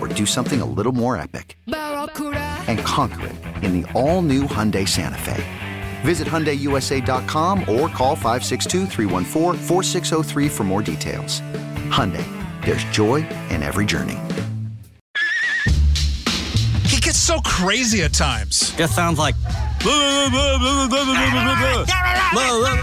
or 0.00 0.08
do 0.08 0.26
something 0.26 0.60
a 0.60 0.64
little 0.64 0.92
more 0.92 1.16
epic? 1.16 1.56
And 1.66 2.80
conquer 2.80 3.26
it 3.26 3.36
in 3.62 3.80
the 3.80 3.92
all-new 3.92 4.42
Hyundai 4.44 4.88
Santa 4.88 5.18
Fe. 5.18 5.44
Visit 6.00 6.26
HyundaiUSA.com 6.26 7.60
or 7.60 7.88
call 7.88 8.16
562-314-4603 8.16 10.50
for 10.50 10.64
more 10.64 10.82
details. 10.82 11.42
Hyundai, 11.90 12.24
there's 12.64 12.82
joy 12.84 13.16
in 13.50 13.62
every 13.62 13.84
journey. 13.84 14.18
He 16.86 16.96
gets 16.96 17.18
so 17.18 17.38
crazy 17.40 18.02
at 18.02 18.14
times. 18.14 18.74
Just 18.76 18.94
sounds 18.94 19.18
like. 19.18 19.34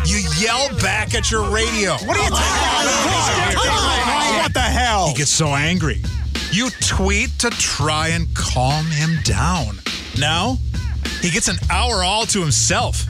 You 0.05 0.19
yell 0.39 0.69
back 0.79 1.13
at 1.13 1.29
your 1.29 1.43
radio. 1.51 1.93
What 1.93 2.17
are 2.17 2.23
you 2.23 2.29
talking 2.29 3.55
about? 3.55 4.43
What 4.43 4.53
the 4.53 4.61
hell? 4.61 5.09
He 5.09 5.13
gets 5.13 5.31
so 5.31 5.47
angry. 5.47 6.01
You 6.51 6.69
tweet 6.79 7.37
to 7.39 7.49
try 7.49 8.09
and 8.09 8.33
calm 8.33 8.85
him 8.85 9.17
down. 9.23 9.79
Now, 10.17 10.57
he 11.21 11.29
gets 11.29 11.49
an 11.49 11.57
hour 11.69 12.03
all 12.03 12.25
to 12.27 12.39
himself. 12.39 13.05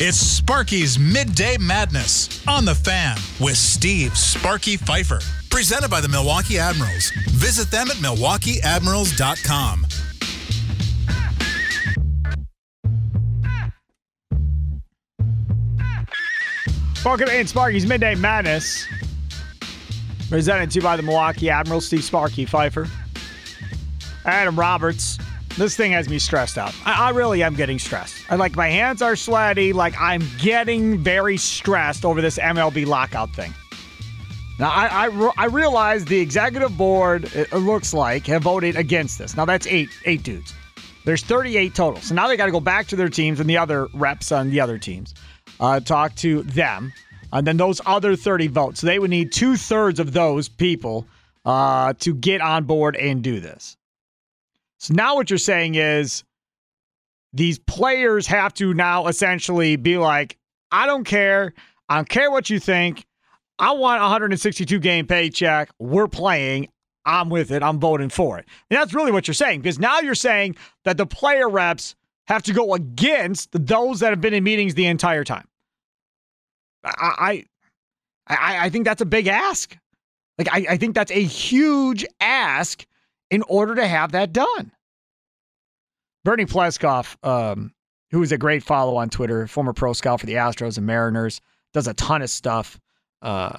It's 0.00 0.16
Sparky's 0.16 0.98
Midday 0.98 1.58
Madness 1.58 2.42
on 2.48 2.64
the 2.64 2.74
fan 2.74 3.16
with 3.38 3.56
Steve 3.56 4.16
Sparky 4.16 4.76
Fifer. 4.76 5.20
Presented 5.50 5.90
by 5.90 6.00
the 6.00 6.08
Milwaukee 6.08 6.58
Admirals. 6.58 7.10
Visit 7.28 7.70
them 7.70 7.90
at 7.90 7.96
milwaukeeadmirals.com. 7.98 9.86
Welcome 17.04 17.28
in 17.28 17.46
Sparky's 17.46 17.84
Midday 17.84 18.14
Madness. 18.14 18.86
Presented 20.32 20.70
to 20.70 20.78
you 20.78 20.82
by 20.82 20.96
the 20.96 21.02
Milwaukee 21.02 21.50
Admirals, 21.50 21.84
Steve 21.84 22.02
Sparky 22.02 22.46
Fifer. 22.46 22.88
Adam 24.24 24.58
Roberts. 24.58 25.18
This 25.58 25.76
thing 25.76 25.92
has 25.92 26.08
me 26.08 26.18
stressed 26.18 26.56
out. 26.56 26.74
I, 26.86 27.08
I 27.08 27.10
really 27.10 27.42
am 27.42 27.54
getting 27.54 27.78
stressed. 27.78 28.14
I 28.30 28.36
like 28.36 28.56
my 28.56 28.68
hands 28.68 29.02
are 29.02 29.14
sweaty. 29.14 29.74
Like 29.74 29.94
I'm 30.00 30.22
getting 30.38 30.96
very 30.96 31.36
stressed 31.36 32.06
over 32.06 32.22
this 32.22 32.38
MLB 32.38 32.86
lockout 32.86 33.34
thing. 33.34 33.52
Now 34.58 34.70
I 34.70 35.08
I, 35.08 35.32
I 35.36 35.44
realize 35.48 36.06
the 36.06 36.20
executive 36.20 36.78
board 36.78 37.24
it 37.34 37.52
looks 37.52 37.92
like 37.92 38.26
have 38.28 38.44
voted 38.44 38.74
against 38.74 39.18
this. 39.18 39.36
Now 39.36 39.44
that's 39.44 39.66
eight 39.66 39.90
eight 40.06 40.22
dudes. 40.22 40.54
There's 41.04 41.22
38 41.22 41.74
total. 41.74 42.00
So 42.00 42.14
now 42.14 42.26
they 42.26 42.38
got 42.38 42.46
to 42.46 42.52
go 42.52 42.60
back 42.60 42.86
to 42.86 42.96
their 42.96 43.10
teams 43.10 43.38
and 43.38 43.50
the 43.50 43.58
other 43.58 43.86
reps 43.92 44.32
on 44.32 44.48
the 44.48 44.60
other 44.60 44.78
teams, 44.78 45.14
uh, 45.60 45.80
talk 45.80 46.14
to 46.16 46.42
them, 46.44 46.90
and 47.32 47.46
then 47.46 47.56
those 47.56 47.80
other 47.86 48.14
30 48.14 48.48
votes. 48.48 48.80
So 48.80 48.86
they 48.86 48.98
would 48.98 49.10
need 49.10 49.32
two 49.32 49.56
thirds 49.56 49.98
of 49.98 50.12
those 50.12 50.48
people 50.48 51.06
uh, 51.44 51.94
to 52.00 52.14
get 52.14 52.40
on 52.40 52.64
board 52.64 52.96
and 52.96 53.22
do 53.22 53.40
this. 53.40 53.76
So 54.78 54.94
now 54.94 55.14
what 55.14 55.30
you're 55.30 55.38
saying 55.38 55.76
is 55.76 56.24
these 57.32 57.58
players 57.58 58.26
have 58.26 58.52
to 58.54 58.74
now 58.74 59.06
essentially 59.06 59.76
be 59.76 59.96
like, 59.96 60.36
I 60.70 60.86
don't 60.86 61.04
care. 61.04 61.54
I 61.88 61.96
don't 61.96 62.08
care 62.08 62.30
what 62.30 62.50
you 62.50 62.58
think. 62.58 63.06
I 63.58 63.72
want 63.72 64.00
162 64.00 64.78
game 64.80 65.06
paycheck. 65.06 65.70
We're 65.78 66.08
playing. 66.08 66.68
I'm 67.04 67.30
with 67.30 67.50
it. 67.50 67.62
I'm 67.62 67.80
voting 67.80 68.08
for 68.08 68.38
it. 68.38 68.46
And 68.70 68.78
that's 68.78 68.94
really 68.94 69.12
what 69.12 69.26
you're 69.26 69.34
saying 69.34 69.60
because 69.60 69.78
now 69.78 70.00
you're 70.00 70.14
saying 70.14 70.56
that 70.84 70.96
the 70.96 71.06
player 71.06 71.48
reps 71.48 71.94
have 72.26 72.42
to 72.44 72.52
go 72.52 72.74
against 72.74 73.48
those 73.52 74.00
that 74.00 74.10
have 74.10 74.20
been 74.20 74.34
in 74.34 74.44
meetings 74.44 74.74
the 74.74 74.86
entire 74.86 75.24
time. 75.24 75.46
I 76.84 77.44
I 78.26 78.66
I 78.66 78.68
think 78.70 78.84
that's 78.84 79.02
a 79.02 79.06
big 79.06 79.26
ask. 79.26 79.76
Like 80.38 80.48
I, 80.52 80.66
I 80.70 80.76
think 80.76 80.94
that's 80.94 81.12
a 81.12 81.22
huge 81.22 82.04
ask 82.20 82.84
in 83.30 83.42
order 83.42 83.74
to 83.76 83.86
have 83.86 84.12
that 84.12 84.32
done. 84.32 84.72
Bernie 86.24 86.46
Pleskoff, 86.46 87.16
um, 87.26 87.72
who 88.10 88.22
is 88.22 88.32
a 88.32 88.38
great 88.38 88.62
follow 88.62 88.96
on 88.96 89.10
Twitter, 89.10 89.46
former 89.46 89.72
pro 89.72 89.92
scout 89.92 90.20
for 90.20 90.26
the 90.26 90.34
Astros 90.34 90.78
and 90.78 90.86
Mariners, 90.86 91.40
does 91.72 91.88
a 91.88 91.94
ton 91.94 92.22
of 92.22 92.30
stuff 92.30 92.78
uh, 93.22 93.56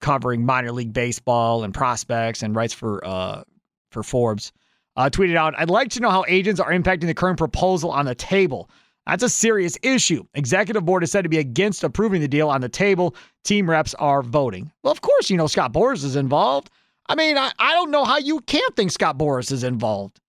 covering 0.00 0.44
minor 0.44 0.72
league 0.72 0.92
baseball 0.92 1.64
and 1.64 1.74
prospects, 1.74 2.42
and 2.42 2.54
writes 2.54 2.74
for 2.74 3.04
uh, 3.06 3.42
for 3.90 4.02
Forbes. 4.02 4.52
Uh, 4.96 5.08
tweeted 5.10 5.36
out, 5.36 5.54
"I'd 5.58 5.70
like 5.70 5.90
to 5.90 6.00
know 6.00 6.10
how 6.10 6.24
agents 6.28 6.60
are 6.60 6.72
impacting 6.72 7.06
the 7.06 7.14
current 7.14 7.38
proposal 7.38 7.90
on 7.90 8.06
the 8.06 8.14
table. 8.14 8.70
That's 9.08 9.22
a 9.22 9.28
serious 9.28 9.78
issue. 9.82 10.24
Executive 10.34 10.84
board 10.84 11.02
is 11.02 11.10
said 11.10 11.22
to 11.22 11.30
be 11.30 11.38
against 11.38 11.82
approving 11.82 12.20
the 12.20 12.28
deal 12.28 12.50
on 12.50 12.60
the 12.60 12.68
table. 12.68 13.16
Team 13.42 13.68
reps 13.68 13.94
are 13.94 14.22
voting. 14.22 14.70
Well, 14.82 14.92
of 14.92 15.00
course, 15.00 15.30
you 15.30 15.38
know 15.38 15.46
Scott 15.46 15.72
Boras 15.72 16.04
is 16.04 16.14
involved. 16.14 16.68
I 17.08 17.14
mean, 17.14 17.38
I, 17.38 17.50
I 17.58 17.72
don't 17.72 17.90
know 17.90 18.04
how 18.04 18.18
you 18.18 18.40
can't 18.40 18.76
think 18.76 18.90
Scott 18.90 19.16
Boras 19.16 19.50
is 19.50 19.64
involved. 19.64 20.20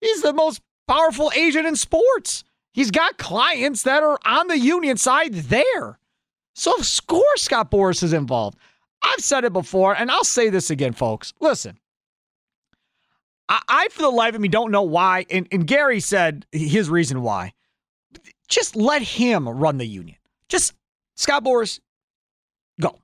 He's 0.00 0.22
the 0.22 0.32
most 0.32 0.62
powerful 0.86 1.32
agent 1.34 1.66
in 1.66 1.74
sports. 1.74 2.44
He's 2.72 2.92
got 2.92 3.18
clients 3.18 3.82
that 3.82 4.04
are 4.04 4.18
on 4.24 4.46
the 4.46 4.58
union 4.58 4.96
side 4.96 5.34
there. 5.34 5.98
So, 6.54 6.72
of 6.76 6.88
course, 7.08 7.42
Scott 7.42 7.68
Boras 7.68 8.04
is 8.04 8.12
involved. 8.12 8.58
I've 9.02 9.24
said 9.24 9.44
it 9.44 9.52
before, 9.52 9.96
and 9.96 10.08
I'll 10.08 10.22
say 10.22 10.50
this 10.50 10.70
again, 10.70 10.92
folks. 10.92 11.32
Listen, 11.40 11.80
I, 13.48 13.60
I 13.68 13.88
for 13.90 14.02
the 14.02 14.10
life 14.10 14.36
of 14.36 14.40
me 14.40 14.46
don't 14.46 14.70
know 14.70 14.82
why, 14.82 15.26
and, 15.30 15.48
and 15.50 15.66
Gary 15.66 15.98
said 15.98 16.46
his 16.52 16.88
reason 16.88 17.22
why. 17.22 17.54
Just 18.50 18.76
let 18.76 19.00
him 19.00 19.48
run 19.48 19.78
the 19.78 19.86
union. 19.86 20.16
Just 20.48 20.74
Scott 21.16 21.44
Boras, 21.44 21.80
go. 22.80 22.98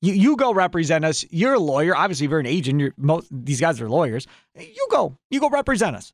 You 0.00 0.14
you 0.14 0.36
go 0.36 0.54
represent 0.54 1.04
us. 1.04 1.24
You're 1.30 1.54
a 1.54 1.58
lawyer. 1.58 1.94
Obviously, 1.94 2.24
if 2.24 2.30
you're 2.30 2.40
an 2.40 2.46
agent, 2.46 2.80
you're 2.80 2.94
most 2.96 3.28
these 3.30 3.60
guys 3.60 3.80
are 3.80 3.88
lawyers. 3.90 4.26
You 4.56 4.86
go. 4.90 5.18
You 5.28 5.40
go 5.40 5.50
represent 5.50 5.96
us. 5.96 6.12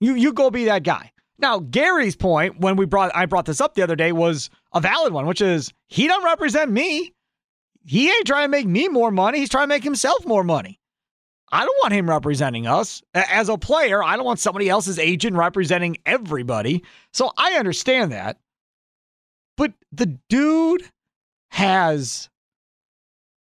You 0.00 0.14
you 0.14 0.32
go 0.32 0.50
be 0.50 0.64
that 0.66 0.84
guy. 0.84 1.12
Now, 1.38 1.58
Gary's 1.58 2.16
point 2.16 2.60
when 2.60 2.76
we 2.76 2.86
brought 2.86 3.14
I 3.14 3.26
brought 3.26 3.46
this 3.46 3.60
up 3.60 3.74
the 3.74 3.82
other 3.82 3.96
day 3.96 4.12
was 4.12 4.50
a 4.72 4.80
valid 4.80 5.12
one, 5.12 5.26
which 5.26 5.40
is 5.40 5.72
he 5.88 6.06
don't 6.06 6.24
represent 6.24 6.70
me. 6.70 7.12
He 7.84 8.10
ain't 8.10 8.26
trying 8.26 8.44
to 8.44 8.48
make 8.48 8.66
me 8.66 8.88
more 8.88 9.10
money. 9.10 9.38
He's 9.38 9.48
trying 9.48 9.64
to 9.64 9.74
make 9.74 9.84
himself 9.84 10.24
more 10.26 10.44
money. 10.44 10.79
I 11.52 11.64
don't 11.64 11.78
want 11.82 11.94
him 11.94 12.08
representing 12.08 12.66
us. 12.66 13.02
As 13.14 13.48
a 13.48 13.58
player, 13.58 14.02
I 14.02 14.16
don't 14.16 14.24
want 14.24 14.38
somebody 14.38 14.68
else's 14.68 14.98
agent 14.98 15.36
representing 15.36 15.96
everybody. 16.06 16.84
So 17.12 17.32
I 17.36 17.54
understand 17.54 18.12
that. 18.12 18.38
But 19.56 19.72
the 19.92 20.18
dude 20.28 20.88
has 21.50 22.28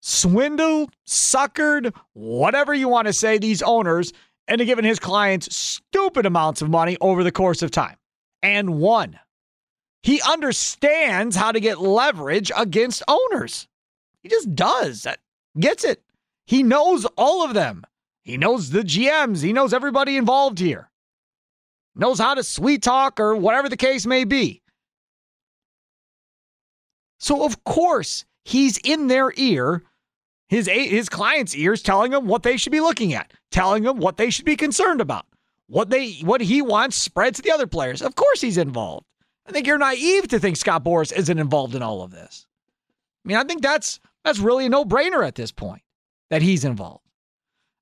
swindled, 0.02 0.94
suckered, 1.06 1.94
whatever 2.12 2.74
you 2.74 2.88
want 2.88 3.06
to 3.06 3.12
say, 3.12 3.38
these 3.38 3.62
owners 3.62 4.12
into 4.46 4.64
giving 4.64 4.84
his 4.84 5.00
clients 5.00 5.54
stupid 5.56 6.26
amounts 6.26 6.62
of 6.62 6.68
money 6.68 6.96
over 7.00 7.24
the 7.24 7.32
course 7.32 7.62
of 7.62 7.70
time 7.70 7.96
and 8.42 8.78
won. 8.78 9.18
He 10.02 10.20
understands 10.20 11.34
how 11.34 11.50
to 11.50 11.58
get 11.58 11.80
leverage 11.80 12.52
against 12.56 13.02
owners. 13.08 13.66
He 14.22 14.28
just 14.28 14.54
does. 14.54 15.06
Gets 15.58 15.82
it. 15.82 16.00
He 16.46 16.62
knows 16.62 17.04
all 17.16 17.44
of 17.44 17.54
them. 17.54 17.84
He 18.22 18.36
knows 18.36 18.70
the 18.70 18.82
GMs. 18.82 19.42
He 19.42 19.52
knows 19.52 19.72
everybody 19.72 20.16
involved 20.16 20.58
here. 20.58 20.90
Knows 21.94 22.18
how 22.18 22.34
to 22.34 22.44
sweet 22.44 22.82
talk 22.82 23.18
or 23.18 23.34
whatever 23.36 23.68
the 23.68 23.76
case 23.76 24.06
may 24.06 24.24
be. 24.24 24.62
So, 27.18 27.44
of 27.44 27.64
course, 27.64 28.24
he's 28.44 28.78
in 28.78 29.06
their 29.06 29.32
ear, 29.36 29.82
his, 30.48 30.66
his 30.68 31.08
client's 31.08 31.56
ears, 31.56 31.82
telling 31.82 32.12
them 32.12 32.26
what 32.26 32.42
they 32.42 32.56
should 32.56 32.72
be 32.72 32.80
looking 32.80 33.14
at, 33.14 33.32
telling 33.50 33.82
them 33.82 33.98
what 33.98 34.16
they 34.16 34.30
should 34.30 34.44
be 34.44 34.56
concerned 34.56 35.00
about, 35.00 35.26
what 35.66 35.88
they 35.88 36.12
what 36.22 36.42
he 36.42 36.60
wants 36.62 36.96
spread 36.96 37.34
to 37.36 37.42
the 37.42 37.50
other 37.50 37.66
players. 37.66 38.02
Of 38.02 38.14
course, 38.14 38.40
he's 38.40 38.58
involved. 38.58 39.06
I 39.46 39.52
think 39.52 39.66
you're 39.66 39.78
naive 39.78 40.28
to 40.28 40.38
think 40.38 40.56
Scott 40.56 40.84
Boras 40.84 41.16
isn't 41.16 41.38
involved 41.38 41.74
in 41.74 41.82
all 41.82 42.02
of 42.02 42.10
this. 42.10 42.46
I 43.24 43.28
mean, 43.28 43.36
I 43.38 43.44
think 43.44 43.62
that's 43.62 43.98
that's 44.24 44.38
really 44.38 44.66
a 44.66 44.68
no 44.68 44.84
brainer 44.84 45.26
at 45.26 45.36
this 45.36 45.52
point 45.52 45.82
that 46.30 46.42
he's 46.42 46.64
involved. 46.64 47.04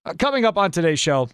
Uh, 0.05 0.15
coming 0.19 0.45
up 0.45 0.57
on 0.59 0.71
today's 0.71 1.01
show, 1.01 1.29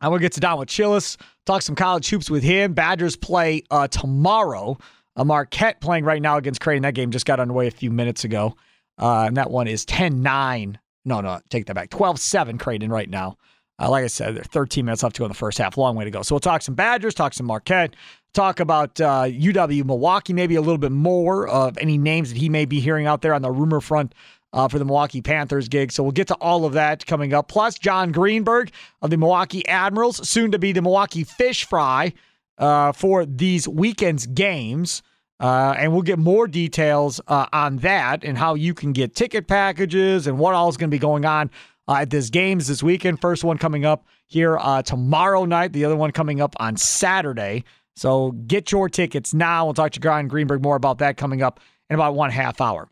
I 0.00 0.08
will 0.08 0.18
get 0.18 0.32
to 0.32 0.40
Don 0.40 0.58
with 0.58 0.68
Chillis, 0.68 1.16
talk 1.46 1.62
some 1.62 1.74
college 1.74 2.08
hoops 2.08 2.30
with 2.30 2.42
him. 2.42 2.72
Badgers 2.74 3.16
play 3.16 3.62
uh, 3.70 3.88
tomorrow. 3.88 4.78
Uh, 5.16 5.24
Marquette 5.24 5.80
playing 5.80 6.04
right 6.04 6.22
now 6.22 6.36
against 6.36 6.60
Creighton. 6.60 6.82
That 6.82 6.94
game 6.94 7.10
just 7.10 7.26
got 7.26 7.40
underway 7.40 7.66
a 7.66 7.72
few 7.72 7.90
minutes 7.90 8.24
ago. 8.24 8.54
Uh, 8.98 9.24
and 9.26 9.36
that 9.36 9.50
one 9.50 9.66
is 9.66 9.84
10 9.84 10.22
9. 10.22 10.78
No, 11.04 11.20
no, 11.20 11.40
take 11.48 11.66
that 11.66 11.74
back. 11.74 11.90
12 11.90 12.20
7 12.20 12.58
Creighton 12.58 12.90
right 12.90 13.08
now. 13.08 13.36
Uh, 13.80 13.88
like 13.88 14.04
I 14.04 14.08
said, 14.08 14.34
there 14.34 14.42
are 14.42 14.44
13 14.44 14.84
minutes 14.84 15.02
left 15.02 15.16
to 15.16 15.20
go 15.20 15.24
in 15.24 15.30
the 15.30 15.36
first 15.36 15.58
half. 15.58 15.76
Long 15.76 15.94
way 15.94 16.04
to 16.04 16.10
go. 16.10 16.22
So 16.22 16.34
we'll 16.34 16.40
talk 16.40 16.62
some 16.62 16.74
Badgers, 16.74 17.14
talk 17.14 17.32
some 17.32 17.46
Marquette, 17.46 17.94
talk 18.34 18.58
about 18.58 19.00
uh, 19.00 19.24
UW 19.24 19.84
Milwaukee, 19.84 20.32
maybe 20.32 20.56
a 20.56 20.60
little 20.60 20.78
bit 20.78 20.92
more 20.92 21.46
of 21.46 21.78
any 21.78 21.96
names 21.96 22.32
that 22.32 22.38
he 22.38 22.48
may 22.48 22.64
be 22.64 22.80
hearing 22.80 23.06
out 23.06 23.22
there 23.22 23.34
on 23.34 23.42
the 23.42 23.52
rumor 23.52 23.80
front 23.80 24.14
uh, 24.52 24.68
for 24.68 24.78
the 24.78 24.84
Milwaukee 24.84 25.20
Panthers 25.20 25.68
gig. 25.68 25.92
So 25.92 26.02
we'll 26.02 26.12
get 26.12 26.28
to 26.28 26.34
all 26.36 26.64
of 26.64 26.72
that 26.74 27.06
coming 27.06 27.34
up. 27.34 27.48
Plus, 27.48 27.78
Jon 27.78 28.12
Greenberg 28.12 28.70
of 29.02 29.10
the 29.10 29.16
Milwaukee 29.16 29.66
Admirals, 29.66 30.26
soon 30.28 30.52
to 30.52 30.58
be 30.58 30.72
the 30.72 30.82
Milwaukee 30.82 31.24
Fish 31.24 31.64
Fry 31.64 32.12
uh, 32.58 32.92
for 32.92 33.24
these 33.24 33.68
weekend's 33.68 34.26
games. 34.26 35.02
Uh, 35.40 35.74
and 35.78 35.92
we'll 35.92 36.02
get 36.02 36.18
more 36.18 36.48
details 36.48 37.20
uh, 37.28 37.46
on 37.52 37.76
that 37.76 38.24
and 38.24 38.36
how 38.36 38.54
you 38.54 38.74
can 38.74 38.92
get 38.92 39.14
ticket 39.14 39.46
packages 39.46 40.26
and 40.26 40.36
what 40.36 40.52
all 40.52 40.68
is 40.68 40.76
going 40.76 40.90
to 40.90 40.94
be 40.94 40.98
going 40.98 41.24
on 41.24 41.48
uh, 41.86 41.98
at 42.00 42.10
this 42.10 42.28
games 42.28 42.66
this 42.66 42.82
weekend. 42.82 43.20
First 43.20 43.44
one 43.44 43.56
coming 43.56 43.84
up 43.84 44.04
here 44.26 44.58
uh, 44.58 44.82
tomorrow 44.82 45.44
night. 45.44 45.72
The 45.72 45.84
other 45.84 45.94
one 45.94 46.10
coming 46.10 46.40
up 46.40 46.56
on 46.58 46.76
Saturday. 46.76 47.62
So 47.94 48.32
get 48.32 48.72
your 48.72 48.88
tickets 48.88 49.32
now. 49.32 49.64
We'll 49.64 49.74
talk 49.74 49.92
to 49.92 50.00
Jon 50.00 50.26
Greenberg 50.26 50.60
more 50.60 50.76
about 50.76 50.98
that 50.98 51.16
coming 51.16 51.42
up 51.42 51.60
in 51.88 51.94
about 51.94 52.14
one 52.14 52.30
half 52.30 52.60
hour. 52.60 52.88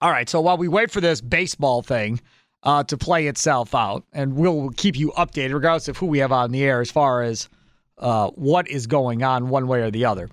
All 0.00 0.10
right. 0.10 0.28
So 0.28 0.40
while 0.40 0.56
we 0.56 0.68
wait 0.68 0.90
for 0.90 1.00
this 1.00 1.20
baseball 1.20 1.82
thing 1.82 2.20
uh, 2.62 2.84
to 2.84 2.96
play 2.96 3.26
itself 3.26 3.74
out, 3.74 4.04
and 4.12 4.34
we'll 4.34 4.70
keep 4.70 4.96
you 4.96 5.12
updated 5.12 5.54
regardless 5.54 5.88
of 5.88 5.96
who 5.96 6.06
we 6.06 6.18
have 6.18 6.32
on 6.32 6.52
the 6.52 6.62
air 6.62 6.80
as 6.80 6.90
far 6.90 7.22
as 7.22 7.48
uh, 7.98 8.30
what 8.30 8.68
is 8.68 8.86
going 8.86 9.22
on 9.22 9.48
one 9.48 9.66
way 9.66 9.82
or 9.82 9.90
the 9.90 10.06
other. 10.06 10.28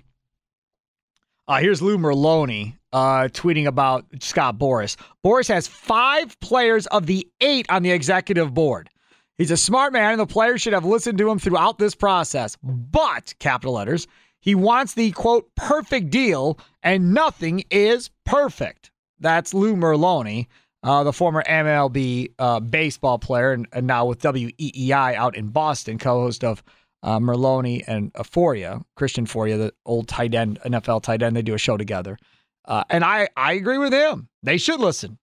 Uh, 1.46 1.60
here's 1.60 1.80
Lou 1.80 1.96
Merloni 1.96 2.74
uh, 2.92 3.28
tweeting 3.28 3.66
about 3.66 4.04
Scott 4.20 4.58
Boras. 4.58 4.96
Boras 5.24 5.48
has 5.48 5.66
five 5.66 6.38
players 6.40 6.86
of 6.88 7.06
the 7.06 7.26
eight 7.40 7.66
on 7.70 7.82
the 7.82 7.90
executive 7.90 8.52
board. 8.52 8.90
He's 9.38 9.50
a 9.50 9.56
smart 9.56 9.92
man, 9.92 10.12
and 10.12 10.20
the 10.20 10.26
players 10.26 10.60
should 10.60 10.72
have 10.72 10.84
listened 10.84 11.16
to 11.18 11.30
him 11.30 11.38
throughout 11.38 11.78
this 11.78 11.94
process. 11.94 12.56
But, 12.62 13.34
capital 13.38 13.74
letters, 13.74 14.06
he 14.40 14.54
wants 14.54 14.94
the 14.94 15.12
quote, 15.12 15.54
perfect 15.54 16.10
deal, 16.10 16.58
and 16.82 17.14
nothing 17.14 17.64
is 17.70 18.10
perfect. 18.24 18.90
That's 19.20 19.54
Lou 19.54 19.76
Merloni, 19.76 20.46
uh, 20.82 21.04
the 21.04 21.12
former 21.12 21.42
MLB 21.42 22.32
uh, 22.38 22.60
baseball 22.60 23.18
player, 23.18 23.52
and, 23.52 23.66
and, 23.72 23.86
now 23.86 24.06
with 24.06 24.20
WEEI 24.20 25.14
out 25.14 25.36
in 25.36 25.48
Boston, 25.48 25.98
co 25.98 26.22
host 26.22 26.44
of 26.44 26.62
uh, 27.02 27.18
Merloni 27.18 27.84
and 27.86 28.12
Fauria, 28.14 28.82
Christian 28.96 29.26
Fauria, 29.26 29.58
the 29.58 29.72
old 29.84 30.08
tight 30.08 30.34
end, 30.34 30.60
NFL 30.64 31.02
tight 31.02 31.22
end. 31.22 31.36
They 31.36 31.42
do 31.42 31.54
a 31.54 31.58
show 31.58 31.76
together. 31.76 32.16
Uh, 32.64 32.84
and 32.90 33.04
I, 33.04 33.28
I 33.36 33.54
agree 33.54 33.78
with 33.78 33.92
him. 33.92 34.28
They 34.42 34.58
should 34.58 34.80
listen. 34.80 35.18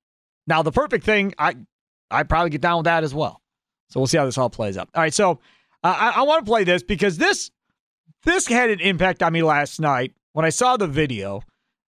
Now, 0.47 0.61
the 0.61 0.71
perfect 0.71 1.05
thing, 1.05 1.33
I 1.37 1.55
I 2.11 2.23
probably 2.23 2.49
get 2.49 2.61
down 2.61 2.77
with 2.77 2.85
that 2.85 3.03
as 3.03 3.13
well. 3.13 3.41
So 3.89 3.99
we'll 3.99 4.07
see 4.07 4.17
how 4.17 4.25
this 4.25 4.37
all 4.37 4.49
plays 4.49 4.77
out. 4.77 4.89
All 4.93 5.01
right, 5.01 5.13
so 5.13 5.39
uh, 5.83 5.95
I, 5.97 6.09
I 6.17 6.21
want 6.23 6.45
to 6.45 6.49
play 6.49 6.63
this 6.63 6.83
because 6.83 7.17
this 7.17 7.51
this 8.23 8.47
had 8.47 8.69
an 8.69 8.79
impact 8.79 9.21
on 9.23 9.33
me 9.33 9.43
last 9.43 9.79
night 9.79 10.13
when 10.33 10.45
I 10.45 10.49
saw 10.49 10.77
the 10.77 10.87
video. 10.87 11.41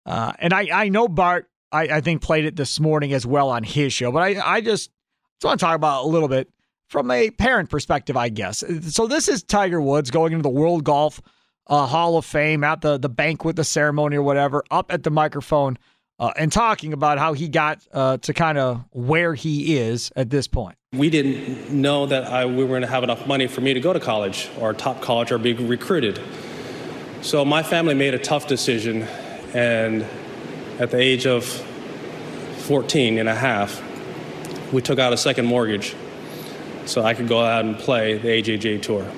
Uh, 0.05 0.33
and 0.37 0.53
I, 0.53 0.67
I 0.71 0.89
know 0.89 1.07
Bart, 1.07 1.49
I, 1.71 1.83
I 1.83 2.01
think, 2.01 2.21
played 2.21 2.45
it 2.45 2.55
this 2.55 2.79
morning 2.79 3.13
as 3.13 3.25
well 3.25 3.49
on 3.49 3.63
his 3.63 3.93
show, 3.93 4.11
but 4.11 4.23
I, 4.23 4.55
I 4.55 4.61
just, 4.61 4.91
just 5.35 5.43
want 5.43 5.59
to 5.59 5.65
talk 5.65 5.75
about 5.75 6.05
a 6.05 6.07
little 6.07 6.27
bit 6.27 6.49
from 6.87 7.09
a 7.11 7.31
parent 7.31 7.69
perspective, 7.69 8.15
I 8.15 8.29
guess. 8.29 8.63
So 8.89 9.07
this 9.07 9.27
is 9.27 9.43
Tiger 9.43 9.81
Woods 9.81 10.11
going 10.11 10.33
into 10.33 10.43
the 10.43 10.49
World 10.49 10.83
Golf 10.83 11.21
uh, 11.67 11.85
Hall 11.87 12.17
of 12.17 12.25
Fame 12.25 12.63
at 12.63 12.81
the 12.81 12.97
the 12.97 13.09
banquet, 13.09 13.55
the 13.55 13.63
ceremony, 13.63 14.17
or 14.17 14.21
whatever, 14.21 14.63
up 14.69 14.93
at 14.93 15.03
the 15.03 15.09
microphone 15.09 15.77
uh, 16.19 16.31
and 16.37 16.51
talking 16.51 16.93
about 16.93 17.17
how 17.17 17.33
he 17.33 17.49
got 17.49 17.85
uh, 17.91 18.17
to 18.17 18.33
kind 18.33 18.57
of 18.57 18.83
where 18.91 19.33
he 19.33 19.77
is 19.77 20.11
at 20.15 20.29
this 20.29 20.47
point. 20.47 20.77
We 20.93 21.09
didn't 21.09 21.71
know 21.71 22.05
that 22.05 22.25
I, 22.25 22.45
we 22.45 22.63
were 22.63 22.67
going 22.67 22.81
to 22.81 22.87
have 22.87 23.03
enough 23.03 23.27
money 23.27 23.47
for 23.47 23.61
me 23.61 23.73
to 23.73 23.79
go 23.79 23.91
to 23.91 23.99
college 23.99 24.49
or 24.59 24.73
top 24.73 25.01
college 25.01 25.31
or 25.31 25.37
be 25.37 25.53
recruited. 25.53 26.21
So 27.21 27.43
my 27.43 27.63
family 27.63 27.95
made 27.95 28.13
a 28.13 28.19
tough 28.19 28.47
decision, 28.47 29.07
and 29.53 30.05
at 30.79 30.91
the 30.91 30.99
age 30.99 31.25
of 31.25 31.45
14 31.45 33.17
and 33.17 33.29
a 33.29 33.35
half, 33.35 33.81
we 34.73 34.81
took 34.81 34.99
out 34.99 35.13
a 35.13 35.17
second 35.17 35.45
mortgage 35.45 35.95
so 36.85 37.01
I 37.01 37.13
could 37.13 37.27
go 37.27 37.39
out 37.39 37.65
and 37.65 37.77
play 37.77 38.17
the 38.17 38.27
AJGA 38.27 38.81
Tour. 38.81 39.09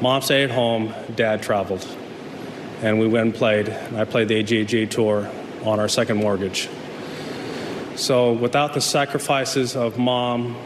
Mom 0.00 0.20
stayed 0.22 0.44
at 0.44 0.50
home, 0.50 0.92
dad 1.14 1.42
traveled. 1.42 1.86
And 2.82 2.98
we 2.98 3.08
went 3.08 3.26
and 3.26 3.34
played. 3.34 3.70
I 3.70 4.04
played 4.04 4.28
the 4.28 4.42
AJGA 4.42 4.90
Tour 4.90 5.30
on 5.62 5.80
our 5.80 5.88
second 5.88 6.18
mortgage. 6.18 6.68
So 7.96 8.32
without 8.32 8.74
the 8.74 8.80
sacrifices 8.80 9.76
of 9.76 9.96
mom, 9.98 10.56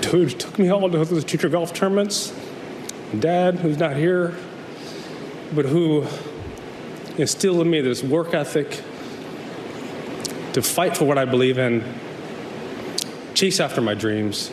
dude 0.00 0.40
took 0.40 0.58
me 0.58 0.70
all 0.70 0.88
to 0.88 1.04
the 1.04 1.20
teacher 1.20 1.48
golf 1.48 1.74
tournaments. 1.74 2.32
Dad, 3.18 3.56
who's 3.56 3.78
not 3.78 3.96
here, 3.96 4.34
but 5.54 5.66
who 5.66 6.06
instilled 7.18 7.60
in 7.60 7.70
me 7.70 7.80
this 7.82 8.02
work 8.02 8.32
ethic 8.32 8.80
to 10.54 10.62
fight 10.62 10.96
for 10.96 11.04
what 11.04 11.18
I 11.18 11.24
believe 11.24 11.58
in, 11.58 11.84
chase 13.34 13.60
after 13.60 13.80
my 13.80 13.94
dreams. 13.94 14.50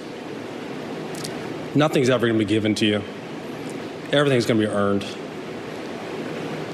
Nothing's 1.76 2.10
ever 2.10 2.28
going 2.28 2.38
to 2.38 2.46
be 2.46 2.50
given 2.50 2.76
to 2.76 2.86
you. 2.86 3.04
Everything's 4.12 4.46
going 4.46 4.60
to 4.60 4.68
be 4.68 4.74
earned. 4.74 5.04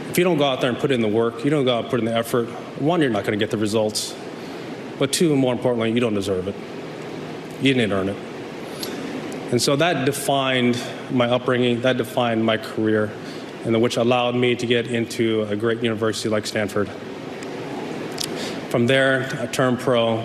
If 0.10 0.18
you 0.18 0.24
don't 0.24 0.38
go 0.38 0.46
out 0.46 0.62
there 0.62 0.70
and 0.70 0.80
put 0.80 0.92
in 0.92 1.02
the 1.02 1.08
work, 1.08 1.44
you 1.44 1.50
don't 1.50 1.66
go 1.66 1.76
out 1.76 1.84
and 1.84 1.90
put 1.90 2.00
in 2.00 2.06
the 2.06 2.16
effort, 2.16 2.48
one, 2.80 3.02
you're 3.02 3.10
not 3.10 3.26
going 3.26 3.38
to 3.38 3.44
get 3.44 3.52
the 3.52 3.58
results. 3.58 4.16
But 4.98 5.12
two, 5.12 5.36
more 5.36 5.54
importantly, 5.54 5.92
you 5.92 6.00
don't 6.00 6.14
deserve 6.14 6.48
it. 6.48 6.56
You 7.62 7.74
didn't 7.74 7.92
earn 7.92 8.10
it. 8.10 8.35
And 9.52 9.62
so 9.62 9.76
that 9.76 10.06
defined 10.06 10.82
my 11.12 11.28
upbringing, 11.28 11.82
that 11.82 11.98
defined 11.98 12.44
my 12.44 12.58
career, 12.58 13.12
and 13.64 13.80
which 13.82 13.98
allowed 13.98 14.36
me 14.36 14.56
to 14.56 14.66
get 14.66 14.88
into 14.88 15.44
a 15.44 15.56
great 15.56 15.82
university 15.84 16.30
like 16.30 16.46
Stanford. 16.46 16.90
From 18.70 18.88
there, 18.88 19.30
I 19.40 19.46
turned 19.46 19.80
pro, 19.80 20.18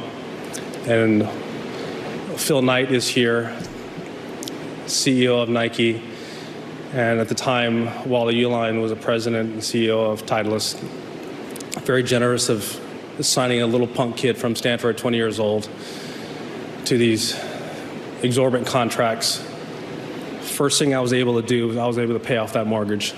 and 0.86 1.28
Phil 2.36 2.62
Knight 2.62 2.90
is 2.90 3.06
here, 3.06 3.54
CEO 4.86 5.42
of 5.42 5.48
Nike. 5.48 6.02
And 6.92 7.20
at 7.20 7.28
the 7.28 7.34
time, 7.34 8.08
Wally 8.08 8.34
Uihlein 8.34 8.82
was 8.82 8.90
a 8.90 8.96
president 8.96 9.52
and 9.52 9.62
CEO 9.62 10.10
of 10.10 10.26
Titleist. 10.26 10.80
Very 11.84 12.02
generous 12.02 12.48
of 12.48 12.80
signing 13.20 13.60
a 13.62 13.66
little 13.66 13.86
punk 13.86 14.16
kid 14.16 14.36
from 14.38 14.56
Stanford, 14.56 14.98
20 14.98 15.16
years 15.16 15.38
old, 15.38 15.68
to 16.86 16.98
these 16.98 17.38
exorbitant 18.22 18.68
contracts. 18.68 19.38
First 20.40 20.78
thing 20.78 20.94
I 20.94 21.00
was 21.00 21.12
able 21.12 21.40
to 21.40 21.46
do 21.46 21.68
was 21.68 21.76
I 21.76 21.86
was 21.86 21.98
able 21.98 22.14
to 22.14 22.20
pay 22.20 22.36
off 22.36 22.52
that 22.52 22.66
mortgage. 22.66 23.14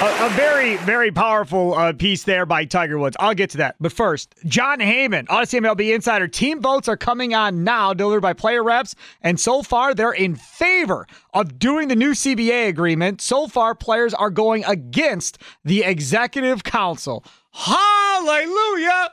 A, 0.00 0.26
a, 0.26 0.28
very, 0.30 0.76
very 0.76 1.10
powerful 1.10 1.74
uh, 1.74 1.92
piece 1.92 2.22
there 2.22 2.46
by 2.46 2.64
Tiger 2.64 3.00
Woods. 3.00 3.16
I'll 3.18 3.34
get 3.34 3.50
to 3.50 3.56
that. 3.56 3.74
But 3.80 3.90
first, 3.90 4.32
Jon 4.46 4.78
Heyman, 4.78 5.26
Audacy 5.26 5.60
MLB 5.60 5.92
Insider. 5.92 6.28
Team 6.28 6.60
votes 6.60 6.86
are 6.86 6.96
coming 6.96 7.34
on 7.34 7.64
now, 7.64 7.92
delivered 7.94 8.20
by 8.20 8.32
player 8.32 8.62
reps. 8.62 8.94
And 9.22 9.40
so 9.40 9.64
far, 9.64 9.94
they're 9.94 10.12
in 10.12 10.36
favor 10.36 11.08
of 11.34 11.58
doing 11.58 11.88
the 11.88 11.96
new 11.96 12.12
CBA 12.12 12.68
agreement. 12.68 13.20
So 13.20 13.48
far, 13.48 13.74
players 13.74 14.14
are 14.14 14.30
going 14.30 14.64
against 14.66 15.38
the 15.64 15.82
executive 15.82 16.62
council. 16.62 17.24
Hallelujah! 17.50 19.10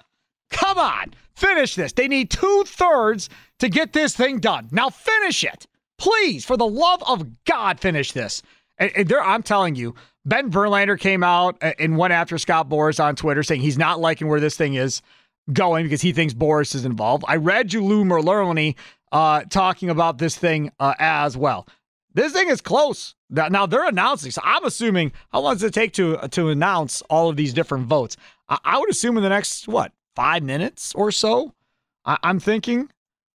Come 0.52 0.78
on, 0.78 1.16
finish 1.36 1.76
this. 1.76 1.94
They 1.94 2.08
need 2.08 2.30
two 2.30 2.64
thirds 2.66 3.30
to 3.60 3.70
get 3.70 3.94
this 3.94 4.16
thing 4.16 4.40
done. 4.40 4.70
Now 4.72 4.90
finish 4.90 5.44
it. 5.44 5.68
Please, 5.98 6.46
for 6.46 6.58
the 6.58 6.68
love 6.68 7.02
of 7.08 7.44
God, 7.46 7.80
finish 7.80 8.12
this. 8.12 8.42
And, 8.78 8.92
and 8.96 9.08
there, 9.08 9.24
I'm 9.24 9.44
telling 9.44 9.76
you, 9.76 9.96
Ben 10.26 10.52
Verlander 10.52 11.00
came 11.00 11.24
out 11.24 11.58
and 11.62 11.98
went 11.98 12.14
after 12.14 12.38
Scott 12.38 12.68
Boras 12.68 13.04
on 13.04 13.16
Twitter 13.16 13.44
saying 13.44 13.62
he's 13.62 13.78
not 13.78 14.00
liking 14.00 14.28
where 14.28 14.40
this 14.40 14.58
thing 14.58 14.74
is 14.74 15.02
going 15.54 15.86
because 15.86 16.02
he 16.02 16.12
thinks 16.12 16.34
Boras 16.34 16.74
is 16.76 16.86
involved. 16.86 17.24
I 17.28 17.36
read 17.36 17.72
you 17.72 17.84
Lou 17.84 18.04
Merloni 18.04 18.76
uh, 19.12 19.44
talking 19.50 19.90
about 19.90 20.18
this 20.18 20.36
thing 20.36 20.72
uh, 20.80 20.96
as 20.98 21.38
well. 21.38 21.68
This 22.14 22.34
thing 22.34 22.50
is 22.50 22.62
close. 22.62 23.14
Now 23.30 23.66
they're 23.66 23.88
announcing. 23.88 24.32
So 24.32 24.42
I'm 24.44 24.64
assuming 24.64 25.12
how 25.32 25.42
long 25.42 25.56
does 25.56 25.64
it 25.64 25.74
take 25.74 25.94
to 25.94 26.18
to 26.30 26.50
announce 26.50 27.02
all 27.04 27.30
of 27.30 27.36
these 27.36 27.54
different 27.54 27.88
votes? 27.88 28.16
I, 28.48 28.58
I 28.64 28.80
would 28.80 28.90
assume 28.90 29.18
in 29.18 29.24
the 29.24 29.30
next 29.30 29.68
what 29.68 29.92
five 30.16 30.44
minutes 30.44 30.94
or 30.96 31.12
so. 31.12 31.54
I, 32.06 32.18
am 32.24 32.40
thinking 32.40 32.90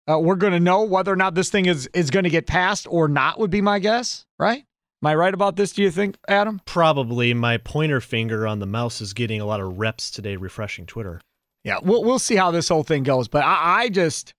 uh, 0.09 0.19
we're 0.19 0.37
going 0.37 0.53
to 0.53 0.61
know 0.61 0.83
whether 0.83 1.13
or 1.13 1.17
not 1.17 1.35
this 1.35 1.51
thing 1.51 1.67
is 1.67 1.89
is 1.93 2.11
going 2.11 2.25
to 2.25 2.31
get 2.31 2.47
passed 2.47 2.87
or 2.91 3.09
not. 3.09 3.39
Would 3.39 3.51
be 3.51 3.61
my 3.61 3.79
guess, 3.79 4.27
right? 4.39 4.65
Am 5.03 5.07
I 5.07 5.15
right 5.15 5.35
about 5.35 5.57
this? 5.57 5.73
Do 5.73 5.83
you 5.83 5.91
think, 5.91 6.17
Adam? 6.27 6.61
Probably. 6.65 7.33
My 7.33 7.57
pointer 7.59 8.01
finger 8.01 8.47
on 8.47 8.59
the 8.59 8.67
mouse 8.67 9.01
is 9.01 9.13
getting 9.13 9.41
a 9.41 9.47
lot 9.47 9.61
of 9.61 9.79
reps 9.79 10.11
today, 10.11 10.37
refreshing 10.37 10.87
Twitter. 10.87 11.21
Yeah, 11.65 11.79
we'll 11.83 12.05
we'll 12.05 12.19
see 12.19 12.37
how 12.37 12.51
this 12.51 12.69
whole 12.69 12.83
thing 12.83 13.03
goes. 13.03 13.29
But 13.29 13.45
I, 13.45 13.83
I 13.83 13.89
just 13.91 14.35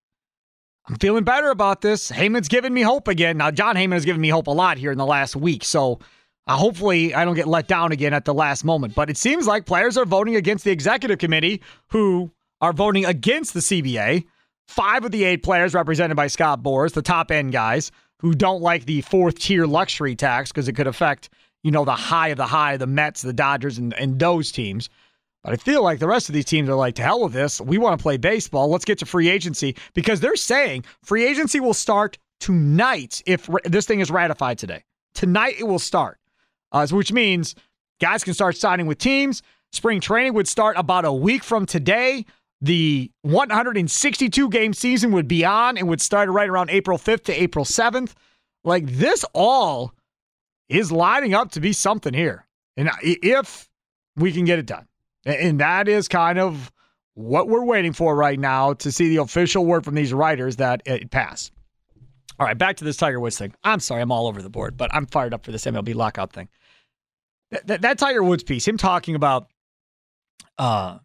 I'm 0.87 0.95
feeling 0.95 1.23
better 1.23 1.49
about 1.49 1.81
this. 1.81 2.09
Heyman's 2.09 2.47
giving 2.47 2.73
me 2.73 2.81
hope 2.81 3.07
again. 3.07 3.37
Now, 3.37 3.51
Jon 3.51 3.75
Heyman 3.75 3.93
has 3.93 4.05
given 4.05 4.21
me 4.21 4.29
hope 4.29 4.47
a 4.47 4.51
lot 4.51 4.77
here 4.77 4.91
in 4.91 4.97
the 4.97 5.05
last 5.05 5.35
week. 5.35 5.63
So 5.63 5.99
uh, 6.47 6.55
hopefully 6.55 7.13
I 7.13 7.25
don't 7.25 7.35
get 7.35 7.47
let 7.47 7.67
down 7.67 7.91
again 7.91 8.13
at 8.13 8.25
the 8.25 8.33
last 8.33 8.63
moment. 8.63 8.95
But 8.95 9.09
it 9.09 9.17
seems 9.17 9.47
like 9.47 9.65
players 9.65 9.97
are 9.97 10.05
voting 10.05 10.35
against 10.35 10.63
the 10.63 10.71
executive 10.71 11.19
committee 11.19 11.61
who 11.89 12.31
are 12.61 12.73
voting 12.73 13.05
against 13.05 13.53
the 13.53 13.59
CBA. 13.59 14.25
Five 14.67 15.05
of 15.05 15.11
the 15.11 15.23
eight 15.23 15.43
players 15.43 15.73
represented 15.73 16.15
by 16.15 16.27
Scott 16.27 16.61
Boras, 16.61 16.93
the 16.93 17.01
top 17.01 17.31
end 17.31 17.51
guys 17.51 17.91
who 18.19 18.33
don't 18.33 18.61
like 18.61 18.85
the 18.85 19.01
fourth 19.01 19.39
tier 19.39 19.65
luxury 19.65 20.15
tax 20.15 20.51
because 20.51 20.67
it 20.67 20.73
could 20.73 20.87
affect, 20.87 21.29
you 21.63 21.71
know, 21.71 21.85
the 21.85 21.95
high 21.95 22.29
of 22.29 22.37
the 22.37 22.45
high, 22.45 22.77
the 22.77 22.87
Mets, 22.87 23.21
the 23.21 23.33
Dodgers, 23.33 23.77
and, 23.77 23.93
and 23.93 24.19
those 24.19 24.51
teams. 24.51 24.89
But 25.43 25.53
I 25.53 25.55
feel 25.55 25.83
like 25.83 25.99
the 25.99 26.07
rest 26.07 26.27
of 26.29 26.35
these 26.35 26.45
teams 26.45 26.67
are 26.67 26.75
like, 26.75 26.95
to 26.95 27.01
hell 27.01 27.23
with 27.23 27.33
this. 27.33 27.61
We 27.61 27.77
want 27.77 27.97
to 27.97 28.03
play 28.03 28.17
baseball. 28.17 28.69
Let's 28.69 28.85
get 28.85 28.99
to 28.99 29.05
free 29.05 29.29
agency 29.29 29.75
because 29.93 30.19
they're 30.19 30.35
saying 30.35 30.83
free 31.03 31.25
agency 31.25 31.59
will 31.59 31.73
start 31.73 32.17
tonight 32.39 33.23
if 33.25 33.49
this 33.63 33.85
thing 33.85 34.01
is 34.01 34.11
ratified 34.11 34.57
today. 34.57 34.83
Tonight 35.13 35.55
it 35.57 35.63
will 35.63 35.79
start, 35.79 36.18
uh, 36.71 36.87
which 36.87 37.11
means 37.11 37.55
guys 37.99 38.23
can 38.23 38.33
start 38.33 38.57
signing 38.57 38.85
with 38.85 38.97
teams. 38.97 39.41
Spring 39.71 39.99
training 39.99 40.33
would 40.33 40.47
start 40.47 40.77
about 40.77 41.05
a 41.05 41.13
week 41.13 41.43
from 41.43 41.65
today. 41.65 42.25
The 42.61 43.11
162 43.21 44.49
game 44.49 44.73
season 44.73 45.11
would 45.11 45.27
be 45.27 45.45
on 45.45 45.77
and 45.77 45.87
would 45.87 46.01
start 46.01 46.29
right 46.29 46.49
around 46.49 46.69
April 46.69 46.97
5th 46.97 47.23
to 47.25 47.41
April 47.41 47.65
7th. 47.65 48.13
Like 48.63 48.85
this 48.85 49.23
all 49.33 49.93
is 50.67 50.91
lining 50.91 51.33
up 51.33 51.51
to 51.51 51.59
be 51.59 51.73
something 51.73 52.13
here. 52.13 52.45
And 52.75 52.89
if 53.01 53.69
we 54.15 54.31
can 54.31 54.45
get 54.45 54.59
it 54.59 54.65
done. 54.65 54.87
And 55.25 55.59
that 55.59 55.87
is 55.87 56.07
kind 56.07 56.39
of 56.39 56.71
what 57.13 57.47
we're 57.47 57.65
waiting 57.65 57.93
for 57.93 58.15
right 58.15 58.39
now 58.39 58.73
to 58.73 58.91
see 58.91 59.09
the 59.09 59.17
official 59.17 59.65
word 59.65 59.83
from 59.83 59.95
these 59.95 60.13
writers 60.13 60.57
that 60.57 60.81
it 60.85 61.11
passed. 61.11 61.51
All 62.39 62.45
right, 62.45 62.57
back 62.57 62.77
to 62.77 62.85
this 62.85 62.95
Tiger 62.95 63.19
Woods 63.19 63.37
thing. 63.37 63.53
I'm 63.63 63.81
sorry, 63.81 64.01
I'm 64.01 64.11
all 64.11 64.27
over 64.27 64.41
the 64.41 64.49
board, 64.49 64.77
but 64.77 64.93
I'm 64.93 65.05
fired 65.05 65.33
up 65.33 65.43
for 65.43 65.51
this 65.51 65.65
MLB 65.65 65.93
lockout 65.93 66.31
thing. 66.31 66.47
That, 67.51 67.81
that, 67.81 67.97
Tiger 67.97 68.23
Woods 68.23 68.43
piece, 68.43 68.67
him 68.67 68.77
talking 68.77 69.15
about 69.15 69.47
uh, 70.57 70.99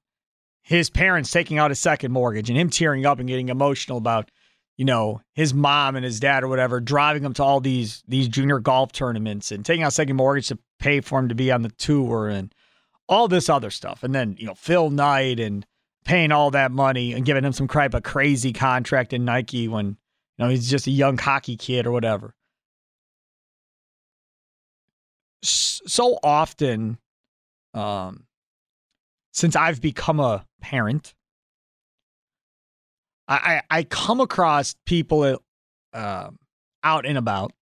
his 0.63 0.91
parents 0.91 1.31
taking 1.31 1.59
out 1.59 1.71
a 1.71 1.75
second 1.75 2.13
mortgage 2.13 2.51
and 2.51 2.59
him 2.59 2.71
tearing 2.71 3.07
up 3.07 3.19
and 3.19 3.29
getting 3.29 3.49
emotional 3.49 3.97
about, 3.97 4.31
you 4.77 4.85
know, 4.85 5.23
his 5.35 5.55
mom 5.55 5.97
and 5.97 6.05
his 6.05 6.21
dad 6.21 6.43
or 6.43 6.49
whatever 6.49 6.81
driving 6.81 7.25
him 7.25 7.33
to 7.35 7.43
all 7.43 7.61
these 7.61 8.03
these 8.09 8.29
junior 8.29 8.59
golf 8.59 8.93
tournaments 8.93 9.53
and 9.53 9.65
taking 9.65 9.85
out 9.85 9.93
second 9.93 10.17
mortgage 10.17 10.49
to 10.49 10.59
pay 10.79 11.01
for 11.01 11.19
him 11.19 11.29
to 11.29 11.35
be 11.35 11.51
on 11.51 11.63
the 11.63 11.71
tour 11.71 12.29
and 12.29 12.55
all 13.09 13.29
this 13.29 13.49
other 13.49 13.71
stuff. 13.71 14.03
And 14.03 14.15
then, 14.15 14.37
you 14.39 14.47
know, 14.47 14.55
Phil 14.55 14.91
Knight 14.91 15.41
and 15.41 15.65
paying 16.05 16.33
all 16.33 16.51
that 16.51 16.71
money 16.71 17.13
and 17.13 17.25
giving 17.25 17.45
him 17.45 17.53
some 17.53 17.69
type 17.69 17.95
of 17.95 18.03
crazy 18.03 18.53
contract 18.53 19.13
in 19.13 19.25
Nike 19.25 19.69
when, 19.69 19.87
you 19.87 19.97
know, 20.39 20.49
he's 20.49 20.69
just 20.69 20.87
a 20.87 20.91
young 20.91 21.17
hockey 21.17 21.57
kid 21.57 21.87
or 21.87 21.93
whatever. 21.93 22.35
So 25.45 26.19
often, 26.23 26.99
um, 27.75 28.25
since 29.33 29.57
I've 29.57 29.81
become 29.81 30.21
a 30.21 30.47
parent, 30.61 31.15
I, 33.27 33.63
I, 33.71 33.85
come 33.85 34.21
across 34.21 34.75
people 34.85 35.43
uh, 35.95 36.31
out 36.83 37.07
and 37.07 37.17
about 37.17 37.53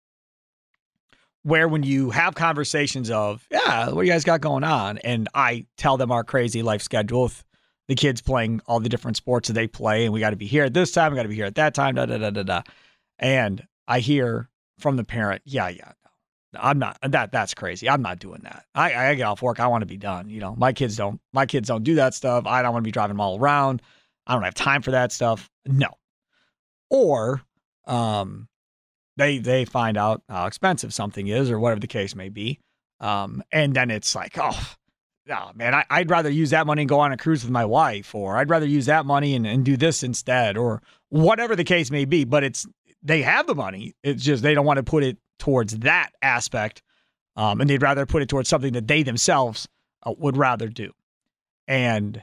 where 1.45 1.69
when 1.69 1.83
you 1.83 2.11
have 2.11 2.35
conversations 2.35 3.11
of, 3.11 3.47
yeah, 3.51 3.91
what 3.91 4.07
you 4.07 4.13
guys 4.13 4.25
got 4.25 4.41
going 4.41 4.65
on? 4.65 4.99
And 4.99 5.29
I 5.35 5.67
tell 5.77 5.97
them 5.97 6.11
our 6.11 6.25
crazy 6.25 6.63
life 6.63 6.83
schedule 6.83 7.25
with 7.25 7.45
the 7.89 7.95
kids 7.95 8.21
playing 8.21 8.61
all 8.67 8.81
the 8.81 8.89
different 8.89 9.17
sports 9.17 9.49
that 9.49 9.55
they 9.55 9.67
play, 9.67 10.05
and 10.05 10.13
we 10.13 10.21
got 10.21 10.31
to 10.31 10.37
be 10.37 10.47
here 10.47 10.65
at 10.65 10.75
this 10.75 10.93
time, 10.93 11.13
we 11.13 11.17
got 11.17 11.25
to 11.25 11.29
be 11.29 11.35
here 11.35 11.47
at 11.47 11.57
that 11.57 11.75
time, 11.75 11.95
da 11.95 12.07
da 12.07 12.19
da 12.19 12.31
da 12.31 12.43
da. 12.43 12.63
And 13.19 13.67
I 13.87 14.01
hear 14.01 14.49
from 14.79 14.97
the 14.97 15.05
parent, 15.05 15.43
yeah, 15.45 15.69
yeah, 15.69 15.93
I'm 16.55 16.79
not 16.79 16.99
that. 17.03 17.33
That's 17.33 17.55
crazy. 17.55 17.89
I'm 17.89 18.03
not 18.03 18.19
doing 18.19 18.41
that. 18.45 18.67
I, 18.75 18.95
I 18.95 19.15
get 19.15 19.25
off 19.25 19.43
work. 19.43 19.61
I 19.61 19.67
want 19.69 19.83
to 19.83 19.87
be 19.87 19.97
done. 19.97 20.29
You 20.29 20.41
know, 20.41 20.55
my 20.57 20.73
kids 20.73 20.97
don't. 20.97 21.21
My 21.33 21.47
kids 21.47 21.69
don't 21.69 21.85
do 21.85 21.97
that 21.97 22.15
stuff. 22.15 22.47
I 22.47 22.63
don't 22.63 22.73
want 22.73 22.83
to 22.85 22.89
be 22.89 22.93
driving 22.93 23.15
them 23.15 23.21
all 23.21 23.39
around. 23.39 23.83
I 24.27 24.35
don't 24.35 24.45
have 24.45 24.55
time 24.55 24.83
for 24.83 24.93
that 24.93 25.13
stuff. 25.13 25.51
No. 25.67 25.89
Or, 26.91 27.43
um, 27.87 28.49
they 29.17 29.39
they 29.39 29.65
find 29.65 29.97
out 29.97 30.23
how 30.29 30.47
expensive 30.47 30.95
something 30.95 31.27
is 31.27 31.51
or 31.51 31.59
whatever 31.59 31.81
the 31.81 31.87
case 31.87 32.15
may 32.15 32.29
be. 32.29 32.61
Um, 33.01 33.43
and 33.53 33.75
then 33.75 33.91
it's 33.91 34.15
like, 34.15 34.39
oh, 34.39 34.75
oh 35.31 35.51
man, 35.55 35.75
I, 35.75 36.01
would 36.01 36.11
rather 36.11 36.31
use 36.31 36.51
that 36.51 36.67
money 36.67 36.83
and 36.83 36.89
go 36.89 37.01
on 37.01 37.13
a 37.13 37.17
cruise 37.17 37.43
with 37.43 37.51
my 37.51 37.65
wife, 37.65 38.15
or 38.15 38.37
I'd 38.37 38.51
rather 38.51 38.67
use 38.67 38.87
that 38.87 39.07
money 39.07 39.35
and, 39.35 39.47
and 39.47 39.65
do 39.65 39.77
this 39.77 40.03
instead, 40.03 40.57
or 40.57 40.83
whatever 41.09 41.57
the 41.57 41.65
case 41.65 41.91
may 41.91 42.05
be. 42.05 42.25
But 42.25 42.45
it's 42.45 42.67
they 43.03 43.23
have 43.23 43.47
the 43.47 43.55
money. 43.55 43.95
It's 44.03 44.23
just 44.23 44.43
they 44.43 44.55
don't 44.55 44.67
want 44.67 44.79
to 44.79 44.85
put 44.85 45.03
it 45.03 45.19
towards 45.43 45.77
that 45.79 46.11
aspect. 46.23 46.83
Um, 47.35 47.61
and 47.61 47.69
they'd 47.69 47.83
rather 47.83 48.07
put 48.07 48.23
it 48.23 48.29
towards 48.29 48.49
something 48.49 48.75
that 48.75 48.87
they 48.87 49.03
themselves 49.03 49.67
uh, 50.05 50.15
would 50.17 50.37
rather 50.37 50.69
do. 50.69 50.93
And 51.67 52.23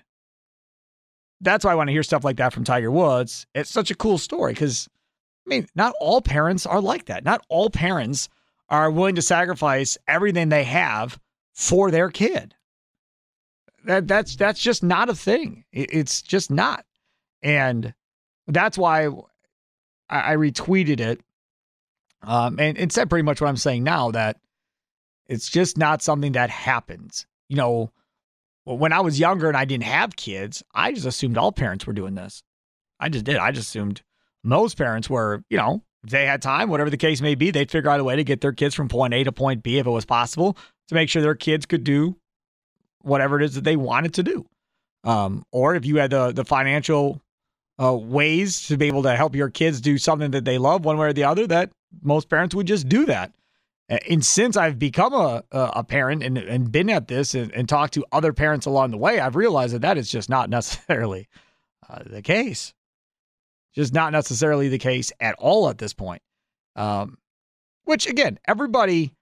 that's 1.41 1.65
why 1.65 1.73
I 1.73 1.75
want 1.75 1.89
to 1.89 1.91
hear 1.91 2.03
stuff 2.03 2.23
like 2.23 2.37
that 2.37 2.53
from 2.53 2.63
Tiger 2.63 2.89
Woods. 2.89 3.45
It's 3.53 3.69
such 3.69 3.91
a 3.91 3.95
cool 3.95 4.17
story 4.17 4.53
because 4.53 4.87
I 5.45 5.49
mean, 5.49 5.67
not 5.75 5.93
all 5.99 6.21
parents 6.21 6.65
are 6.65 6.79
like 6.79 7.05
that. 7.05 7.25
Not 7.25 7.45
all 7.49 7.69
parents 7.69 8.29
are 8.69 8.89
willing 8.89 9.15
to 9.15 9.21
sacrifice 9.21 9.97
everything 10.07 10.47
they 10.47 10.63
have 10.63 11.19
for 11.53 11.91
their 11.91 12.09
kid. 12.09 12.55
That 13.83 14.07
that's 14.07 14.37
that's 14.37 14.61
just 14.61 14.81
not 14.81 15.09
a 15.09 15.15
thing. 15.15 15.65
it's 15.73 16.21
just 16.21 16.51
not, 16.51 16.85
and 17.41 17.93
that's 18.47 18.77
why 18.77 19.07
I, 20.09 20.33
I 20.33 20.35
retweeted 20.35 20.99
it, 20.99 21.21
um, 22.21 22.59
and 22.59 22.77
it 22.77 22.91
said 22.91 23.09
pretty 23.09 23.23
much 23.23 23.41
what 23.41 23.47
I'm 23.47 23.57
saying 23.57 23.83
now 23.83 24.11
that 24.11 24.37
it's 25.27 25.49
just 25.49 25.77
not 25.77 26.01
something 26.01 26.33
that 26.33 26.49
happens. 26.49 27.25
You 27.47 27.57
know, 27.57 27.91
when 28.65 28.93
I 28.93 28.99
was 29.01 29.19
younger 29.19 29.47
and 29.47 29.57
I 29.57 29.65
didn't 29.65 29.83
have 29.83 30.15
kids, 30.15 30.63
I 30.73 30.91
just 30.91 31.05
assumed 31.05 31.37
all 31.37 31.51
parents 31.51 31.87
were 31.87 31.93
doing 31.93 32.15
this. 32.15 32.43
I 32.99 33.09
just 33.09 33.25
did. 33.25 33.37
I 33.37 33.51
just 33.51 33.69
assumed 33.69 34.01
most 34.43 34.77
parents 34.77 35.09
were, 35.09 35.43
you 35.49 35.57
know, 35.57 35.83
they 36.03 36.25
had 36.25 36.41
time, 36.41 36.69
whatever 36.69 36.89
the 36.89 36.97
case 36.97 37.21
may 37.21 37.35
be, 37.35 37.51
they'd 37.51 37.71
figure 37.71 37.89
out 37.89 37.99
a 37.99 38.03
way 38.03 38.15
to 38.15 38.23
get 38.23 38.41
their 38.41 38.53
kids 38.53 38.75
from 38.75 38.87
point 38.87 39.13
A 39.13 39.23
to 39.23 39.31
point 39.31 39.63
B 39.63 39.77
if 39.79 39.87
it 39.87 39.91
was 39.91 40.05
possible 40.05 40.57
to 40.87 40.95
make 40.95 41.09
sure 41.09 41.21
their 41.21 41.35
kids 41.35 41.65
could 41.65 41.83
do 41.83 42.15
whatever 43.01 43.39
it 43.39 43.45
is 43.45 43.55
that 43.55 43.63
they 43.63 43.75
wanted 43.75 44.13
to 44.15 44.23
do. 44.23 44.45
Um, 45.03 45.45
or 45.51 45.75
if 45.75 45.85
you 45.85 45.97
had 45.97 46.11
the 46.11 46.31
the 46.31 46.45
financial 46.45 47.21
uh, 47.81 47.93
ways 47.93 48.67
to 48.67 48.77
be 48.77 48.87
able 48.87 49.03
to 49.03 49.15
help 49.15 49.35
your 49.35 49.49
kids 49.49 49.79
do 49.81 49.97
something 49.97 50.31
that 50.31 50.45
they 50.45 50.57
love 50.57 50.83
one 50.83 50.97
way 50.97 51.07
or 51.07 51.13
the 51.13 51.23
other, 51.23 51.47
that 51.47 51.71
most 52.01 52.29
parents 52.29 52.55
would 52.55 52.67
just 52.67 52.87
do 52.89 53.05
that. 53.05 53.33
And 53.89 54.23
since 54.23 54.55
I've 54.55 54.77
become 54.77 55.13
a 55.13 55.43
a 55.51 55.83
parent 55.83 56.21
and, 56.21 56.37
and 56.37 56.71
been 56.71 56.89
at 56.91 57.07
this 57.07 57.33
and, 57.33 57.51
and 57.53 57.67
talked 57.67 57.95
to 57.95 58.05
other 58.11 58.33
parents 58.33 58.67
along 58.67 58.91
the 58.91 58.97
way, 58.97 59.19
I've 59.19 59.35
realized 59.35 59.73
that 59.73 59.81
that 59.81 59.97
is 59.97 60.11
just 60.11 60.29
not 60.29 60.49
necessarily 60.57 61.27
uh, 61.89 62.03
the 62.05 62.21
case. 62.21 62.73
Just 63.73 63.93
not 63.93 64.11
necessarily 64.11 64.67
the 64.67 64.77
case 64.77 65.11
at 65.19 65.35
all 65.39 65.69
at 65.69 65.77
this 65.77 65.93
point. 65.93 66.21
Um, 66.75 67.17
which 67.85 68.07
again, 68.07 68.39
everybody 68.47 69.15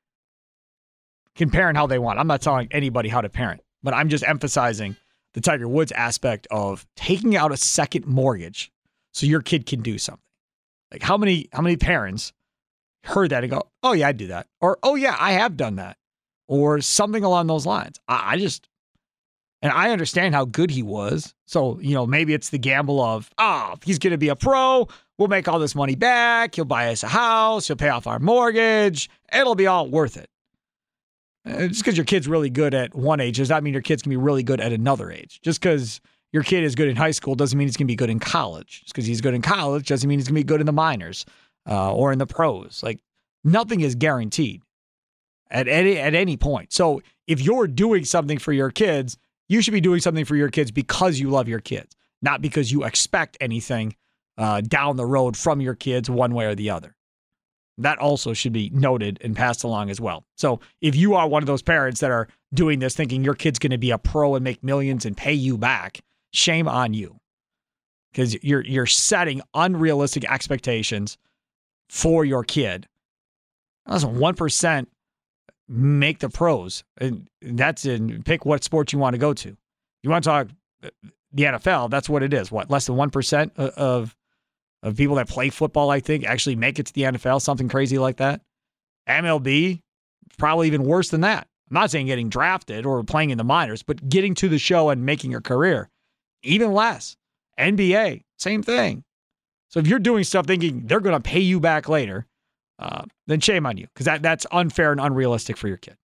can 1.36 1.50
parent 1.50 1.78
how 1.78 1.88
they 1.88 2.00
want. 2.00 2.20
I'm 2.20 2.28
not 2.28 2.42
telling 2.42 2.68
anybody 2.72 3.08
how 3.08 3.22
to 3.22 3.30
parent, 3.30 3.62
but 3.84 3.94
I'm 3.94 4.10
just 4.10 4.28
emphasizing 4.28 4.98
the 5.34 5.42
Tiger 5.42 5.68
Woods 5.68 5.92
aspect 5.94 6.48
of 6.52 6.86
taking 6.96 7.36
out 7.36 7.52
a 7.52 7.58
second 7.58 8.06
mortgage 8.06 8.72
so 9.14 9.26
your 9.26 9.42
kid 9.42 9.66
can 9.66 9.82
do 9.82 9.98
something. 9.98 10.22
Like 10.92 11.04
how 11.04 11.18
many 11.18 11.48
how 11.54 11.62
many 11.62 11.78
parents 11.78 12.34
heard 13.04 13.32
that 13.32 13.44
and 13.44 13.51
go, 13.51 13.63
"Oh 13.84 13.94
yeah, 13.94 14.08
I'd 14.10 14.18
do 14.18 14.27
that," 14.27 14.48
or 14.62 14.77
"Oh 14.84 14.96
yeah, 14.96 15.16
I 15.20 15.34
have 15.34 15.58
done 15.58 15.75
that," 15.77 15.98
or 16.48 16.82
something 16.82 17.24
along 17.24 17.48
those 17.48 17.66
lines. 17.66 18.00
I, 18.08 18.34
I 18.34 18.38
just 18.38 18.68
and 19.62 19.72
I 19.72 19.89
understand 19.89 20.36
how 20.36 20.46
good 20.46 20.70
he 20.70 20.84
was. 20.84 21.34
So, 21.46 21.80
you 21.80 21.96
know, 21.96 22.06
maybe 22.06 22.34
it's 22.34 22.50
the 22.50 22.60
gamble 22.60 23.01
of, 23.01 23.30
oh, 23.38 23.75
he's 23.84 24.00
going 24.00 24.12
to 24.12 24.18
be 24.18 24.30
a 24.30 24.36
pro. 24.36 24.88
We'll 25.18 25.30
make 25.30 25.48
all 25.48 25.60
this 25.60 25.74
money 25.74 25.96
back. 25.96 26.56
He'll 26.56 26.66
buy 26.66 26.89
us 26.89 27.04
a 27.04 27.08
house. 27.08 27.68
He'll 27.68 27.75
pay 27.75 27.89
off 27.89 28.06
our 28.06 28.20
mortgage. 28.20 29.10
It'll 29.34 29.56
be 29.56 29.66
all 29.66 29.89
worth 29.89 30.16
it. 30.16 30.30
Uh, 31.46 31.68
just 31.68 31.84
because 31.84 31.98
your 31.98 32.06
kid's 32.06 32.27
really 32.27 32.50
good 32.50 32.74
at 32.74 32.94
one 32.94 33.20
age 33.20 33.38
does 33.38 33.50
not 33.50 33.63
mean 33.63 33.74
your 33.74 33.82
kid's 33.82 34.04
gonna 34.04 34.12
be 34.12 34.18
really 34.18 34.44
good 34.44 34.60
at 34.60 34.74
another 34.74 35.10
age. 35.10 35.39
Just 35.42 35.62
because 35.62 36.01
your 36.34 36.44
kid 36.44 36.63
is 36.63 36.75
good 36.75 36.89
in 36.89 36.96
high 36.96 37.12
school 37.12 37.36
doesn't 37.36 37.58
mean 37.58 37.68
he's 37.68 37.77
gonna 37.77 37.88
be 37.88 37.96
good 37.96 38.10
in 38.10 38.20
college. 38.20 38.82
Just 38.82 38.94
because 38.94 39.06
he's 39.06 39.22
good 39.22 39.34
in 39.34 39.42
college 39.42 39.88
doesn't 39.88 40.08
mean 40.08 40.20
he's 40.20 40.27
gonna 40.27 40.39
be 40.39 40.44
good 40.44 40.60
in 40.60 40.66
the 40.66 40.74
minors 40.74 41.25
uh, 41.68 41.94
or 41.94 42.12
in 42.12 42.20
the 42.20 42.28
pros. 42.28 42.82
Like 42.84 43.00
nothing 43.44 43.82
is 43.82 43.96
guaranteed 43.96 44.62
at 45.50 45.68
any 45.68 45.98
at 45.98 46.16
any 46.16 46.38
point. 46.38 46.74
So 46.74 47.02
if 47.28 47.42
you're 47.42 47.68
doing 47.68 48.06
something 48.06 48.38
for 48.38 48.54
your 48.54 48.72
kids, 48.72 49.18
you 49.50 49.62
should 49.62 49.74
be 49.74 49.82
doing 49.82 50.02
something 50.02 50.26
for 50.26 50.36
your 50.36 50.50
kids 50.50 50.72
because 50.72 51.20
you 51.20 51.30
love 51.30 51.48
your 51.48 51.60
kids, 51.60 51.96
not 52.22 52.42
because 52.42 52.72
you 52.72 52.84
expect 52.84 53.38
anything 53.40 53.96
uh, 54.38 54.62
down 54.62 54.98
the 54.98 55.06
road 55.06 55.36
from 55.36 55.62
your 55.62 55.76
kids 55.76 56.10
one 56.10 56.34
way 56.34 56.46
or 56.46 56.56
the 56.56 56.70
other. 56.70 56.96
That 57.80 58.00
also 58.00 58.34
should 58.34 58.54
be 58.54 58.72
noted 58.72 59.20
and 59.22 59.36
passed 59.36 59.64
along 59.64 59.90
as 59.90 60.02
well. 60.02 60.26
So 60.36 60.62
if 60.82 60.96
you 60.96 61.14
are 61.14 61.28
one 61.28 61.44
of 61.44 61.48
those 61.48 61.62
parents 61.62 62.00
that 62.00 62.12
are 62.12 62.28
doing 62.54 62.80
this 62.80 62.96
thinking 62.96 63.24
your 63.24 63.36
kid's 63.36 63.60
going 63.60 63.72
to 63.72 63.78
be 63.78 63.92
a 63.92 63.98
pro 64.00 64.36
and 64.36 64.44
make 64.44 64.64
millions 64.64 65.06
and 65.06 65.16
pay 65.16 65.34
you 65.34 65.58
back, 65.58 66.02
shame 66.34 66.68
on 66.68 66.94
you. 66.94 67.18
Cuz 68.16 68.42
you're 68.44 68.64
you're 68.64 68.88
setting 68.88 69.42
unrealistic 69.54 70.30
expectations 70.30 71.18
for 71.89 72.25
your 72.25 72.44
kid. 72.44 72.88
Listen, 73.88 74.15
1% 74.15 74.88
make 75.70 76.20
the 76.20 76.29
pros. 76.29 76.84
And 76.98 77.29
that's 77.41 77.86
in 77.86 78.24
pick 78.24 78.46
what 78.46 78.63
sports 78.63 78.94
you 78.94 79.00
want 79.00 79.13
to 79.13 79.17
go 79.17 79.34
to. 79.34 79.56
You 80.03 80.10
want 80.10 80.24
to 80.24 80.29
talk 80.29 80.48
uh, 80.84 80.89
the 81.34 81.44
NFL, 81.44 81.89
that's 81.89 82.10
what 82.10 82.24
it 82.24 82.34
is. 82.34 82.51
What, 82.51 82.70
less 82.70 82.86
than 82.86 82.96
1% 82.96 83.56
of 83.58 84.15
of 84.84 84.96
people 84.96 85.15
that 85.15 85.27
play 85.27 85.50
football, 85.50 85.89
I 85.89 86.00
think, 86.00 86.24
actually 86.24 86.56
make 86.56 86.77
it 86.79 86.86
to 86.86 86.94
the 86.94 87.01
NFL, 87.01 87.41
something 87.41 87.67
crazy 87.67 87.98
like 87.98 88.17
that. 88.17 88.41
MLB, 89.10 89.82
probably 90.38 90.67
even 90.67 90.84
worse 90.84 91.10
than 91.10 91.22
that. 91.22 91.48
I'm 91.70 91.74
not 91.74 91.91
saying 91.91 92.08
getting 92.08 92.29
drafted 92.29 92.86
or 92.86 93.03
playing 93.03 93.32
in 93.32 93.38
the 93.38 93.44
minors, 93.44 93.84
but 93.84 94.08
getting 94.08 94.36
to 94.36 94.48
the 94.48 94.60
show 94.60 94.89
and 94.89 95.06
making 95.06 95.34
a 95.36 95.41
career, 95.41 95.89
even 96.44 96.74
less. 96.74 97.17
NBA, 97.60 98.24
same 98.38 98.62
thing. 98.62 99.03
So 99.70 99.80
if 99.80 99.88
you're 99.88 100.00
doing 100.00 100.24
stuff 100.24 100.46
thinking 100.46 100.84
they're 100.86 101.00
going 101.00 101.16
to 101.16 101.22
pay 101.22 101.40
you 101.40 101.60
back 101.60 101.90
later, 101.90 102.26
uh, 102.80 103.04
then 103.28 103.40
shame 103.40 103.66
on 103.66 103.78
you 103.78 103.88
because 103.94 104.06
that, 104.06 104.22
that's 104.22 104.46
unfair 104.52 104.92
and 104.92 105.02
unrealistic 105.02 105.58
for 105.58 105.68
your 105.68 105.78
kid. 105.78 105.98